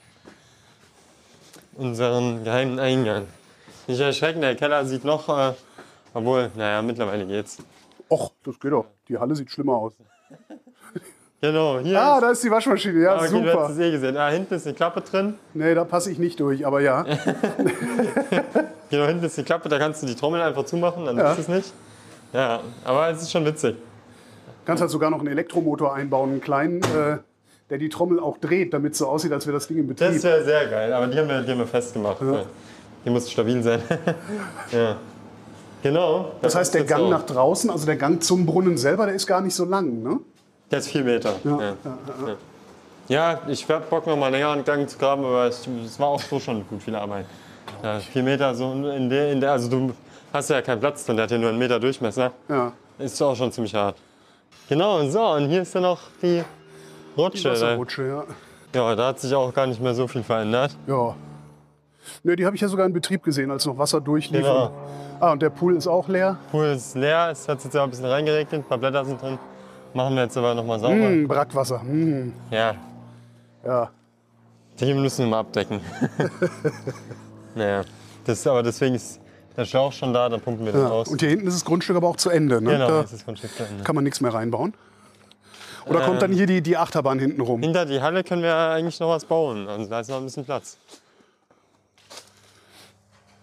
unseren 1.75 2.45
geheimen 2.45 2.79
Eingang. 2.79 3.27
Nicht 3.87 4.01
erschrecken, 4.01 4.41
der 4.41 4.55
Keller 4.57 4.85
sieht 4.87 5.05
noch, 5.05 5.29
äh, 5.29 5.53
obwohl, 6.15 6.51
naja, 6.55 6.81
mittlerweile 6.83 7.27
geht's. 7.27 7.59
Och, 8.11 8.33
das 8.45 8.59
geht 8.59 8.73
doch. 8.73 8.87
Die 9.09 9.19
Halle 9.19 9.35
sieht 9.35 9.51
schlimmer 9.51 9.75
aus. 9.75 9.93
Genau, 11.45 11.79
hier 11.79 12.01
Ah, 12.01 12.15
ist, 12.15 12.23
da 12.23 12.31
ist 12.31 12.45
die 12.45 12.51
Waschmaschine, 12.51 13.03
ja, 13.03 13.17
okay, 13.17 13.29
du 13.29 13.37
hast 13.37 13.53
super. 13.53 13.69
es 13.71 13.79
eh 13.79 13.91
gesehen. 13.91 14.17
Ah, 14.17 14.31
hinten 14.31 14.55
ist 14.55 14.67
eine 14.67 14.75
Klappe 14.75 15.03
drin. 15.03 15.35
Nee, 15.53 15.75
da 15.75 15.85
passe 15.85 16.11
ich 16.11 16.19
nicht 16.19 16.41
durch, 16.41 16.67
aber 16.67 16.81
ja. 16.81 17.05
Genau, 18.91 19.07
hinten 19.07 19.25
ist 19.25 19.37
die 19.37 19.43
Klappe, 19.43 19.69
da 19.69 19.79
kannst 19.79 20.03
du 20.03 20.07
die 20.07 20.15
Trommel 20.15 20.41
einfach 20.41 20.65
zumachen, 20.65 21.05
dann 21.05 21.19
Ja. 21.19 21.33
ist 21.33 21.41
es 21.41 21.49
nicht. 21.49 21.73
Ja, 22.33 22.61
aber 22.85 23.11
es 23.11 23.21
ist 23.23 23.31
schon 23.31 23.45
witzig. 23.45 23.77
Kannst 24.65 24.81
halt 24.81 24.91
sogar 24.91 25.11
noch 25.11 25.19
einen 25.19 25.29
Elektromotor 25.29 25.95
einbauen, 25.95 26.31
einen 26.31 26.41
kleinen, 26.41 26.81
äh, 26.83 27.19
der 27.69 27.79
die 27.79 27.89
Trommel 27.91 28.21
auch 28.21 28.39
dreht, 28.39 28.73
damit 28.73 28.93
es 28.93 28.99
so 28.99 29.09
aussieht, 29.09 29.33
als 29.33 29.47
wäre 29.47 29.55
das 29.57 29.67
Ding 29.69 29.77
in 29.79 29.87
Betrieb. 29.87 30.13
Das 30.15 30.23
wäre 30.23 30.45
sehr 30.45 30.67
geil, 30.69 30.93
aber 30.95 31.09
die 31.09 31.19
haben 31.19 31.29
wir, 31.29 31.43
die 31.43 31.51
haben 31.51 31.59
wir 31.59 31.67
festgemacht. 31.67 32.19
Die 33.05 33.11
muss 33.11 33.31
stabil 33.31 33.63
sein. 33.63 33.83
ja. 34.73 34.97
Genau. 35.83 36.33
das 36.41 36.55
heißt, 36.55 36.73
der 36.73 36.85
Gang 36.85 37.03
so. 37.03 37.11
nach 37.11 37.27
draußen, 37.27 37.69
also 37.69 37.85
der 37.85 37.97
Gang 37.97 38.23
zum 38.23 38.47
Brunnen 38.47 38.79
selber, 38.79 39.05
der 39.05 39.15
ist 39.15 39.27
gar 39.27 39.43
nicht 39.43 39.55
so 39.55 39.67
lang, 39.67 40.03
ne? 40.03 40.21
Ist 40.79 40.89
vier 40.89 41.05
Meter. 41.05 41.35
Ja, 41.45 41.51
Ja. 41.61 41.75
ja, 42.27 42.35
ja. 43.09 43.41
Ich 43.49 43.69
werde 43.69 43.85
Bock 43.91 44.07
noch 44.07 44.17
mal 44.17 44.29
länger 44.31 44.49
an 44.49 44.65
Gang 44.65 44.89
zu 44.89 44.99
graben, 44.99 45.25
aber 45.25 45.47
es 45.47 45.67
es 45.85 45.99
war 46.01 46.09
auch 46.09 46.21
so 46.21 46.39
schon 46.41 46.67
gut 46.69 46.83
viel 46.83 46.95
Arbeit. 46.95 47.27
Ja, 47.83 47.99
vier 48.01 48.23
Meter 48.23 48.55
so 48.55 48.73
in 48.73 49.09
der, 49.11 49.33
in 49.33 49.41
der, 49.41 49.53
also 49.53 49.69
du 49.69 49.93
hast 50.33 50.51
ja 50.51 50.63
keinen 50.63 50.81
Platz 50.81 51.05
drin, 51.05 51.17
der 51.17 51.25
hat 51.25 51.31
ja 51.31 51.39
nur 51.39 51.51
einen 51.51 51.59
Meter 51.59 51.79
Durchmesser. 51.79 52.33
Ja. 52.49 52.73
Ist 52.99 53.21
auch 53.23 53.35
schon 53.37 53.51
ziemlich 53.53 53.75
hart. 53.75 53.97
Genau, 54.69 55.01
und 55.01 55.11
so, 55.11 55.21
und 55.21 55.49
hier 55.49 55.63
ist 55.63 55.75
dann 55.75 55.83
noch 55.83 56.01
die 56.23 56.43
Rutsche. 57.17 57.43
da- 57.45 57.51
Wasserrutsche, 57.53 58.07
ja. 58.07 58.25
ja, 58.75 58.95
da 58.97 59.09
hat 59.09 59.21
sich 59.21 59.35
auch 59.35 59.53
gar 59.53 59.67
nicht 59.67 59.81
mehr 59.81 59.95
so 59.95 60.07
viel 60.07 60.23
verändert. 60.23 60.75
Ja. 60.87 61.15
Ne, 62.23 62.37
die 62.37 62.45
habe 62.47 62.55
ich 62.57 62.63
ja 62.63 62.69
sogar 62.69 62.87
in 62.87 62.93
Betrieb 62.93 63.23
gesehen, 63.23 63.51
als 63.51 63.65
noch 63.67 63.77
Wasser 63.79 64.01
durchlief. 64.01 64.41
Genau. 64.43 64.71
Ah, 65.21 65.33
und 65.33 65.41
der 65.43 65.51
Pool 65.51 65.77
ist 65.77 65.87
auch 65.87 66.09
leer. 66.09 66.37
Pool 66.51 66.67
ist 66.67 66.95
leer, 66.97 67.29
es 67.33 67.49
hat 67.49 67.63
jetzt 67.65 67.73
ja 67.75 67.83
ein 67.85 67.91
bisschen 67.91 68.05
reingeregnet, 68.07 68.61
ein 68.63 68.65
paar 68.65 68.79
Blätter 68.79 69.05
sind 69.05 69.21
drin. 69.21 69.39
Machen 69.95 70.17
wir 70.17 70.25
jetzt 70.25 70.37
aber 70.37 70.55
noch 70.55 70.65
mal 70.65 70.79
sauber. 70.81 70.95
Hm, 70.95 71.29
Brackwasser. 71.29 71.81
Hm. 71.81 72.33
Ja, 72.51 72.75
Ja. 73.65 73.91
die 74.79 74.93
müssen 74.93 75.25
wir 75.25 75.31
mal 75.31 75.41
abdecken. 75.41 75.81
naja, 77.55 77.83
das 78.25 78.47
aber 78.47 78.63
deswegen 78.63 78.97
ist 78.97 79.21
der 79.57 79.65
Schlauch 79.65 79.93
schon 79.93 80.13
da, 80.13 80.29
dann 80.29 80.41
pumpen 80.41 80.67
wir 80.67 80.73
den 80.73 80.83
ja. 80.83 80.89
raus. 80.89 81.09
Und 81.09 81.21
hier 81.21 81.31
hinten 81.31 81.47
ist 81.47 81.55
das 81.55 81.65
Grundstück 81.65 81.97
aber 81.97 82.09
auch 82.09 82.17
zu 82.17 82.29
Ende. 82.29 82.61
Ne? 82.61 82.73
genau, 82.73 82.89
da 82.89 83.03
das 83.03 83.13
ist 83.13 83.25
Grundstück 83.25 83.55
zu 83.55 83.63
Ende. 83.63 83.85
kann 83.85 83.95
man 83.95 84.03
nichts 84.03 84.21
mehr 84.21 84.35
reinbauen. 84.35 84.75
Oder 85.87 86.01
kommt 86.01 86.23
dann 86.23 86.33
hier 86.33 86.47
die, 86.47 86.63
die 86.63 86.77
Achterbahn 86.77 87.19
hinten 87.19 87.41
rum? 87.43 87.61
Hinter 87.61 87.85
die 87.85 88.01
Halle 88.01 88.25
können 88.25 88.43
wir 88.43 88.57
eigentlich 88.57 88.99
noch 89.01 89.11
was 89.11 89.25
bauen. 89.25 89.69
Also 89.69 89.89
da 89.89 90.01
ist 90.01 90.09
noch 90.09 90.17
ein 90.17 90.25
bisschen 90.25 90.45
Platz. 90.45 90.79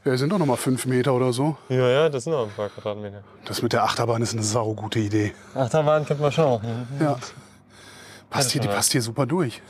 Ja, 0.04 0.18
sind 0.18 0.32
doch 0.32 0.40
noch 0.40 0.48
mal 0.48 0.56
fünf 0.56 0.88
Meter 0.88 1.14
oder 1.14 1.32
so. 1.32 1.58
Ja, 1.70 1.88
ja, 1.88 2.10
das 2.10 2.24
sind 2.24 2.34
noch 2.34 2.46
ein 2.46 2.52
paar 2.52 2.70
Quadratmeter. 2.70 3.24
Das 3.46 3.62
mit 3.62 3.72
der 3.72 3.84
Achterbahn 3.84 4.22
ist 4.24 4.34
eine 4.34 4.42
saugute 4.42 4.98
Idee. 4.98 5.34
Achterbahn 5.54 6.06
könnte 6.06 6.24
man 6.24 6.32
schon 6.32 6.60
hin. 6.62 6.88
Ja. 7.00 7.20
Passt 8.30 8.52
hier, 8.52 8.62
die 8.62 8.68
passt 8.68 8.92
hier 8.94 9.02
super 9.02 9.28
durch. 9.28 9.62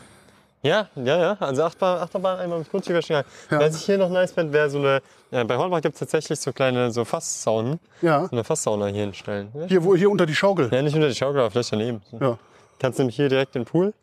Ja, 0.61 0.87
ja, 0.95 1.17
ja. 1.17 1.37
Also 1.39 1.63
Achterbahn, 1.63 2.03
Achterbahn 2.03 2.39
einmal 2.39 2.59
mit 2.59 2.71
geil. 2.71 3.01
Ja. 3.07 3.23
Was 3.49 3.75
ich 3.75 3.83
hier 3.83 3.97
noch 3.97 4.09
nice 4.09 4.31
fände, 4.31 4.53
wäre 4.53 4.69
so 4.69 4.77
eine. 4.77 5.01
Ja, 5.31 5.43
bei 5.43 5.57
Hornbach 5.57 5.81
gibt 5.81 5.95
es 5.95 5.99
tatsächlich 5.99 6.39
so 6.39 6.53
kleine 6.53 6.91
so 6.91 7.03
Fasssaunen. 7.03 7.79
Ja. 8.01 8.25
So 8.25 8.31
eine 8.31 8.43
Fasssauna 8.43 8.85
hier 8.87 9.01
hinstellen. 9.01 9.49
Ja, 9.53 9.65
Hier, 9.65 9.83
wo, 9.83 9.95
hier 9.95 10.09
unter 10.09 10.25
die 10.25 10.35
Schaukel. 10.35 10.69
Ja, 10.71 10.81
nicht 10.81 10.93
unter 10.93 11.09
die 11.09 11.15
Schaukel, 11.15 11.39
aber 11.41 11.51
vielleicht 11.51 11.73
daneben. 11.73 12.01
Ja, 12.19 12.37
Kannst 12.79 12.99
nämlich 12.99 13.15
hier 13.15 13.27
direkt 13.27 13.55
in 13.55 13.63
den 13.63 13.67
Pool. 13.67 13.93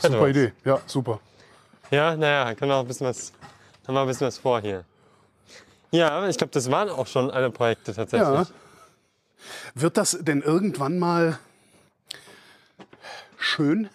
Super. 0.00 0.28
Idee. 0.28 0.52
Ja, 0.64 0.78
super. 0.86 1.20
Ja, 1.90 2.16
naja, 2.16 2.54
können 2.54 2.70
wir 2.70 2.76
auch 2.76 2.80
ein 2.80 2.86
bisschen 2.86 3.06
was, 3.06 3.32
haben 3.86 3.94
wir 3.94 4.00
ein 4.02 4.06
bisschen 4.08 4.26
was 4.26 4.38
vor 4.38 4.60
hier. 4.60 4.84
Ja, 5.90 6.28
ich 6.28 6.36
glaube, 6.36 6.52
das 6.52 6.70
waren 6.70 6.88
auch 6.88 7.06
schon 7.06 7.30
alle 7.30 7.50
Projekte 7.50 7.94
tatsächlich. 7.94 8.28
Ja. 8.28 8.46
Wird 9.74 9.96
das 9.96 10.18
denn 10.20 10.42
irgendwann 10.42 10.98
mal 10.98 11.38
schön? 13.38 13.88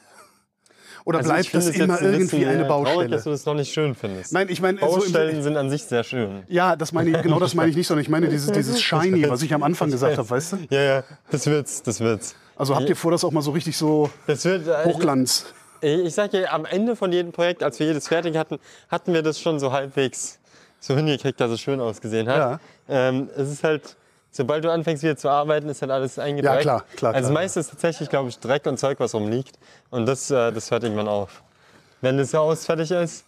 Oder 1.04 1.20
Also 1.20 1.32
ich 1.34 1.52
bleibt 1.52 1.56
das 1.56 1.66
es 1.66 1.76
immer 1.76 1.98
ein 1.98 2.14
irgendwie 2.14 2.46
eine 2.46 2.64
äh, 2.64 2.68
Traurig, 2.68 2.86
Baustelle? 2.86 3.10
dass 3.10 3.24
du 3.24 3.30
das 3.32 3.46
noch 3.46 3.56
nicht 3.56 3.74
schön 3.74 3.96
findest. 3.96 4.34
Nein, 4.34 4.48
ich 4.50 4.62
meine, 4.62 4.80
so 4.80 4.86
Baustellen 4.86 5.38
im, 5.38 5.42
sind 5.42 5.58
an 5.58 5.70
sich 5.70 5.84
sehr 5.84 6.04
schön. 6.04 6.44
ja, 6.48 6.76
das 6.76 6.92
meine 6.92 7.10
ich, 7.10 7.22
genau 7.24 7.40
das 7.40 7.56
meine 7.56 7.70
ich 7.72 7.76
nicht, 7.76 7.88
sondern 7.88 8.04
ich 8.04 8.10
meine 8.10 8.28
dieses, 8.30 8.52
dieses 8.52 8.80
Shiny, 8.82 9.28
was 9.28 9.42
ich 9.42 9.54
am 9.54 9.64
Anfang 9.64 9.90
gesagt 9.90 10.18
habe, 10.18 10.30
weißt 10.30 10.54
du? 10.54 10.58
Ja, 10.70 10.82
ja, 10.82 11.04
das 11.32 11.48
wird's, 11.48 11.82
das 11.82 12.00
wird's. 12.00 12.36
Also 12.56 12.76
habt 12.76 12.88
ihr 12.88 12.96
vor, 12.96 13.12
das 13.12 13.24
auch 13.24 13.32
mal 13.32 13.42
so 13.42 13.52
richtig 13.52 13.76
so 13.78 14.12
Das 14.28 14.46
wird, 14.46 14.68
äh, 14.68 14.86
Hochglanz? 14.86 15.48
Ich 15.82 16.14
sag 16.14 16.30
dir, 16.30 16.54
am 16.54 16.66
Ende 16.66 16.96
von 16.96 17.12
jedem 17.12 17.32
Projekt, 17.32 17.64
als 17.64 17.80
wir 17.80 17.88
jedes 17.88 18.08
fertig 18.08 18.38
hatten, 18.38 18.60
hatten 18.88 19.14
wir 19.16 19.24
das 19.24 19.40
schon 19.40 19.60
so 19.60 19.72
halbwegs 19.72 20.38
so 20.82 20.96
hingekriegt, 20.96 21.40
dass 21.40 21.52
es 21.52 21.62
schön 21.62 21.80
ausgesehen 21.80 22.28
hat. 22.28 22.38
Ja. 22.38 22.60
Ähm, 22.90 23.30
es 23.38 23.50
ist 23.50 23.64
halt, 23.64 23.96
sobald 24.32 24.66
du 24.66 24.72
anfängst 24.72 25.04
wieder 25.04 25.16
zu 25.16 25.30
arbeiten, 25.30 25.70
ist 25.70 25.82
halt 25.82 25.92
alles 25.92 26.20
eingedreckt. 26.20 26.56
Ja, 26.56 26.62
klar, 26.62 26.86
klar, 26.98 27.14
Also 27.14 27.32
meistens 27.32 27.70
tatsächlich, 27.70 28.10
glaube 28.10 28.30
ich, 28.30 28.40
Dreck 28.40 28.66
und 28.66 28.78
Zeug, 28.78 29.00
was 29.00 29.14
rumliegt. 29.14 29.58
Und 29.92 30.08
das, 30.08 30.30
äh, 30.32 30.52
das 30.52 30.72
hört 30.72 30.84
irgendwann 30.84 31.08
auf. 31.08 31.44
Wenn 32.02 32.18
das 32.18 32.34
Haus 32.34 32.66
fertig 32.66 32.92
ist 32.92 33.26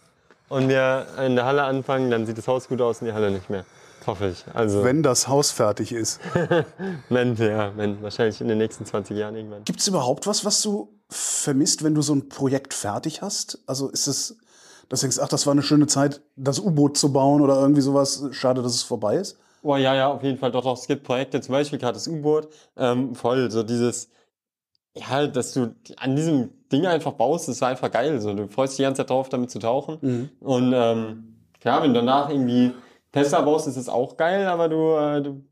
und 0.48 0.68
wir 0.68 1.06
in 1.24 1.36
der 1.36 1.46
Halle 1.46 1.62
anfangen, 1.62 2.10
dann 2.10 2.26
sieht 2.26 2.36
das 2.36 2.48
Haus 2.48 2.68
gut 2.68 2.80
aus 2.80 3.00
und 3.00 3.06
die 3.06 3.12
Halle 3.12 3.30
nicht 3.30 3.48
mehr. 3.48 3.64
Hoffe 4.06 4.28
ich. 4.28 4.44
Also, 4.52 4.84
Wenn 4.84 5.02
das 5.02 5.28
Haus 5.28 5.50
fertig 5.50 5.92
ist. 5.92 6.20
wenn, 7.08 7.36
ja, 7.36 7.74
wenn, 7.76 8.02
wahrscheinlich 8.02 8.40
in 8.40 8.48
den 8.48 8.58
nächsten 8.58 8.84
20 8.84 9.16
Jahren 9.16 9.34
irgendwann. 9.34 9.64
Gibt 9.64 9.80
es 9.80 9.88
überhaupt 9.88 10.26
was, 10.26 10.44
was 10.44 10.60
du 10.60 10.92
vermisst, 11.08 11.84
wenn 11.84 11.94
du 11.94 12.02
so 12.02 12.14
ein 12.14 12.28
Projekt 12.28 12.74
fertig 12.74 13.22
hast? 13.22 13.60
Also 13.66 13.88
ist 13.88 14.06
es, 14.06 14.36
dass 14.88 15.00
du 15.00 15.06
denkst, 15.06 15.18
ach, 15.22 15.28
das 15.28 15.46
war 15.46 15.52
eine 15.52 15.62
schöne 15.62 15.86
Zeit, 15.86 16.22
das 16.36 16.60
U-Boot 16.60 16.96
zu 16.96 17.12
bauen 17.12 17.40
oder 17.40 17.60
irgendwie 17.60 17.80
sowas. 17.80 18.24
Schade, 18.32 18.62
dass 18.62 18.74
es 18.74 18.82
vorbei 18.82 19.16
ist. 19.16 19.38
Oh 19.62 19.76
ja, 19.76 19.94
ja, 19.94 20.08
auf 20.08 20.22
jeden 20.22 20.38
Fall. 20.38 20.50
Doch, 20.50 20.62
doch, 20.62 20.76
es 20.76 20.86
gibt 20.86 21.04
Projekte, 21.04 21.40
zum 21.40 21.52
Beispiel 21.52 21.78
gerade 21.78 21.94
das 21.94 22.06
U-Boot, 22.06 22.48
ähm, 22.76 23.14
voll, 23.14 23.50
so 23.50 23.62
dieses, 23.62 24.10
ja, 24.96 25.26
dass 25.26 25.52
du 25.52 25.74
an 25.96 26.16
diesem 26.16 26.50
Ding 26.70 26.86
einfach 26.86 27.12
baust, 27.12 27.48
das 27.48 27.60
war 27.60 27.70
einfach 27.70 27.90
geil. 27.90 28.20
So, 28.20 28.34
du 28.34 28.48
freust 28.48 28.72
dich 28.72 28.76
die 28.78 28.82
ganze 28.82 29.02
Zeit 29.02 29.10
drauf, 29.10 29.28
damit 29.28 29.50
zu 29.50 29.58
tauchen. 29.58 29.98
Und 30.40 30.72
ähm, 30.74 31.36
klar, 31.60 31.82
wenn 31.82 31.94
du 31.94 32.00
danach 32.00 32.28
irgendwie 32.30 32.72
Tesla 33.12 33.40
baust, 33.40 33.66
ist 33.66 33.76
es 33.76 33.88
auch 33.88 34.16
geil, 34.16 34.46
aber 34.46 34.68
du, 34.68 34.96
äh, 34.96 35.22
du 35.22 35.44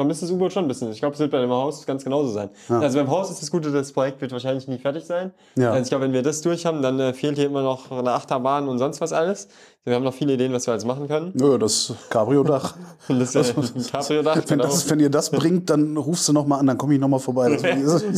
vermisst 0.00 0.22
das 0.22 0.30
U-Boot 0.30 0.50
schon 0.52 0.64
ein 0.64 0.68
bisschen. 0.68 0.90
Ich 0.90 0.98
glaube, 0.98 1.12
es 1.12 1.20
wird 1.20 1.30
bei 1.30 1.40
dem 1.40 1.50
Haus 1.50 1.84
ganz 1.84 2.02
genauso 2.04 2.30
sein. 2.30 2.48
Also 2.68 2.98
beim 2.98 3.10
Haus 3.10 3.30
ist 3.30 3.42
das 3.42 3.50
Gute, 3.50 3.70
das 3.70 3.92
Projekt 3.92 4.20
wird 4.22 4.32
wahrscheinlich 4.32 4.66
nie 4.66 4.78
fertig 4.78 5.04
sein. 5.04 5.32
Ja. 5.56 5.72
Also 5.72 5.82
ich 5.82 5.88
glaube, 5.90 6.04
wenn 6.04 6.14
wir 6.14 6.22
das 6.22 6.40
durch 6.40 6.64
haben, 6.64 6.80
dann 6.80 6.98
äh, 6.98 7.12
fehlt 7.12 7.36
hier 7.36 7.46
immer 7.46 7.62
noch 7.62 7.90
eine 7.90 8.12
Achterbahn 8.12 8.66
und 8.66 8.78
sonst 8.78 9.02
was 9.02 9.12
alles. 9.12 9.48
Wir 9.84 9.94
haben 9.94 10.04
noch 10.04 10.14
viele 10.14 10.32
Ideen, 10.34 10.52
was 10.54 10.66
wir 10.66 10.72
alles 10.72 10.86
machen 10.86 11.06
können. 11.06 11.32
Nö, 11.34 11.58
das 11.58 11.92
Cabrio-Dach. 12.08 12.76
Das 13.08 13.34
äh, 13.34 13.42
Cabrio-Dach, 13.92 14.36
Wenn, 14.36 14.44
genau. 14.46 14.64
das, 14.64 14.88
wenn 14.88 15.00
ihr 15.00 15.10
das 15.10 15.30
bringt, 15.30 15.68
dann 15.68 15.96
rufst 15.98 16.26
du 16.28 16.32
noch 16.32 16.46
mal 16.46 16.58
an, 16.58 16.66
dann 16.66 16.78
komme 16.78 16.94
ich 16.94 17.00
noch 17.00 17.08
mal 17.08 17.18
vorbei. 17.18 17.50
Das 17.50 17.60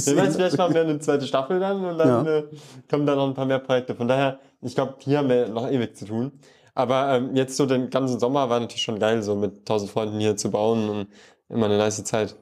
sehen. 0.05 0.31
vielleicht 0.33 0.57
machen 0.57 0.75
wir 0.75 0.83
eine 0.83 0.99
zweite 1.01 1.27
Staffel 1.27 1.59
dann 1.59 1.85
und 1.85 1.99
dann 1.99 2.27
Ja. 2.27 2.37
äh, 2.39 2.45
kommen 2.89 3.07
dann 3.07 3.17
noch 3.17 3.27
ein 3.27 3.35
paar 3.35 3.47
mehr 3.47 3.59
Projekte. 3.59 3.95
Von 3.97 4.07
daher, 4.07 4.39
ich 4.61 4.75
glaube, 4.77 4.95
hier 4.99 5.19
haben 5.19 5.29
wir 5.29 5.49
noch 5.49 5.69
ewig 5.69 5.97
zu 5.97 6.05
tun. 6.05 6.31
Aber 6.75 7.17
ähm, 7.17 7.37
jetzt 7.37 7.57
so 7.57 7.67
den 7.67 7.91
ganzen 7.91 8.19
Sommer 8.19 8.49
war 8.49 8.59
natürlich 8.59 8.83
schon 8.83 8.99
geil, 8.99 9.23
so 9.23 9.35
mit 9.35 9.67
tausend 9.67 9.91
Freunden 9.91 10.19
hier 10.19 10.37
zu 10.37 10.51
bauen 10.51 10.89
und 10.89 11.07
immer 11.53 11.67
eine 11.67 11.79
nice 11.79 12.03
Zeit. 12.05 12.35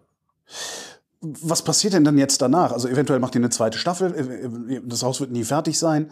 Was 1.21 1.63
passiert 1.63 1.93
denn 1.93 2.05
dann 2.05 2.17
jetzt 2.17 2.41
danach? 2.41 2.73
Also 2.73 2.89
eventuell 2.89 3.21
macht 3.21 3.35
ihr 3.35 3.41
eine 3.41 3.51
zweite 3.51 3.77
Staffel, 3.77 4.15
äh, 4.15 4.75
äh, 4.77 4.81
das 4.85 5.03
Haus 5.03 5.21
wird 5.21 5.31
nie 5.31 5.45
fertig 5.45 5.79
sein. 5.79 6.11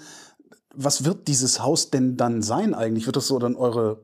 Was 0.75 1.05
wird 1.05 1.29
dieses 1.29 1.63
Haus 1.63 1.91
denn 1.91 2.17
dann 2.17 2.43
sein 2.43 2.75
eigentlich? 2.75 3.07
Wird 3.07 3.17
das 3.17 3.27
so 3.27 3.39
dann 3.39 3.57
eure 3.57 4.01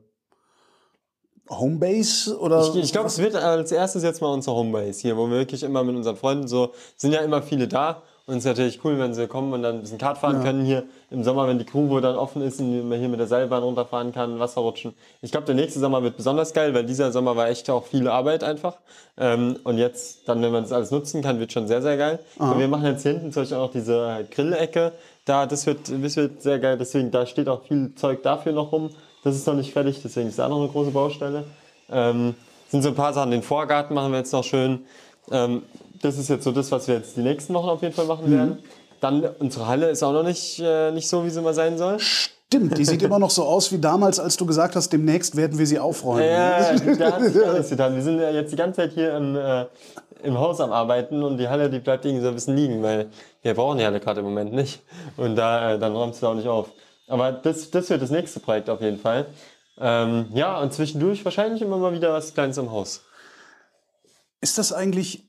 Homebase 1.49 2.39
oder? 2.39 2.67
Ich, 2.69 2.75
ich 2.75 2.91
glaube, 2.91 3.07
es 3.07 3.19
wird 3.19 3.35
als 3.35 3.71
erstes 3.71 4.01
jetzt 4.03 4.21
mal 4.21 4.33
unsere 4.33 4.55
Homebase 4.55 5.01
hier, 5.01 5.15
wo 5.15 5.27
wir 5.29 5.37
wirklich 5.37 5.61
immer 5.61 5.83
mit 5.83 5.95
unseren 5.95 6.17
Freunden 6.17 6.47
so, 6.47 6.73
sind 6.95 7.11
ja 7.11 7.21
immer 7.21 7.43
viele 7.43 7.67
da. 7.67 8.01
Und 8.27 8.37
es 8.37 8.39
ist 8.39 8.45
natürlich 8.45 8.83
cool, 8.83 8.97
wenn 8.97 9.13
sie 9.13 9.27
kommen 9.27 9.53
und 9.53 9.61
dann 9.61 9.75
ein 9.75 9.81
bisschen 9.81 9.99
Kart 9.99 10.17
fahren 10.17 10.41
können 10.41 10.65
hier 10.65 10.83
im 11.11 11.23
Sommer, 11.23 11.47
wenn 11.47 11.59
die 11.59 11.65
Crew 11.65 11.99
dann 11.99 12.15
offen 12.15 12.41
ist 12.41 12.59
und 12.59 12.89
man 12.89 12.97
hier 12.97 13.07
mit 13.07 13.19
der 13.19 13.27
Seilbahn 13.27 13.61
runterfahren 13.61 14.13
kann, 14.13 14.39
Wasser 14.39 14.61
rutschen. 14.61 14.95
Ich 15.21 15.31
glaube, 15.31 15.45
der 15.45 15.53
nächste 15.53 15.79
Sommer 15.79 16.01
wird 16.01 16.17
besonders 16.17 16.51
geil, 16.51 16.73
weil 16.73 16.85
dieser 16.85 17.11
Sommer 17.11 17.35
war 17.35 17.49
echt 17.49 17.69
auch 17.69 17.85
viel 17.85 18.07
Arbeit 18.07 18.43
einfach. 18.43 18.77
Ähm, 19.15 19.59
und 19.63 19.77
jetzt, 19.77 20.27
dann, 20.27 20.41
wenn 20.41 20.51
man 20.51 20.63
das 20.63 20.71
alles 20.71 20.89
nutzen 20.89 21.21
kann, 21.21 21.39
wird 21.39 21.53
schon 21.53 21.67
sehr, 21.67 21.83
sehr 21.83 21.97
geil. 21.97 22.19
Und 22.39 22.57
wir 22.57 22.67
machen 22.67 22.85
jetzt 22.85 23.03
hier 23.03 23.11
hinten 23.11 23.31
zum 23.31 23.43
Beispiel 23.43 23.57
auch 23.57 23.67
noch 23.67 23.71
diese 23.71 24.25
Grillecke. 24.31 24.93
Da, 25.25 25.45
das 25.45 25.67
wird, 25.67 25.81
das 25.91 26.15
wird 26.15 26.41
sehr 26.41 26.57
geil. 26.57 26.79
Deswegen, 26.79 27.11
da 27.11 27.27
steht 27.27 27.47
auch 27.47 27.61
viel 27.61 27.93
Zeug 27.93 28.23
dafür 28.23 28.53
noch 28.53 28.71
rum. 28.71 28.89
Das 29.23 29.35
ist 29.35 29.45
noch 29.45 29.53
nicht 29.53 29.71
fertig, 29.71 30.01
deswegen 30.03 30.29
ist 30.29 30.39
da 30.39 30.49
noch 30.49 30.59
eine 30.59 30.67
große 30.67 30.91
Baustelle. 30.91 31.43
Ähm, 31.91 32.33
sind 32.69 32.81
so 32.81 32.89
ein 32.89 32.95
paar 32.95 33.13
Sachen. 33.13 33.29
Den 33.29 33.43
Vorgarten 33.43 33.93
machen 33.93 34.11
wir 34.11 34.17
jetzt 34.17 34.33
noch 34.33 34.43
schön. 34.43 34.85
Ähm, 35.31 35.61
das 36.05 36.17
ist 36.17 36.29
jetzt 36.29 36.43
so 36.43 36.51
das, 36.51 36.71
was 36.71 36.87
wir 36.87 36.95
jetzt 36.95 37.17
die 37.17 37.21
nächsten 37.21 37.53
Wochen 37.53 37.69
auf 37.69 37.81
jeden 37.81 37.93
Fall 37.93 38.05
machen 38.05 38.31
werden. 38.31 38.59
Dann 39.01 39.23
unsere 39.39 39.67
Halle 39.67 39.89
ist 39.89 40.03
auch 40.03 40.13
noch 40.13 40.23
nicht, 40.23 40.59
äh, 40.59 40.91
nicht 40.91 41.07
so, 41.07 41.25
wie 41.25 41.29
sie 41.29 41.41
mal 41.41 41.53
sein 41.53 41.77
soll. 41.77 41.99
Stimmt, 41.99 42.77
die 42.77 42.85
sieht 42.85 43.01
immer 43.01 43.19
noch 43.19 43.31
so 43.31 43.43
aus 43.43 43.71
wie 43.71 43.79
damals, 43.79 44.19
als 44.19 44.37
du 44.37 44.45
gesagt 44.45 44.75
hast, 44.75 44.89
demnächst 44.93 45.35
werden 45.35 45.57
wir 45.57 45.67
sie 45.67 45.79
aufräumen. 45.79 46.23
Ja, 46.23 46.59
da 46.59 46.65
hat 46.67 46.79
sich 46.79 46.97
gar 47.37 47.53
nichts 47.53 47.69
getan. 47.69 47.95
Wir 47.95 48.01
sind 48.03 48.19
ja 48.19 48.29
jetzt 48.29 48.51
die 48.51 48.55
ganze 48.55 48.81
Zeit 48.81 48.93
hier 48.93 49.15
im, 49.17 49.35
äh, 49.35 49.65
im 50.23 50.37
Haus 50.37 50.61
am 50.61 50.71
Arbeiten 50.71 51.23
und 51.23 51.37
die 51.37 51.49
Halle, 51.49 51.69
die 51.69 51.79
bleibt 51.79 52.05
irgendwie 52.05 52.21
so 52.21 52.29
ein 52.29 52.35
bisschen 52.35 52.55
liegen, 52.55 52.81
weil 52.83 53.09
wir 53.41 53.53
brauchen 53.53 53.77
die 53.77 53.85
Halle 53.85 53.99
gerade 53.99 54.19
im 54.19 54.25
Moment 54.25 54.53
nicht. 54.53 54.81
Und 55.17 55.35
da, 55.35 55.73
äh, 55.73 55.79
dann 55.79 55.93
räumst 55.93 56.21
du 56.21 56.27
auch 56.27 56.35
nicht 56.35 56.47
auf. 56.47 56.69
Aber 57.07 57.31
das, 57.31 57.69
das 57.71 57.89
wird 57.89 58.01
das 58.01 58.11
nächste 58.11 58.39
Projekt 58.39 58.69
auf 58.69 58.81
jeden 58.81 58.99
Fall. 58.99 59.25
Ähm, 59.77 60.27
ja, 60.33 60.59
und 60.61 60.71
zwischendurch 60.73 61.25
wahrscheinlich 61.25 61.61
immer 61.61 61.77
mal 61.77 61.93
wieder 61.93 62.13
was 62.13 62.33
Kleines 62.33 62.57
im 62.57 62.71
Haus. 62.71 63.03
Ist 64.39 64.57
das 64.57 64.71
eigentlich, 64.71 65.27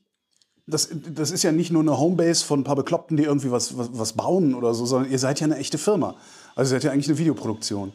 das, 0.67 0.89
das 1.13 1.31
ist 1.31 1.43
ja 1.43 1.51
nicht 1.51 1.71
nur 1.71 1.81
eine 1.81 1.97
Homebase 1.97 2.43
von 2.45 2.59
ein 2.59 2.63
paar 2.65 2.75
Bekloppten, 2.75 3.15
die 3.17 3.23
irgendwie 3.23 3.51
was, 3.51 3.77
was, 3.77 3.89
was 3.93 4.13
bauen 4.13 4.53
oder 4.53 4.73
so, 4.73 4.85
sondern 4.85 5.09
ihr 5.11 5.19
seid 5.19 5.39
ja 5.39 5.45
eine 5.45 5.57
echte 5.57 5.77
Firma. 5.77 6.15
Also 6.55 6.69
ihr 6.75 6.79
seid 6.79 6.83
ja 6.83 6.91
eigentlich 6.91 7.07
eine 7.07 7.17
Videoproduktion. 7.17 7.93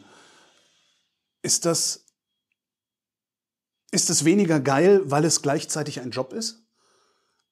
Ist 1.43 1.65
das, 1.65 2.05
ist 3.91 4.09
das 4.09 4.25
weniger 4.25 4.59
geil, 4.59 5.01
weil 5.05 5.23
es 5.25 5.41
gleichzeitig 5.41 6.01
ein 6.01 6.09
Job 6.11 6.33
ist? 6.33 6.59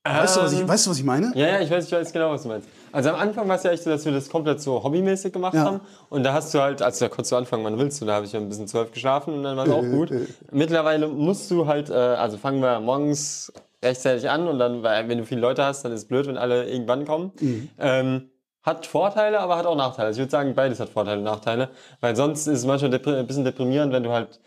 Weißt, 0.04 0.36
du, 0.38 0.42
was 0.42 0.54
ich, 0.54 0.60
Ähm, 0.62 0.68
weißt 0.68 0.88
du, 0.88 0.90
was 0.90 0.98
ich 0.98 1.04
meine? 1.04 1.32
Ja, 1.36 1.48
ja, 1.48 1.62
ich 1.62 1.70
weiß, 1.70 1.86
ich 1.86 1.92
weiß 1.92 2.12
genau, 2.12 2.32
was 2.32 2.42
du 2.42 2.48
meinst. 2.48 2.68
Also 2.92 3.10
am 3.12 3.18
Anfang 3.18 3.48
war 3.48 3.58
es 3.58 3.64
ja 3.64 3.70
echt 3.70 3.84
so, 3.84 3.92
dass 3.92 4.04
wir 4.04 4.12
das 4.12 4.28
komplett 4.30 4.60
so 4.60 4.82
hobbymäßig 4.84 5.32
gemacht 5.32 5.54
Ja. 5.54 5.66
haben. 5.66 5.82
Und 6.10 6.24
da 6.24 6.34
hast 6.34 6.52
du 6.56 6.60
halt, 6.60 6.82
also 6.82 7.06
da 7.06 7.10
konntest 7.10 7.32
du 7.32 7.36
anfangen, 7.36 7.64
wann 7.64 7.78
willst 7.78 8.02
du, 8.02 8.06
da 8.06 8.16
habe 8.16 8.26
ich 8.26 8.32
ja 8.32 8.40
ein 8.40 8.50
bisschen 8.50 8.68
zwölf 8.68 8.92
geschlafen 8.92 9.36
und 9.36 9.44
dann 9.44 9.56
war 9.56 9.68
es 9.68 9.72
auch 9.72 9.82
gut. 9.92 10.12
Mittlerweile 10.52 11.08
musst 11.08 11.52
du 11.52 11.68
halt, 11.68 11.92
äh, 11.92 11.94
also 11.94 12.40
fangen 12.40 12.62
wir 12.64 12.80
morgens 12.80 13.54
rechtzeitig 13.84 14.30
an 14.30 14.48
und 14.48 14.60
dann, 14.60 14.84
weil, 14.84 15.08
wenn 15.10 15.18
du 15.18 15.26
viele 15.26 15.42
Leute 15.42 15.64
hast, 15.64 15.84
dann 15.84 15.92
ist 15.92 16.02
es 16.02 16.08
blöd, 16.08 16.28
wenn 16.28 16.38
alle 16.38 16.70
irgendwann 16.70 17.06
kommen. 17.06 17.32
Ähm, 17.80 18.30
hat 18.64 18.86
Vorteile, 18.86 19.40
aber 19.40 19.58
hat 19.58 19.66
auch 19.66 19.76
Nachteile. 19.76 20.08
Also 20.08 20.20
ich 20.20 20.24
würde 20.24 20.32
sagen, 20.32 20.54
beides 20.54 20.80
hat 20.80 20.90
Vorteile 20.90 21.18
und 21.18 21.24
Nachteile. 21.24 21.70
Weil 22.00 22.16
sonst 22.16 22.46
ist 22.48 22.60
es 22.60 22.66
manchmal 22.66 22.94
ein 22.94 23.28
bisschen 23.28 23.44
deprimierend, 23.44 23.92
wenn 23.92 24.04
du 24.04 24.12
halt 24.12 24.40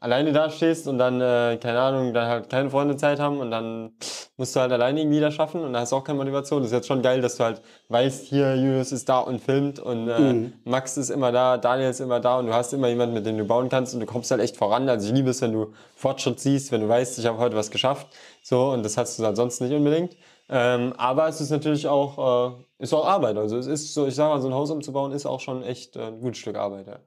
alleine 0.00 0.32
da 0.32 0.48
stehst 0.48 0.88
und 0.88 0.98
dann, 0.98 1.20
äh, 1.20 1.58
keine 1.62 1.78
Ahnung, 1.78 2.14
dann 2.14 2.26
halt 2.26 2.48
keine 2.50 2.70
Freunde 2.70 2.96
Zeit 2.96 3.20
haben 3.20 3.38
und 3.38 3.50
dann 3.50 3.92
musst 4.38 4.56
du 4.56 4.60
halt 4.60 4.72
alleine 4.72 5.00
irgendwie 5.00 5.20
das 5.20 5.34
schaffen 5.34 5.60
und 5.62 5.74
da 5.74 5.80
hast 5.80 5.92
du 5.92 5.96
auch 5.96 6.04
keine 6.04 6.18
Motivation. 6.18 6.62
Das 6.62 6.70
ist 6.70 6.76
jetzt 6.76 6.88
schon 6.88 7.02
geil, 7.02 7.20
dass 7.20 7.36
du 7.36 7.44
halt 7.44 7.60
weißt, 7.88 8.24
hier, 8.24 8.56
Julius 8.56 8.92
ist 8.92 9.08
da 9.10 9.18
und 9.18 9.40
filmt 9.40 9.78
und 9.78 10.08
äh, 10.08 10.50
Max 10.64 10.96
ist 10.96 11.10
immer 11.10 11.30
da, 11.32 11.58
Daniel 11.58 11.90
ist 11.90 12.00
immer 12.00 12.18
da 12.18 12.38
und 12.38 12.46
du 12.46 12.54
hast 12.54 12.72
immer 12.72 12.88
jemanden, 12.88 13.14
mit 13.14 13.26
dem 13.26 13.36
du 13.36 13.44
bauen 13.44 13.68
kannst 13.68 13.92
und 13.92 14.00
du 14.00 14.06
kommst 14.06 14.30
halt 14.30 14.40
echt 14.40 14.56
voran. 14.56 14.88
Also 14.88 15.06
ich 15.06 15.14
liebe 15.14 15.30
es, 15.30 15.42
wenn 15.42 15.52
du 15.52 15.72
Fortschritt 15.94 16.40
siehst, 16.40 16.72
wenn 16.72 16.80
du 16.80 16.88
weißt, 16.88 17.18
ich 17.18 17.26
habe 17.26 17.36
heute 17.38 17.54
was 17.56 17.70
geschafft. 17.70 18.08
So, 18.42 18.70
und 18.70 18.82
das 18.82 18.96
hast 18.96 19.18
du 19.18 19.26
ansonsten 19.26 19.64
nicht 19.64 19.76
unbedingt. 19.76 20.16
Ähm, 20.48 20.94
aber 20.96 21.28
es 21.28 21.40
ist 21.40 21.50
natürlich 21.50 21.86
auch, 21.86 22.56
äh, 22.78 22.82
ist 22.82 22.94
auch 22.94 23.06
Arbeit. 23.06 23.36
Also 23.36 23.58
es 23.58 23.66
ist 23.66 23.92
so, 23.94 24.06
ich 24.06 24.14
sag 24.14 24.30
mal, 24.30 24.40
so 24.40 24.48
ein 24.48 24.54
Haus 24.54 24.70
umzubauen 24.70 25.12
ist 25.12 25.26
auch 25.26 25.40
schon 25.40 25.62
echt 25.62 25.96
äh, 25.96 26.06
ein 26.06 26.20
gutes 26.20 26.38
Stück 26.38 26.56
Arbeit. 26.56 26.86
Ja. 26.86 26.98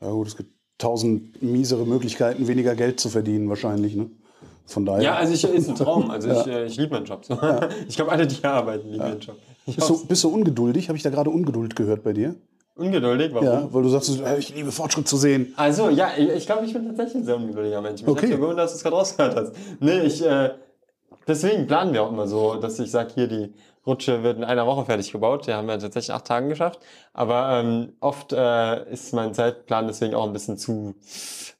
Ja 0.00 0.10
gut, 0.10 0.28
es 0.28 0.36
gibt 0.36 0.59
tausend 0.80 1.42
miesere 1.42 1.86
Möglichkeiten, 1.86 2.48
weniger 2.48 2.74
Geld 2.74 3.00
zu 3.00 3.08
verdienen 3.08 3.48
wahrscheinlich. 3.48 3.94
Ne? 3.94 4.10
Von 4.66 4.86
daher. 4.86 5.02
Ja, 5.02 5.14
also 5.16 5.32
ich, 5.32 5.44
ist 5.44 5.68
ein 5.68 5.74
Traum. 5.74 6.10
Also 6.10 6.30
ich, 6.30 6.46
äh, 6.46 6.66
ich 6.66 6.76
liebe 6.76 6.94
meinen 6.94 7.06
Job. 7.06 7.24
So. 7.24 7.38
Ich 7.88 7.96
glaube, 7.96 8.12
alle, 8.12 8.26
die 8.26 8.36
hier 8.36 8.50
arbeiten, 8.50 8.88
lieben 8.90 9.04
ihren 9.04 9.20
Job. 9.20 9.36
Ich 9.66 9.76
bist, 9.76 9.88
du, 9.88 10.06
bist 10.06 10.24
du 10.24 10.28
ungeduldig? 10.28 10.88
Habe 10.88 10.96
ich 10.96 11.02
da 11.02 11.10
gerade 11.10 11.30
Ungeduld 11.30 11.76
gehört 11.76 12.02
bei 12.02 12.12
dir? 12.12 12.34
ungeduldig, 12.80 13.32
warum? 13.34 13.46
Ja, 13.46 13.68
weil 13.72 13.82
du 13.82 13.88
sagst, 13.90 14.20
äh, 14.20 14.38
ich 14.38 14.54
liebe 14.54 14.72
Fortschritt 14.72 15.06
zu 15.06 15.16
sehen. 15.16 15.52
Also, 15.56 15.90
ja, 15.90 16.10
ich, 16.16 16.30
ich 16.30 16.46
glaube, 16.46 16.64
ich 16.64 16.72
bin 16.72 16.86
tatsächlich 16.86 17.16
ein 17.16 17.24
sehr 17.24 17.36
ungeduldiger 17.36 17.80
Mensch. 17.82 18.00
Mich 18.00 18.10
Okay. 18.10 18.26
okay. 18.26 18.36
gewundert, 18.36 18.58
dass 18.60 18.72
du 18.72 18.76
es 18.76 18.82
gerade 18.82 18.96
rausgehört 18.96 19.36
hast. 19.36 19.52
Nee, 19.80 20.00
ich, 20.00 20.24
äh, 20.24 20.50
deswegen 21.28 21.66
planen 21.66 21.92
wir 21.92 22.02
auch 22.02 22.10
immer 22.10 22.26
so, 22.26 22.54
dass 22.54 22.78
ich 22.78 22.90
sage, 22.90 23.10
hier, 23.14 23.26
die 23.28 23.52
Rutsche 23.86 24.22
wird 24.22 24.36
in 24.36 24.44
einer 24.44 24.66
Woche 24.66 24.84
fertig 24.84 25.10
gebaut. 25.10 25.46
Die 25.46 25.54
haben 25.54 25.66
wir 25.66 25.78
tatsächlich 25.78 26.12
acht 26.12 26.26
Tagen 26.26 26.48
geschafft. 26.48 26.80
Aber 27.14 27.60
ähm, 27.60 27.94
oft 28.00 28.32
äh, 28.32 28.90
ist 28.92 29.14
mein 29.14 29.32
Zeitplan 29.32 29.86
deswegen 29.86 30.14
auch 30.14 30.26
ein 30.26 30.32
bisschen 30.32 30.58
zu, 30.58 30.94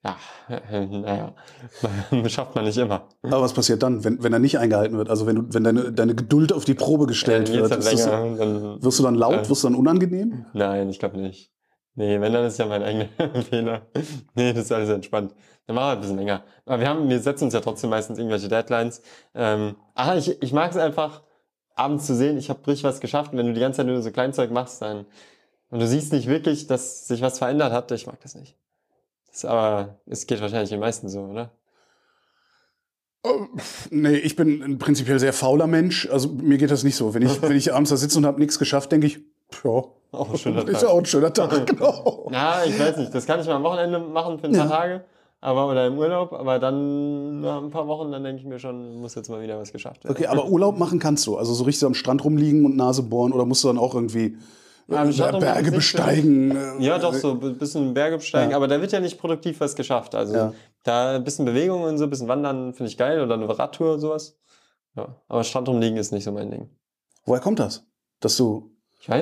ja, 0.04 0.16
äh, 0.48 0.87
naja, 0.87 1.35
schafft 2.28 2.54
man 2.54 2.64
nicht 2.64 2.78
immer. 2.78 3.09
Aber 3.22 3.40
was 3.40 3.54
passiert 3.54 3.83
dann, 3.83 4.04
wenn, 4.04 4.22
wenn 4.22 4.33
er 4.33 4.38
nicht 4.38 4.59
eingehalten 4.59 4.98
wird? 4.98 5.09
Also 5.09 5.26
wenn, 5.26 5.37
du, 5.37 5.54
wenn 5.54 5.64
deine, 5.64 5.92
deine 5.92 6.14
Geduld 6.14 6.52
auf 6.52 6.64
die 6.64 6.74
Probe 6.74 7.06
gestellt 7.06 7.50
geht's 7.50 7.70
wird, 7.70 7.85
länger. 7.85 8.37
Dann, 8.37 8.83
wirst 8.83 8.98
du 8.98 9.02
dann 9.02 9.14
laut? 9.14 9.46
Äh. 9.46 9.48
Wirst 9.48 9.64
du 9.64 9.68
dann 9.68 9.76
unangenehm? 9.76 10.44
Nein, 10.52 10.90
ich 10.90 10.98
glaube 10.98 11.18
nicht. 11.18 11.50
Nee, 11.94 12.20
wenn, 12.20 12.33
dann 12.33 12.44
ist 12.44 12.59
ja 12.59 12.66
mein 12.66 12.83
eigener 12.83 13.09
Fehler. 13.48 13.83
Nee, 14.35 14.52
das 14.52 14.64
ist 14.64 14.72
alles 14.72 14.90
entspannt. 14.90 15.35
Dann 15.66 15.76
machen 15.76 15.88
wir 15.88 15.92
ein 15.92 16.00
bisschen 16.00 16.16
länger. 16.16 16.44
Aber 16.64 16.80
wir 16.80 16.88
haben, 16.88 17.09
wir 17.09 17.20
setzen 17.20 17.44
uns 17.44 17.54
ja 17.54 17.61
trotzdem 17.61 17.90
meistens 17.90 18.18
irgendwelche 18.18 18.48
Deadlines. 18.48 19.02
Ähm, 19.35 19.76
ach, 19.94 20.16
ich, 20.16 20.40
ich 20.42 20.52
mag 20.52 20.70
es 20.70 20.76
einfach, 20.76 21.22
abends 21.74 22.06
zu 22.06 22.14
sehen, 22.14 22.37
ich 22.38 22.50
habe 22.50 22.61
richtig 22.66 22.85
was 22.85 23.00
geschafft. 23.00 23.33
Und 23.33 23.38
wenn 23.38 23.46
du 23.46 23.54
die 23.54 23.61
ganze 23.61 23.78
Zeit 23.78 23.87
nur 23.87 24.00
so 24.02 24.11
Kleinzeug 24.11 24.50
machst, 24.50 24.83
dann, 24.83 25.06
und 25.70 25.80
du 25.80 25.87
siehst 25.87 26.12
nicht 26.12 26.26
wirklich, 26.28 26.66
dass 26.66 27.06
sich 27.09 27.20
was 27.22 27.38
verändert 27.38 27.72
hat, 27.72 27.90
ich 27.92 28.06
mag 28.06 28.20
das 28.22 28.35
nicht. 28.35 28.56
Das, 29.30 29.44
aber 29.44 29.96
es 30.06 30.26
geht 30.26 30.40
wahrscheinlich 30.40 30.70
den 30.70 30.80
meisten 30.80 31.09
so, 31.09 31.20
oder? 31.20 31.50
Nee, 33.90 34.16
ich 34.16 34.35
bin 34.35 34.62
ein 34.62 34.78
prinzipiell 34.78 35.18
sehr 35.18 35.33
fauler 35.35 35.66
Mensch. 35.66 36.09
Also 36.11 36.28
mir 36.30 36.56
geht 36.59 36.70
das 36.70 36.85
nicht 36.85 36.96
so. 36.96 37.12
Wenn 37.14 37.22
ich, 37.22 37.42
wenn 37.42 37.56
ich 37.56 37.72
abends 37.72 37.90
da 37.90 37.96
sitze 37.96 38.18
und 38.18 38.26
habe 38.26 38.40
nichts 38.40 38.59
geschafft, 38.59 38.92
denke 38.92 39.06
ich, 39.06 39.20
ja, 39.62 39.70
Auch 40.12 40.30
ein 40.30 40.38
schöner 40.38 40.62
ist 40.66 40.72
Tag. 40.72 40.83
ja 40.83 40.88
auch 40.88 40.98
ein 40.98 41.06
schöner 41.06 41.33
Tag, 41.33 41.66
genau. 41.66 42.28
Ja, 42.33 42.64
ich 42.64 42.78
weiß 42.78 42.96
nicht. 42.96 43.14
Das 43.14 43.26
kann 43.26 43.40
ich 43.40 43.46
mal 43.46 43.56
am 43.56 43.62
Wochenende 43.62 43.98
machen 43.98 44.38
für 44.38 44.46
ein 44.46 44.54
Ja. 44.54 44.66
paar 44.66 44.80
Tage. 44.80 45.04
Aber, 45.42 45.68
oder 45.68 45.87
im 45.87 45.96
Urlaub. 45.98 46.33
Aber 46.33 46.59
dann 46.59 47.40
nach 47.40 47.62
ein 47.62 47.70
paar 47.70 47.87
Wochen, 47.88 48.12
dann 48.12 48.22
denke 48.24 48.40
ich 48.40 48.46
mir 48.46 48.59
schon, 48.59 49.00
muss 49.00 49.14
jetzt 49.14 49.31
mal 49.31 49.40
wieder 49.40 49.59
was 49.59 49.72
geschafft 49.72 50.05
werden. 50.05 50.14
Okay, 50.16 50.26
aber 50.26 50.46
Urlaub 50.46 50.79
machen 50.79 50.98
kannst 50.98 51.26
du. 51.26 51.37
Also 51.37 51.55
so 51.55 51.64
richtig 51.64 51.87
am 51.87 51.94
Strand 51.94 52.24
rumliegen 52.24 52.64
und 52.66 52.76
Nase 52.76 53.03
bohren 53.03 53.33
oder 53.33 53.46
musst 53.46 53.64
du 53.64 53.68
dann 53.68 53.79
auch 53.79 53.94
irgendwie 53.94 54.37
Ja, 54.88 55.05
äh, 55.09 55.38
Berge 55.38 55.70
besteigen? 55.72 56.50
äh, 56.50 56.83
Ja, 56.85 56.98
doch, 56.98 57.14
so 57.14 57.33
ein 57.40 57.57
bisschen 57.59 57.94
Berge 57.94 58.16
besteigen, 58.18 58.50
Ja. 58.50 58.57
aber 58.57 58.68
da 58.68 58.81
wird 58.81 58.92
ja 58.92 59.00
nicht 59.00 59.18
produktiv 59.18 59.61
was 59.61 59.74
geschafft. 59.76 60.14
Also 60.14 60.35
Ja. 60.35 60.53
da 60.83 61.14
ein 61.16 61.24
bisschen 61.24 61.44
Bewegung 61.46 61.85
und 61.85 61.96
so, 61.96 62.05
ein 62.05 62.11
bisschen 62.11 62.29
Wandern 62.29 62.74
finde 62.74 62.90
ich 62.90 62.98
geil 62.98 63.22
oder 63.22 63.35
eine 63.35 63.48
Radtour 63.59 63.94
und 63.94 64.00
sowas. 64.00 64.37
Ja, 64.96 65.14
aber 65.29 65.44
Strand 65.44 65.68
rumliegen 65.68 65.96
ist 65.96 66.11
nicht 66.12 66.24
so 66.24 66.33
mein 66.33 66.50
Ding. 66.50 66.68
Woher 67.24 67.40
kommt 67.40 67.61
das? 67.61 67.87
Dass 68.18 68.37
du 68.37 68.72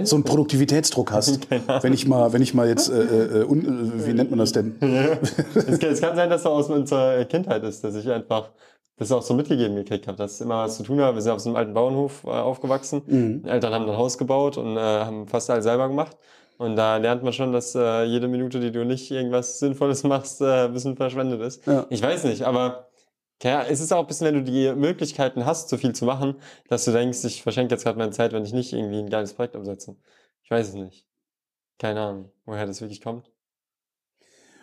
so 0.04 0.16
einen. 0.16 0.24
Produktivitätsdruck 0.24 1.12
hast. 1.12 1.48
Wenn 1.82 1.92
ich 1.92 2.06
mal, 2.06 2.32
wenn 2.32 2.42
ich 2.42 2.54
mal 2.54 2.68
jetzt, 2.68 2.90
äh, 2.90 3.42
äh, 3.42 3.44
un, 3.44 4.00
äh, 4.00 4.06
wie 4.06 4.12
nennt 4.12 4.30
man 4.30 4.38
das 4.38 4.52
denn? 4.52 4.76
es, 4.80 5.78
kann, 5.78 5.90
es 5.90 6.00
kann 6.00 6.16
sein, 6.16 6.28
dass 6.28 6.42
das 6.42 6.52
aus 6.52 6.68
unserer 6.68 7.24
Kindheit 7.24 7.62
ist, 7.62 7.84
dass 7.84 7.94
ich 7.94 8.10
einfach 8.10 8.50
das 8.96 9.12
auch 9.12 9.22
so 9.22 9.34
mitgegeben 9.34 9.76
gekriegt 9.76 10.08
habe, 10.08 10.18
dass 10.18 10.32
es 10.32 10.40
immer 10.40 10.64
was 10.64 10.76
zu 10.76 10.82
tun 10.82 11.00
hat. 11.00 11.14
Wir 11.14 11.22
sind 11.22 11.32
auf 11.32 11.40
so 11.40 11.50
einem 11.50 11.56
alten 11.56 11.74
Bauernhof 11.74 12.24
äh, 12.24 12.30
aufgewachsen. 12.30 13.02
Mhm. 13.06 13.42
Die 13.44 13.48
Eltern 13.48 13.72
haben 13.72 13.88
ein 13.88 13.96
Haus 13.96 14.18
gebaut 14.18 14.58
und 14.58 14.76
äh, 14.76 14.80
haben 14.80 15.28
fast 15.28 15.48
alles 15.50 15.64
selber 15.64 15.88
gemacht. 15.88 16.16
Und 16.58 16.74
da 16.74 16.96
lernt 16.96 17.22
man 17.22 17.32
schon, 17.32 17.52
dass 17.52 17.76
äh, 17.76 18.02
jede 18.02 18.26
Minute, 18.26 18.58
die 18.58 18.72
du 18.72 18.84
nicht 18.84 19.10
irgendwas 19.10 19.60
Sinnvolles 19.60 20.02
machst, 20.04 20.40
äh, 20.40 20.64
ein 20.64 20.72
bisschen 20.72 20.96
verschwendet 20.96 21.40
ist. 21.40 21.64
Ja. 21.66 21.86
Ich 21.88 22.02
weiß 22.02 22.24
nicht, 22.24 22.42
aber 22.42 22.87
ja, 23.42 23.64
es 23.64 23.80
ist 23.80 23.92
auch 23.92 24.00
ein 24.00 24.06
bisschen, 24.06 24.26
wenn 24.26 24.34
du 24.34 24.42
die 24.42 24.74
Möglichkeiten 24.74 25.46
hast, 25.46 25.68
so 25.68 25.76
viel 25.76 25.94
zu 25.94 26.04
machen, 26.04 26.36
dass 26.68 26.84
du 26.84 26.92
denkst, 26.92 27.24
ich 27.24 27.42
verschenke 27.42 27.74
jetzt 27.74 27.84
gerade 27.84 27.98
meine 27.98 28.10
Zeit, 28.10 28.32
wenn 28.32 28.44
ich 28.44 28.52
nicht 28.52 28.72
irgendwie 28.72 28.98
ein 28.98 29.10
geiles 29.10 29.34
Projekt 29.34 29.54
umsetze. 29.54 29.96
Ich 30.42 30.50
weiß 30.50 30.68
es 30.68 30.74
nicht. 30.74 31.06
Keine 31.78 32.00
Ahnung, 32.00 32.32
woher 32.44 32.66
das 32.66 32.80
wirklich 32.80 33.00
kommt. 33.00 33.30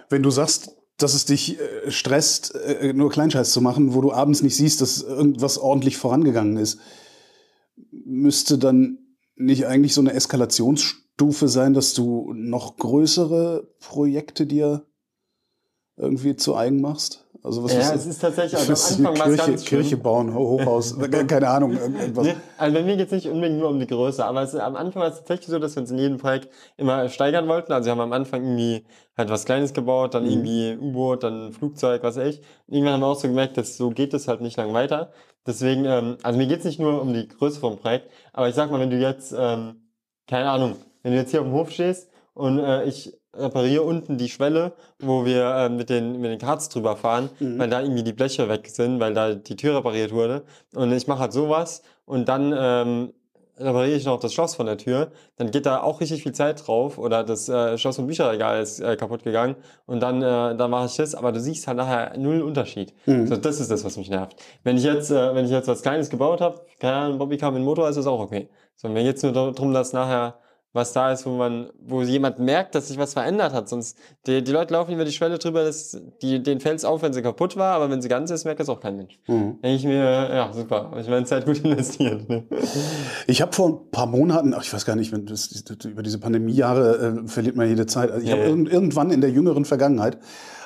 Wenn 0.10 0.24
du 0.24 0.30
sagst, 0.30 0.76
dass 0.98 1.14
es 1.14 1.26
dich 1.26 1.60
äh, 1.60 1.92
stresst, 1.92 2.56
äh, 2.56 2.94
nur 2.94 3.10
Kleinscheiß 3.10 3.52
zu 3.52 3.62
machen, 3.62 3.94
wo 3.94 4.02
du 4.02 4.12
abends 4.12 4.42
nicht 4.42 4.56
siehst, 4.56 4.82
dass 4.82 5.02
irgendwas 5.02 5.58
ordentlich 5.58 5.98
vorangegangen 5.98 6.58
ist, 6.58 6.80
müsste 7.92 8.58
dann 8.58 9.00
nicht 9.36 9.68
eigentlich 9.68 9.94
so 9.94 10.02
eine 10.02 10.14
Eskalationsstufe 10.14 11.48
sein, 11.48 11.74
dass 11.74 11.94
du 11.94 12.34
noch 12.34 12.78
größere 12.78 13.70
Projekte 13.80 14.46
dir 14.46 14.86
irgendwie 15.98 16.36
zu 16.36 16.56
eigen 16.56 16.82
machst? 16.82 17.22
Also 17.44 17.64
was 17.64 17.74
ja, 17.74 17.80
ist 17.82 17.94
es 17.94 18.06
ist 18.08 18.20
tatsächlich, 18.22 18.58
also 18.60 18.74
am 18.74 19.08
eine 19.08 19.10
Anfang 19.10 19.20
war 19.20 19.28
es 19.28 19.36
Kirche, 19.36 19.52
ganz 19.52 19.66
schlimm. 19.68 19.82
Kirche 19.82 19.98
bauen, 19.98 20.34
Ho- 20.34 20.50
Hochhaus, 20.50 20.96
keine 21.28 21.48
Ahnung, 21.48 21.74
irgendwas. 21.74 22.26
Nee, 22.26 22.36
also 22.58 22.76
bei 22.76 22.84
mir 22.84 22.98
geht 22.98 23.06
es 23.06 23.12
nicht 23.12 23.28
unbedingt 23.30 23.60
nur 23.60 23.70
um 23.70 23.80
die 23.80 23.86
Größe, 23.86 24.26
aber 24.26 24.42
es, 24.42 24.56
am 24.56 24.76
Anfang 24.76 25.04
war 25.04 25.10
es 25.10 25.18
tatsächlich 25.18 25.48
so, 25.50 25.60
dass 25.60 25.76
wir 25.76 25.82
uns 25.82 25.92
in 25.92 26.00
jedem 26.00 26.18
Projekt 26.18 26.50
immer 26.78 27.08
steigern 27.10 27.48
wollten. 27.48 27.72
Also 27.72 27.86
wir 27.86 27.92
haben 27.92 28.00
am 28.00 28.14
Anfang 28.14 28.42
irgendwie 28.44 28.84
halt 29.16 29.30
was 29.30 29.46
Kleines 29.46 29.74
gebaut, 29.74 30.16
dann 30.16 30.24
Mhm. 30.24 30.30
irgendwie 30.32 30.78
U-Boot, 30.82 31.24
dann 31.24 31.52
Flugzeug, 31.54 32.02
was 32.02 32.16
weiß 32.16 32.36
ich. 32.36 32.42
Irgendwann 32.68 32.94
haben 32.94 33.02
wir 33.02 33.08
auch 33.08 33.20
so 33.20 33.28
gemerkt, 33.28 33.58
dass 33.58 33.78
so 33.78 33.92
geht 33.92 34.16
es 34.16 34.28
halt 34.28 34.42
nicht 34.42 34.58
lang 34.58 34.74
weiter. 34.74 35.12
Deswegen, 35.46 35.86
ähm, 35.86 36.18
also 36.24 36.40
mir 36.40 36.48
geht 36.48 36.60
es 36.60 36.66
nicht 36.66 36.80
nur 36.80 37.00
um 37.00 37.14
die 37.14 37.28
Größe 37.28 37.60
vom 37.60 37.78
Projekt, 37.78 38.10
aber 38.34 38.50
ich 38.50 38.56
sag 38.56 38.72
mal, 38.72 38.80
wenn 38.80 38.90
du 38.90 38.98
jetzt, 38.98 39.36
ähm, 39.38 39.84
keine 40.28 40.50
Ahnung, 40.50 40.78
wenn 41.04 41.12
du 41.12 41.20
jetzt 41.20 41.30
hier 41.30 41.42
auf 41.42 41.46
dem 41.48 41.54
Hof 41.54 41.70
stehst 41.70 42.10
und 42.36 42.60
äh, 42.60 42.84
ich 42.86 43.18
repariere 43.34 43.82
unten 43.82 44.18
die 44.18 44.30
Schwelle, 44.30 44.74
wo 45.00 45.26
wir 45.26 45.44
äh, 45.56 45.70
mit 45.70 45.90
den 45.90 46.22
mit 46.22 46.30
den 46.32 46.40
Karts 46.40 46.70
drüber 46.70 46.96
fahren, 46.96 47.30
Mhm. 47.40 47.58
weil 47.60 47.70
da 47.70 47.82
irgendwie 47.82 48.04
die 48.04 48.14
Bleche 48.14 48.48
weg 48.48 48.68
sind, 48.70 49.00
weil 49.00 49.14
da 49.16 49.34
die 49.34 49.56
Tür 49.56 49.76
repariert 49.78 50.12
wurde. 50.14 50.44
Und 50.76 50.92
ich 50.94 51.08
mache 51.08 51.20
halt 51.20 51.34
sowas 51.34 51.82
und 52.06 52.30
dann 52.30 52.54
ähm, 52.58 53.14
repariere 53.58 53.96
ich 53.98 54.06
noch 54.06 54.20
das 54.20 54.34
Schloss 54.34 54.56
von 54.56 54.66
der 54.68 54.78
Tür. 54.78 55.12
Dann 55.38 55.52
geht 55.52 55.66
da 55.66 55.82
auch 55.82 56.00
richtig 56.02 56.24
viel 56.24 56.32
Zeit 56.34 56.66
drauf 56.66 56.98
oder 56.98 57.24
das 57.26 57.50
äh, 57.50 57.78
Schloss 57.78 57.96
vom 57.98 58.08
Bücherregal 58.08 58.62
ist 58.62 58.80
äh, 58.80 58.96
kaputt 58.96 59.24
gegangen 59.24 59.56
und 59.86 60.00
dann 60.02 60.22
äh, 60.22 60.56
dann 60.56 60.70
mache 60.72 60.86
ich 60.86 60.96
das, 60.96 61.14
aber 61.16 61.32
du 61.34 61.40
siehst 61.42 61.68
halt 61.68 61.78
nachher 61.78 62.18
null 62.18 62.42
Unterschied. 62.42 62.94
Mhm. 63.06 63.28
So, 63.28 63.36
das 63.38 63.60
ist 63.60 63.70
das, 63.72 63.84
was 63.84 63.98
mich 63.98 64.10
nervt. 64.10 64.36
Wenn 64.64 64.78
ich 64.78 64.84
jetzt 64.84 65.10
äh, 65.12 65.36
wenn 65.36 65.44
ich 65.46 65.52
jetzt 65.52 65.68
was 65.68 65.82
Kleines 65.82 66.10
gebaut 66.10 66.40
habe, 66.40 66.62
keine 66.80 66.96
Ahnung, 66.96 67.18
Bobby 67.18 67.38
kam 67.38 67.54
mit 67.54 67.62
dem 67.62 67.66
Motor, 67.66 67.90
ist 67.90 67.98
das 67.98 68.08
auch 68.08 68.20
okay. 68.20 68.48
So, 68.78 68.88
mir 68.88 69.04
geht's 69.04 69.24
nur 69.24 69.32
darum, 69.34 69.74
dass 69.74 69.92
nachher 69.94 70.36
was 70.76 70.92
da 70.92 71.12
ist, 71.14 71.26
wo 71.26 71.32
man, 71.38 71.70
wo 71.80 72.02
jemand 72.02 72.38
merkt, 72.40 72.76
dass 72.76 72.90
sich 72.90 72.98
was 72.98 73.14
verändert 73.14 73.54
hat. 73.54 73.70
Sonst, 73.70 73.98
die, 74.28 74.44
die 74.44 74.52
Leute 74.52 74.74
laufen 74.74 74.94
über 74.94 75.06
die 75.06 75.14
Schwelle 75.14 75.38
drüber, 75.38 75.64
dass 75.64 75.98
die, 76.22 76.44
den 76.44 76.60
fällt's 76.60 76.84
auf, 76.84 77.02
wenn 77.02 77.14
sie 77.14 77.22
kaputt 77.22 77.56
war, 77.56 77.76
aber 77.76 77.90
wenn 77.90 78.02
sie 78.02 78.10
ganz 78.10 78.30
ist, 78.30 78.44
merkt 78.44 78.60
das 78.60 78.68
auch 78.68 78.82
kein 78.82 78.98
Mensch. 78.98 79.18
Mhm. 79.28 79.62
Denke 79.64 79.76
ich 79.78 79.86
mir, 79.86 79.96
ja, 80.04 80.52
super, 80.54 80.92
ich 81.00 81.08
meine 81.08 81.26
Zeit 81.26 81.46
gut 81.46 81.64
investiert. 81.64 82.28
Ne? 82.28 82.44
Ich 83.26 83.42
habe 83.42 83.54
vor 83.54 83.70
ein 83.70 83.92
paar 83.92 84.06
Monaten, 84.06 84.54
ach, 84.54 84.64
ich 84.64 84.74
weiß 84.74 84.86
gar 84.86 84.98
nicht, 84.98 85.14
wenn 85.14 85.26
das, 85.26 85.64
über 85.86 86.04
diese 86.04 86.20
Pandemiejahre 86.20 87.24
äh, 87.24 87.28
verliert 87.28 87.56
man 87.56 87.70
jede 87.70 87.86
Zeit. 87.86 88.12
Also 88.12 88.22
ich 88.24 88.30
Ja, 88.30 88.36
habe 88.36 88.44
ja. 88.44 88.50
irgend, 88.50 88.70
irgendwann 88.70 89.12
in 89.12 89.22
der 89.22 89.32
jüngeren 89.32 89.64
Vergangenheit 89.64 90.18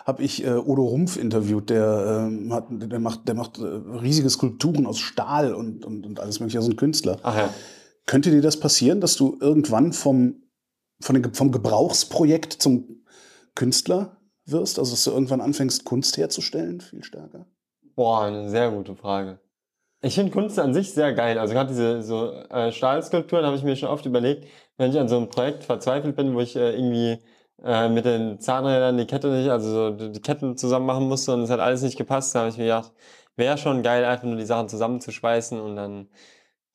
habe 0.05 0.23
ich 0.23 0.43
äh, 0.43 0.53
Odo 0.53 0.85
Rumpf 0.85 1.17
interviewt, 1.17 1.69
der 1.69 2.25
ähm, 2.27 2.51
hat, 2.51 2.65
der 2.71 2.99
macht, 2.99 3.27
der 3.27 3.35
macht 3.35 3.59
äh, 3.59 3.63
riesige 4.01 4.29
Skulpturen 4.31 4.87
aus 4.87 4.97
Stahl 4.97 5.53
und, 5.53 5.85
und, 5.85 6.03
und 6.03 6.19
alles 6.19 6.39
mögliche, 6.39 6.57
also 6.57 6.71
ein 6.71 6.77
Künstler. 6.77 7.19
Ach 7.21 7.37
ja. 7.37 7.49
Könnte 8.05 8.31
dir 8.31 8.41
das 8.41 8.59
passieren, 8.59 9.01
dass 9.01 9.15
du 9.15 9.37
irgendwann 9.39 9.93
vom, 9.93 10.43
den, 11.07 11.33
vom 11.33 11.51
Gebrauchsprojekt 11.51 12.53
zum 12.53 13.05
Künstler 13.55 14.17
wirst? 14.45 14.79
Also 14.79 14.91
dass 14.91 15.03
du 15.03 15.11
irgendwann 15.11 15.41
anfängst, 15.41 15.85
Kunst 15.85 16.17
herzustellen, 16.17 16.81
viel 16.81 17.03
stärker? 17.03 17.45
Boah, 17.95 18.23
eine 18.23 18.49
sehr 18.49 18.71
gute 18.71 18.95
Frage. 18.95 19.39
Ich 20.01 20.15
finde 20.15 20.31
Kunst 20.31 20.57
an 20.57 20.73
sich 20.73 20.93
sehr 20.93 21.13
geil. 21.13 21.37
Also 21.37 21.53
gerade 21.53 21.69
diese 21.69 22.01
so 22.01 22.31
äh, 22.31 22.71
Stahlskulpturen 22.71 23.45
habe 23.45 23.57
ich 23.57 23.63
mir 23.63 23.75
schon 23.75 23.89
oft 23.89 24.05
überlegt, 24.05 24.47
wenn 24.77 24.91
ich 24.91 24.97
an 24.97 25.09
so 25.09 25.17
einem 25.17 25.29
Projekt 25.29 25.65
verzweifelt 25.65 26.15
bin, 26.15 26.33
wo 26.33 26.39
ich 26.39 26.55
äh, 26.55 26.73
irgendwie 26.73 27.19
äh, 27.63 27.89
mit 27.89 28.05
den 28.05 28.39
Zahnrädern 28.39 28.97
die 28.97 29.05
Kette 29.05 29.27
nicht, 29.29 29.49
also 29.49 29.69
so 29.69 30.09
die 30.09 30.21
Ketten 30.21 30.55
zusammen 30.55 30.85
machen 30.85 31.07
musste 31.09 31.33
und 31.33 31.41
es 31.41 31.49
hat 31.49 31.59
alles 31.59 31.81
nicht 31.81 31.97
gepasst, 31.97 32.33
da 32.33 32.39
habe 32.39 32.49
ich 32.49 32.57
mir 32.57 32.63
gedacht, 32.63 32.93
wäre 33.35 33.57
schon 33.57 33.83
geil, 33.83 34.05
einfach 34.05 34.25
nur 34.25 34.37
die 34.37 34.45
Sachen 34.45 34.69
zusammenzuschweißen 34.69 35.59
und 35.59 35.75
dann, 35.75 36.09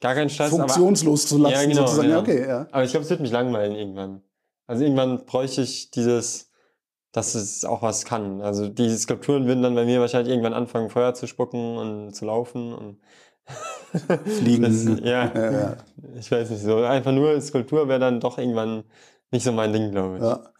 gar 0.05 0.14
keinen 0.14 0.28
Stress. 0.28 0.50
funktionslos 0.50 1.26
zu 1.26 1.36
aber, 1.36 1.44
lassen, 1.50 1.70
ja, 1.70 1.74
genau, 1.74 1.86
sozusagen. 1.86 2.11
ja. 2.11 2.18
Okay, 2.20 2.46
ja. 2.46 2.66
Aber 2.70 2.84
ich 2.84 2.90
glaube, 2.90 3.05
es 3.05 3.11
wird 3.11 3.20
mich 3.20 3.30
langweilen 3.32 3.74
irgendwann. 3.74 4.22
Also 4.66 4.84
irgendwann 4.84 5.24
bräuchte 5.24 5.62
ich 5.62 5.90
dieses, 5.90 6.50
dass 7.12 7.34
es 7.34 7.64
auch 7.64 7.80
was 7.80 8.05
kann. 8.05 8.42
Also 8.42 8.68
die 8.68 8.94
Skulpturen 8.96 9.46
würden 9.46 9.62
dann 9.62 9.74
bei 9.74 9.86
mir 9.86 10.00
wahrscheinlich 10.00 10.30
irgendwann 10.30 10.52
anfangen, 10.52 10.90
Feuer 10.90 11.14
zu 11.14 11.26
spucken 11.26 11.78
und 11.78 12.14
zu 12.14 12.26
laufen 12.26 12.74
und 12.74 12.98
Fliegen. 14.38 14.62
Das, 14.62 14.84
ja, 15.02 15.32
Ja, 15.34 15.52
ja. 15.52 15.76
ich 16.18 16.30
weiß 16.30 16.50
nicht 16.50 16.62
so. 16.62 16.82
Einfach 16.84 17.12
nur 17.12 17.40
Skulptur 17.40 17.88
wäre 17.88 18.00
dann 18.00 18.20
doch 18.20 18.36
irgendwann 18.36 18.84
nicht 19.30 19.44
so 19.44 19.52
mein 19.52 19.72
Ding, 19.72 19.90
glaube 19.90 20.18
ich. 20.18 20.22
Ja. 20.22 20.52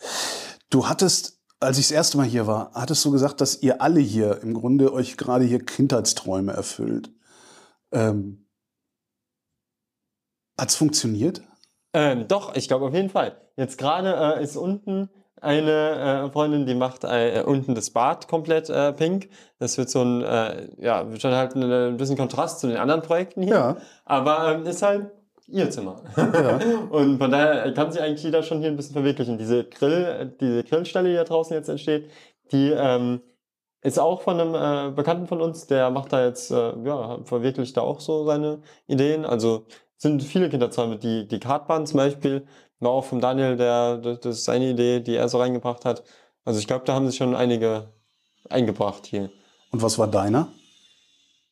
Du 0.70 0.88
hattest, 0.88 1.38
als 1.61 1.78
ich 1.78 1.88
das 1.88 1.92
erste 1.92 2.16
Mal 2.16 2.26
hier 2.26 2.47
war, 2.47 2.70
hattest 2.72 3.05
du 3.05 3.11
gesagt, 3.11 3.42
dass 3.42 3.62
ihr 3.62 3.82
alle 3.82 4.01
hier 4.01 4.40
im 4.42 4.55
Grunde 4.55 4.90
euch 4.92 5.18
gerade 5.18 5.45
hier 5.45 5.61
Kindheitsträume 5.64 6.53
erfüllt. 6.53 7.11
Ähm, 7.92 8.43
hat's 10.59 10.76
funktioniert? 10.76 11.42
Ähm, 11.92 12.26
doch, 12.28 12.55
ich 12.57 12.68
glaube 12.68 12.86
auf 12.86 12.94
jeden 12.94 13.11
Fall. 13.11 13.36
Jetzt 13.57 13.78
gerade 13.78 14.38
äh, 14.38 14.42
ist 14.42 14.57
unten 14.57 15.11
eine 15.40 16.24
äh, 16.26 16.30
Freundin, 16.30 16.66
die 16.66 16.74
macht 16.74 17.05
äh, 17.05 17.42
unten 17.46 17.74
das 17.74 17.90
Bad 17.90 18.28
komplett 18.28 18.70
äh, 18.70 18.92
pink. 18.92 19.28
Das 19.59 19.78
wird 19.78 19.90
so 19.90 20.02
ein, 20.02 20.22
äh, 20.22 20.68
ja, 20.78 21.11
wird 21.11 21.22
dann 21.22 21.34
halt 21.34 21.55
ein, 21.55 21.70
ein 21.70 21.96
bisschen 21.96 22.16
Kontrast 22.16 22.61
zu 22.61 22.66
den 22.66 22.78
anderen 22.78 23.02
Projekten 23.02 23.42
hier. 23.42 23.55
Ja. 23.55 23.76
Aber 24.05 24.52
ähm, 24.52 24.66
ist 24.66 24.82
halt 24.82 25.11
ihr 25.46 25.70
Zimmer. 25.70 26.02
Ja. 26.16 26.59
Und 26.90 27.18
von 27.18 27.30
daher 27.30 27.72
kann 27.74 27.92
sich 27.92 28.00
eigentlich 28.00 28.22
jeder 28.22 28.42
schon 28.42 28.61
hier 28.61 28.68
ein 28.68 28.76
bisschen 28.76 28.94
verwirklichen. 28.94 29.38
Diese 29.38 29.64
Grill, 29.64 30.34
diese 30.40 30.64
Grillstelle, 30.64 31.11
die 31.11 31.16
da 31.16 31.24
draußen 31.24 31.55
jetzt 31.55 31.68
entsteht, 31.68 32.11
die 32.50 32.70
ähm, 32.70 33.20
ist 33.85 33.99
auch 33.99 34.22
von 34.22 34.41
einem 34.41 34.55
äh, 34.55 34.93
Bekannten 34.93 35.26
von 35.26 35.41
uns, 35.43 35.66
der 35.66 35.91
macht 35.91 36.12
da 36.12 36.24
jetzt, 36.24 36.51
äh, 36.51 36.72
ja, 36.85 37.18
verwirklicht 37.24 37.76
da 37.76 37.82
auch 37.82 38.01
so 38.01 38.24
seine 38.24 38.62
Ideen. 38.87 39.26
Also 39.26 39.66
sind 39.99 40.22
viele 40.22 40.49
Kinderzäume. 40.49 40.97
Die, 40.97 41.28
die 41.28 41.39
Kartbahn 41.39 41.87
zum 41.87 41.99
Beispiel 41.99 42.47
war 42.80 42.91
auch 42.91 43.05
vom 43.05 43.20
Daniel, 43.20 43.57
der, 43.57 43.99
das 43.99 44.20
das 44.20 44.37
ist 44.39 44.45
seine 44.47 44.70
Idee, 44.70 45.01
die 45.01 45.14
er 45.14 45.28
so 45.28 45.39
reingebracht 45.39 45.85
hat. 45.85 46.03
Also 46.47 46.59
ich 46.59 46.66
glaube, 46.66 46.87
da 46.87 46.95
haben 46.95 47.07
sich 47.07 47.16
schon 47.16 47.37
einige 47.37 47.93
eingebracht 48.49 49.05
hier. 49.05 49.30
Und 49.70 49.82
was 49.82 49.99
war 49.99 50.07
deiner? 50.09 50.49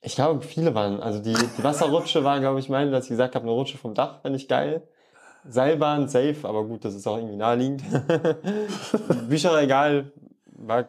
Ich 0.00 0.14
glaube, 0.14 0.42
viele 0.42 0.74
waren. 0.74 1.00
Also 1.00 1.20
die, 1.20 1.34
die 1.34 1.64
Wasserrutsche 1.64 2.24
war, 2.24 2.40
glaube 2.40 2.60
ich, 2.60 2.68
meine, 2.70 2.90
dass 2.90 3.04
ich 3.04 3.10
gesagt 3.10 3.34
habe, 3.34 3.44
eine 3.44 3.52
Rutsche 3.52 3.76
vom 3.76 3.94
Dach 3.94 4.22
fände 4.22 4.38
ich 4.38 4.48
geil. 4.48 4.88
Seilbahn, 5.46 6.08
safe, 6.08 6.36
aber 6.44 6.64
gut, 6.64 6.84
das 6.84 6.94
ist 6.94 7.06
auch 7.06 7.18
irgendwie 7.18 7.36
naheliegend. 7.36 7.82
Bücherregal 9.28 10.12
war, 10.46 10.88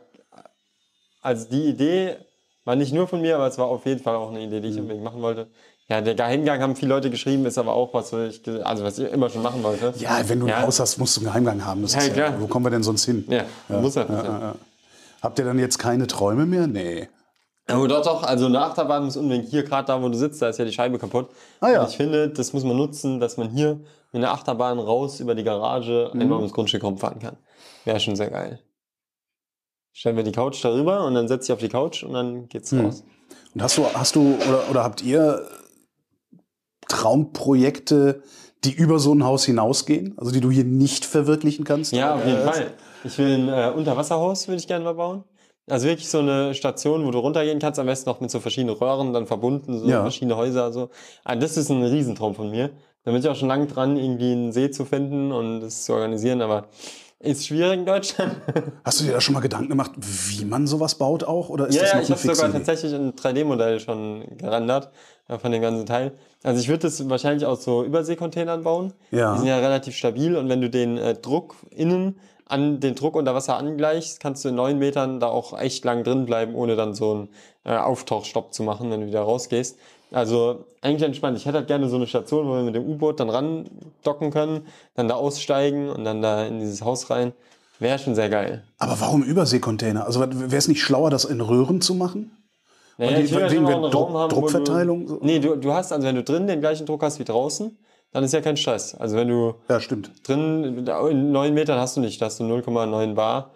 also 1.24 1.48
die 1.50 1.64
Idee 1.70 2.18
war 2.66 2.76
nicht 2.76 2.94
nur 2.94 3.08
von 3.08 3.22
mir, 3.22 3.36
aber 3.36 3.48
es 3.48 3.58
war 3.58 3.66
auf 3.66 3.86
jeden 3.86 4.02
Fall 4.02 4.16
auch 4.16 4.30
eine 4.30 4.42
Idee, 4.42 4.60
die 4.62 4.70
ich 4.70 4.78
unbedingt 4.80 5.04
machen 5.04 5.22
wollte. 5.22 5.48
Ja, 5.90 6.00
der 6.00 6.16
Geheimgang 6.16 6.62
haben 6.62 6.76
viele 6.78 6.90
Leute 6.94 7.10
geschrieben, 7.10 7.46
ist 7.46 7.58
aber 7.58 7.74
auch 7.74 7.94
was, 7.94 8.14
was 8.14 8.36
ich, 8.36 8.66
also 8.66 8.84
was 8.86 8.98
ich 9.00 9.12
immer 9.12 9.30
schon 9.30 9.42
machen 9.42 9.64
wollte. 9.64 9.94
Ja, 9.98 10.22
wenn 10.30 10.40
du 10.40 10.46
ein 10.46 10.50
Ja. 10.50 10.62
Haus 10.62 10.80
hast, 10.80 10.98
musst 10.98 11.18
du 11.18 11.22
einen 11.22 11.28
Geheimgang 11.28 11.66
haben. 11.66 11.82
Das 11.82 11.94
Ja, 11.94 12.00
ist 12.02 12.16
ja, 12.16 12.40
wo 12.40 12.48
kommen 12.48 12.66
wir 12.66 12.70
denn 12.70 12.84
sonst 12.84 13.04
hin? 13.04 13.26
Ja, 13.28 13.44
muss 13.80 13.98
halt. 13.98 14.10
Ja, 14.10 14.16
Ja, 14.16 14.24
ja, 14.24 14.40
ja. 14.40 14.56
Habt 15.22 15.40
ihr 15.40 15.46
dann 15.46 15.60
jetzt 15.60 15.78
keine 15.80 16.08
Träume 16.08 16.46
mehr? 16.46 16.68
Nee. 16.68 17.10
Oh, 17.72 17.88
doch, 17.88 18.04
doch, 18.04 18.24
also 18.24 18.46
eine 18.48 18.62
Achterbahn 18.62 19.06
muss 19.06 19.16
unbedingt 19.18 19.50
hier, 19.50 19.64
gerade 19.64 19.88
da, 19.88 20.02
wo 20.02 20.10
du 20.10 20.18
sitzt, 20.18 20.42
da 20.42 20.50
ist 20.50 20.60
ja 20.60 20.66
die 20.66 20.72
Scheibe 20.74 20.98
kaputt. 21.00 21.30
Ah, 21.62 21.70
ja. 21.70 21.82
Und 21.84 21.90
ich 21.90 21.96
finde, 21.98 22.30
das 22.30 22.52
muss 22.54 22.64
man 22.66 22.76
nutzen, 22.78 23.20
dass 23.22 23.38
man 23.38 23.50
hier 23.50 23.80
mit 24.12 24.22
einer 24.24 24.32
Achterbahn 24.34 24.80
raus 24.80 25.20
über 25.22 25.34
die 25.36 25.44
Garage 25.44 26.12
Mhm. 26.14 26.22
einmal 26.22 26.38
ums 26.40 26.54
Grundstück 26.54 26.84
rumfahren 26.84 27.20
kann. 27.20 27.38
Wäre 27.86 28.00
schon 28.00 28.16
sehr 28.18 28.30
geil. 28.30 28.60
Stellen 29.94 30.16
wir 30.18 30.24
die 30.24 30.32
Couch 30.32 30.64
darüber 30.66 31.06
und 31.06 31.14
dann 31.14 31.28
setze 31.28 31.46
ich 31.46 31.54
auf 31.54 31.60
die 31.60 31.70
Couch 31.70 32.04
und 32.04 32.14
dann 32.14 32.48
geht's 32.50 32.72
Mhm. 32.72 32.86
raus. 32.86 33.04
Und 33.54 33.62
hast 33.62 33.78
du, 33.78 33.86
hast 33.94 34.16
du 34.16 34.36
oder, 34.48 34.70
oder 34.72 34.84
habt 34.84 35.04
ihr 35.04 35.48
Traumprojekte, 36.88 38.24
die 38.64 38.72
über 38.74 39.00
so 39.00 39.14
ein 39.14 39.24
Haus 39.24 39.46
hinausgehen? 39.46 40.16
Also 40.18 40.32
die 40.32 40.40
du 40.42 40.52
hier 40.52 40.64
nicht 40.64 41.06
verwirklichen 41.06 41.64
kannst? 41.64 41.92
Ja, 41.94 42.16
auf 42.16 42.26
jeden 42.26 42.40
Äh, 42.40 42.44
Fall. 42.44 42.74
Ich 43.04 43.18
will 43.18 43.34
ein 43.34 43.50
äh, 43.50 43.72
Unterwasserhaus, 43.76 44.48
würde 44.48 44.60
ich 44.60 44.68
gerne 44.68 44.84
mal 44.84 44.94
bauen. 44.96 45.24
Also 45.70 45.88
wirklich 45.88 46.10
so 46.10 46.20
eine 46.20 46.54
Station, 46.54 47.06
wo 47.06 47.12
du 47.12 47.20
runtergehen 47.20 47.60
kannst, 47.60 47.80
am 47.80 47.86
besten 47.86 48.10
noch 48.10 48.20
mit 48.20 48.32
so 48.32 48.40
verschiedenen 48.40 48.76
Röhren 48.76 49.14
dann 49.14 49.28
verbunden, 49.28 49.80
so 49.80 49.88
Ja. 49.88 50.02
verschiedene 50.02 50.36
Häuser. 50.36 50.74
So. 50.74 50.90
Ah, 51.24 51.36
das 51.36 51.56
ist 51.56 51.70
ein 51.70 51.84
Riesentraum 51.84 52.36
von 52.36 52.50
mir. 52.50 52.72
Da 53.06 53.12
bin 53.12 53.20
ich 53.22 53.28
auch 53.30 53.36
schon 53.36 53.48
lange 53.48 53.68
dran, 53.68 53.96
irgendwie 53.98 54.32
einen 54.32 54.52
See 54.52 54.72
zu 54.72 54.86
finden 54.86 55.32
und 55.32 55.62
das 55.62 55.86
zu 55.86 55.94
organisieren, 55.94 56.42
aber 56.42 56.68
ist 57.24 57.48
schwierig 57.48 57.80
in 57.80 57.86
Deutschland. 57.86 58.36
Hast 58.84 59.00
du 59.00 59.06
dir 59.06 59.14
da 59.14 59.22
schon 59.22 59.34
mal 59.34 59.40
Gedanken 59.40 59.70
gemacht, 59.70 59.92
wie 59.98 60.44
man 60.46 60.68
sowas 60.68 60.96
baut 60.96 61.24
auch? 61.24 61.50
Oder 61.50 61.68
ist 61.68 61.76
ja, 61.76 61.82
das 61.84 61.92
ja, 61.92 61.98
noch 61.98 62.04
ich 62.04 62.12
habe 62.12 62.36
sogar 62.36 62.50
Idee? 62.50 62.58
tatsächlich 62.58 62.94
ein 62.94 63.14
3D-Modell 63.14 63.80
schon 63.80 64.26
gerendert 64.38 64.90
äh, 65.30 65.40
von 65.40 65.52
dem 65.52 65.62
ganzen 65.62 65.86
Teil. 65.86 66.12
Also 66.44 66.60
ich 66.60 66.68
würde 66.68 66.82
das 66.82 67.10
wahrscheinlich 67.10 67.46
aus 67.46 67.64
so 67.64 67.84
Überseekontainern 67.84 68.64
bauen. 68.64 68.94
Ja. 69.12 69.34
Die 69.34 69.40
sind 69.40 69.48
ja 69.48 69.58
relativ 69.58 69.96
stabil 69.96 70.36
und 70.36 70.50
wenn 70.50 70.60
du 70.60 70.70
den 70.70 70.98
äh, 70.98 71.16
Druck 71.16 71.56
innen 71.70 72.20
an 72.46 72.82
den 72.82 72.94
Druck 72.94 73.16
unter 73.16 73.34
Wasser 73.34 73.58
angleichst, 73.58 74.20
kannst 74.20 74.44
du 74.44 74.50
in 74.50 74.56
neun 74.56 74.78
Metern 74.78 75.22
da 75.22 75.28
auch 75.28 75.58
echt 75.58 75.86
lang 75.86 76.04
drin 76.04 76.26
bleiben, 76.26 76.56
ohne 76.56 76.76
dann 76.76 76.94
so 76.94 77.12
einen 77.12 77.30
äh, 77.64 77.76
Auftauchstopp 77.78 78.54
zu 78.54 78.64
machen, 78.64 78.92
wenn 78.92 79.00
du 79.00 79.08
wieder 79.08 79.22
rausgehst. 79.22 79.80
Also 80.14 80.66
eigentlich 80.82 81.02
entspannt. 81.04 81.38
Ich 81.38 81.46
hätte 81.46 81.58
halt 81.58 81.68
gerne 81.68 81.90
so 81.90 81.96
eine 81.96 82.08
Station, 82.08 82.48
wo 82.48 82.54
wir 82.54 82.64
mit 82.64 82.76
dem 82.76 82.86
U-Boot 82.88 83.20
dann 83.20 83.30
ran 83.30 83.70
docken 84.04 84.32
können, 84.32 84.68
dann 84.96 85.08
da 85.08 85.16
aussteigen 85.16 85.90
und 85.90 86.04
dann 86.06 86.22
da 86.22 86.46
in 86.46 86.60
dieses 86.60 86.82
Haus 86.84 87.10
rein. 87.10 87.34
Wäre 87.80 87.98
schon 88.00 88.16
sehr 88.16 88.30
geil. 88.30 88.64
Aber 88.78 89.00
warum 89.02 89.24
Überseekontainer? 89.24 90.06
Also 90.06 90.20
wäre 90.22 90.56
es 90.56 90.68
nicht 90.68 90.82
schlauer, 90.82 91.10
das 91.10 91.26
in 91.26 91.42
Röhren 91.42 91.82
zu 91.82 91.96
machen? 91.96 92.32
Naja, 93.00 93.18
die- 93.18 93.24
ich 93.24 93.34
will 93.34 93.42
ja 93.42 93.52
wegen 93.52 93.66
einen 93.66 93.90
Druck- 93.92 94.14
haben, 94.14 94.30
Druckverteilung? 94.30 95.08
Du, 95.08 95.20
nee, 95.22 95.40
du, 95.40 95.56
du 95.56 95.74
hast, 95.74 95.92
also 95.92 96.08
wenn 96.08 96.16
du 96.16 96.24
drin 96.24 96.46
den 96.46 96.62
gleichen 96.62 96.86
Druck 96.86 97.02
hast 97.02 97.18
wie 97.20 97.24
draußen, 97.24 97.76
dann 98.12 98.24
ist 98.24 98.32
ja 98.34 98.42
kein 98.42 98.56
Stress. 98.56 98.94
Also 98.94 99.16
wenn 99.18 99.28
du 99.28 99.56
Ja, 99.68 99.80
stimmt. 99.80 100.12
drin, 100.28 100.86
in 101.10 101.32
neun 101.32 101.56
Metern 101.56 101.80
hast 101.80 101.98
du 101.98 102.02
nicht, 102.02 102.22
da 102.22 102.28
hast 102.28 102.40
du 102.40 102.44
0,9 102.44 103.16
Bar. 103.16 103.50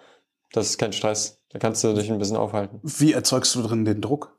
Das 0.53 0.65
ist 0.71 0.79
kein 0.79 0.91
Stress. 0.93 1.39
Da 1.49 1.59
kannst 1.59 1.83
du 1.83 1.93
dich 1.93 2.11
ein 2.11 2.17
bisschen 2.17 2.37
aufhalten. 2.37 2.79
Wie 2.81 3.13
erzeugst 3.13 3.53
du 3.53 3.61
drin 3.61 3.85
den 3.85 4.01
Druck? 4.01 4.35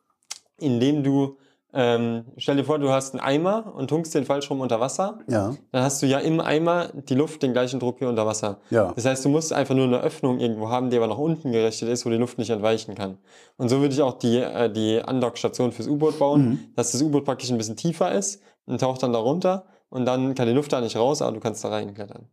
Indem 0.58 1.04
du, 1.04 1.36
ähm, 1.74 2.24
stell 2.38 2.56
dir 2.56 2.64
vor, 2.64 2.78
du 2.78 2.90
hast 2.90 3.14
einen 3.14 3.20
Eimer 3.20 3.74
und 3.74 3.88
tunkst 3.88 4.14
den 4.14 4.24
falsch 4.24 4.48
rum 4.50 4.60
unter 4.60 4.80
Wasser. 4.80 5.18
Ja. 5.28 5.54
Dann 5.70 5.82
hast 5.82 6.00
du 6.02 6.06
ja 6.06 6.18
im 6.18 6.40
Eimer 6.40 6.88
die 6.94 7.14
Luft 7.14 7.42
den 7.42 7.52
gleichen 7.52 7.78
Druck 7.78 8.00
wie 8.00 8.06
unter 8.06 8.24
Wasser. 8.26 8.58
Ja. 8.70 8.92
Das 8.94 9.04
heißt, 9.04 9.24
du 9.24 9.28
musst 9.28 9.52
einfach 9.52 9.74
nur 9.74 9.84
eine 9.84 10.00
Öffnung 10.00 10.40
irgendwo 10.40 10.70
haben, 10.70 10.88
die 10.90 10.96
aber 10.96 11.06
nach 11.08 11.18
unten 11.18 11.52
gerichtet 11.52 11.88
ist, 11.90 12.06
wo 12.06 12.10
die 12.10 12.16
Luft 12.16 12.38
nicht 12.38 12.50
entweichen 12.50 12.94
kann. 12.94 13.18
Und 13.58 13.68
so 13.68 13.80
würde 13.80 13.94
ich 13.94 14.00
auch 14.02 14.14
die, 14.18 14.38
äh, 14.38 14.70
die 14.72 15.02
Andockstation 15.02 15.72
fürs 15.72 15.88
U-Boot 15.88 16.18
bauen, 16.18 16.40
Mhm. 16.48 16.58
dass 16.76 16.92
das 16.92 17.02
U-Boot 17.02 17.24
praktisch 17.24 17.50
ein 17.50 17.58
bisschen 17.58 17.76
tiefer 17.76 18.12
ist 18.12 18.40
und 18.66 18.80
taucht 18.80 19.02
dann 19.02 19.12
da 19.12 19.18
runter 19.18 19.66
und 19.90 20.06
dann 20.06 20.34
kann 20.34 20.46
die 20.46 20.54
Luft 20.54 20.72
da 20.72 20.80
nicht 20.80 20.96
raus, 20.96 21.20
aber 21.22 21.32
du 21.32 21.40
kannst 21.40 21.62
da 21.64 21.68
reinklettern. 21.68 22.28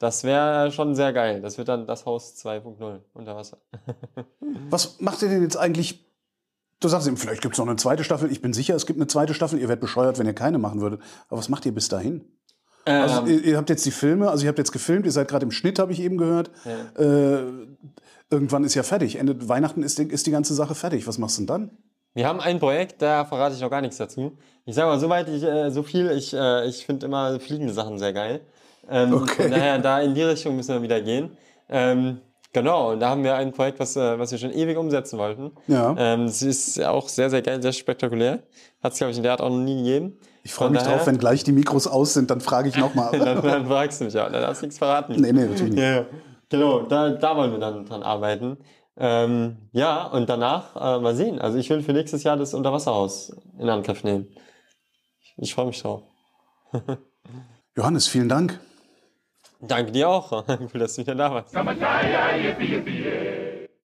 Das 0.00 0.22
wäre 0.22 0.70
schon 0.70 0.94
sehr 0.94 1.12
geil. 1.12 1.40
Das 1.40 1.58
wird 1.58 1.66
dann 1.68 1.86
das 1.86 2.06
Haus 2.06 2.36
2.0 2.36 3.00
unter 3.14 3.34
Wasser. 3.34 3.58
Was 4.70 5.00
macht 5.00 5.22
ihr 5.22 5.28
denn 5.28 5.42
jetzt 5.42 5.56
eigentlich? 5.56 6.04
Du 6.80 6.88
sagst 6.88 7.06
eben, 7.08 7.16
vielleicht 7.16 7.42
gibt 7.42 7.54
es 7.54 7.58
noch 7.58 7.66
eine 7.66 7.76
zweite 7.76 8.04
Staffel. 8.04 8.30
Ich 8.30 8.40
bin 8.40 8.52
sicher, 8.52 8.74
es 8.76 8.86
gibt 8.86 8.98
eine 8.98 9.08
zweite 9.08 9.34
Staffel. 9.34 9.58
Ihr 9.58 9.68
werdet 9.68 9.80
bescheuert, 9.80 10.18
wenn 10.18 10.26
ihr 10.26 10.34
keine 10.34 10.58
machen 10.58 10.80
würdet. 10.80 11.00
Aber 11.28 11.38
was 11.38 11.48
macht 11.48 11.66
ihr 11.66 11.72
bis 11.74 11.88
dahin? 11.88 12.24
Also, 12.84 13.20
Ähm, 13.22 13.26
ihr, 13.26 13.44
ihr 13.44 13.56
habt 13.56 13.68
jetzt 13.68 13.84
die 13.84 13.90
Filme, 13.90 14.30
also 14.30 14.44
ihr 14.44 14.48
habt 14.48 14.58
jetzt 14.58 14.72
gefilmt, 14.72 15.04
ihr 15.04 15.12
seid 15.12 15.28
gerade 15.28 15.44
im 15.44 15.50
Schnitt, 15.50 15.78
habe 15.78 15.92
ich 15.92 16.00
eben 16.00 16.16
gehört. 16.16 16.50
Äh, 16.96 17.42
irgendwann 18.30 18.64
ist 18.64 18.74
ja 18.74 18.82
fertig. 18.82 19.16
Ende 19.16 19.48
Weihnachten 19.48 19.82
ist 19.82 19.98
die, 19.98 20.04
ist 20.04 20.26
die 20.26 20.30
ganze 20.30 20.54
Sache 20.54 20.74
fertig. 20.74 21.06
Was 21.06 21.18
machst 21.18 21.36
du 21.38 21.40
denn 21.42 21.46
dann? 21.48 21.70
Wir 22.14 22.26
haben 22.26 22.40
ein 22.40 22.58
Projekt, 22.58 23.02
da 23.02 23.24
verrate 23.24 23.54
ich 23.54 23.60
noch 23.60 23.70
gar 23.70 23.80
nichts 23.80 23.96
dazu. 23.98 24.38
Ich 24.64 24.74
sage 24.74 24.88
mal, 24.88 24.98
soweit 24.98 25.28
ich, 25.28 25.42
äh, 25.42 25.70
so 25.70 25.82
viel, 25.82 26.10
ich, 26.12 26.32
äh, 26.34 26.66
ich 26.66 26.86
finde 26.86 27.06
immer 27.06 27.38
fliegende 27.40 27.72
Sachen 27.72 27.98
sehr 27.98 28.12
geil. 28.12 28.40
Ähm, 28.88 29.12
Okay. 29.12 29.42
Von 29.42 29.50
daher, 29.50 29.78
da 29.78 30.00
in 30.00 30.14
die 30.14 30.22
Richtung 30.22 30.56
müssen 30.56 30.74
wir 30.74 30.82
wieder 30.82 31.00
gehen. 31.02 31.36
Ähm, 31.68 32.20
genau, 32.52 32.92
und 32.92 33.00
da 33.00 33.10
haben 33.10 33.24
wir 33.24 33.34
ein 33.34 33.52
Projekt, 33.52 33.78
was, 33.80 33.96
äh, 33.96 34.18
was 34.18 34.30
wir 34.32 34.38
schon 34.38 34.52
ewig 34.52 34.76
umsetzen 34.76 35.18
wollten. 35.18 35.52
Ja. 35.66 35.94
Ähm, 35.98 36.22
es 36.24 36.42
ist 36.42 36.82
auch 36.84 37.08
sehr, 37.08 37.30
sehr 37.30 37.42
geil, 37.42 37.60
sehr 37.62 37.72
spektakulär. 37.72 38.42
Hat 38.82 38.92
es, 38.92 38.98
glaube 38.98 39.10
ich, 39.12 39.16
in 39.16 39.22
der 39.22 39.32
Art 39.32 39.40
auch 39.40 39.50
noch 39.50 39.58
nie 39.58 39.76
gegeben. 39.78 40.18
Ich 40.42 40.52
freue 40.52 40.70
mich 40.70 40.80
daher- 40.80 40.96
drauf, 40.96 41.06
wenn 41.06 41.18
gleich 41.18 41.44
die 41.44 41.52
Mikros 41.52 41.86
aus 41.86 42.14
sind, 42.14 42.30
dann 42.30 42.40
frage 42.40 42.68
ich 42.68 42.76
nochmal. 42.76 43.10
dann, 43.18 43.42
dann 43.42 43.66
fragst 43.66 44.00
du 44.00 44.04
mich 44.06 44.18
auch, 44.18 44.30
dann 44.30 44.42
darfst 44.42 44.62
du 44.62 44.66
nichts 44.66 44.78
verraten. 44.78 45.12
nee, 45.20 45.32
nee, 45.32 45.46
natürlich 45.46 45.72
nicht. 45.74 45.82
Ja, 45.82 45.94
ja. 45.96 46.06
genau, 46.48 46.82
da, 46.82 47.10
da 47.10 47.36
wollen 47.36 47.52
wir 47.52 47.58
dann 47.58 47.84
dran 47.84 48.02
arbeiten. 48.02 48.56
Ähm, 48.96 49.58
ja, 49.72 50.06
und 50.06 50.28
danach 50.28 50.74
äh, 50.74 51.00
mal 51.00 51.14
sehen. 51.14 51.38
Also 51.38 51.56
ich 51.58 51.70
will 51.70 51.82
für 51.82 51.92
nächstes 51.92 52.24
Jahr 52.24 52.36
das 52.36 52.52
Unterwasserhaus 52.54 53.32
in 53.58 53.68
Angriff 53.68 54.02
nehmen. 54.02 54.26
Ich, 55.20 55.34
ich 55.36 55.54
freue 55.54 55.66
mich 55.66 55.80
drauf. 55.80 56.02
Johannes, 57.76 58.08
vielen 58.08 58.28
Dank. 58.28 58.58
Danke 59.60 59.92
dir 59.92 60.08
auch. 60.08 60.44
Cool, 60.48 60.80
dass 60.80 60.94
du 60.94 61.02
wieder 61.02 61.14
da 61.14 61.32
warst. 61.32 61.54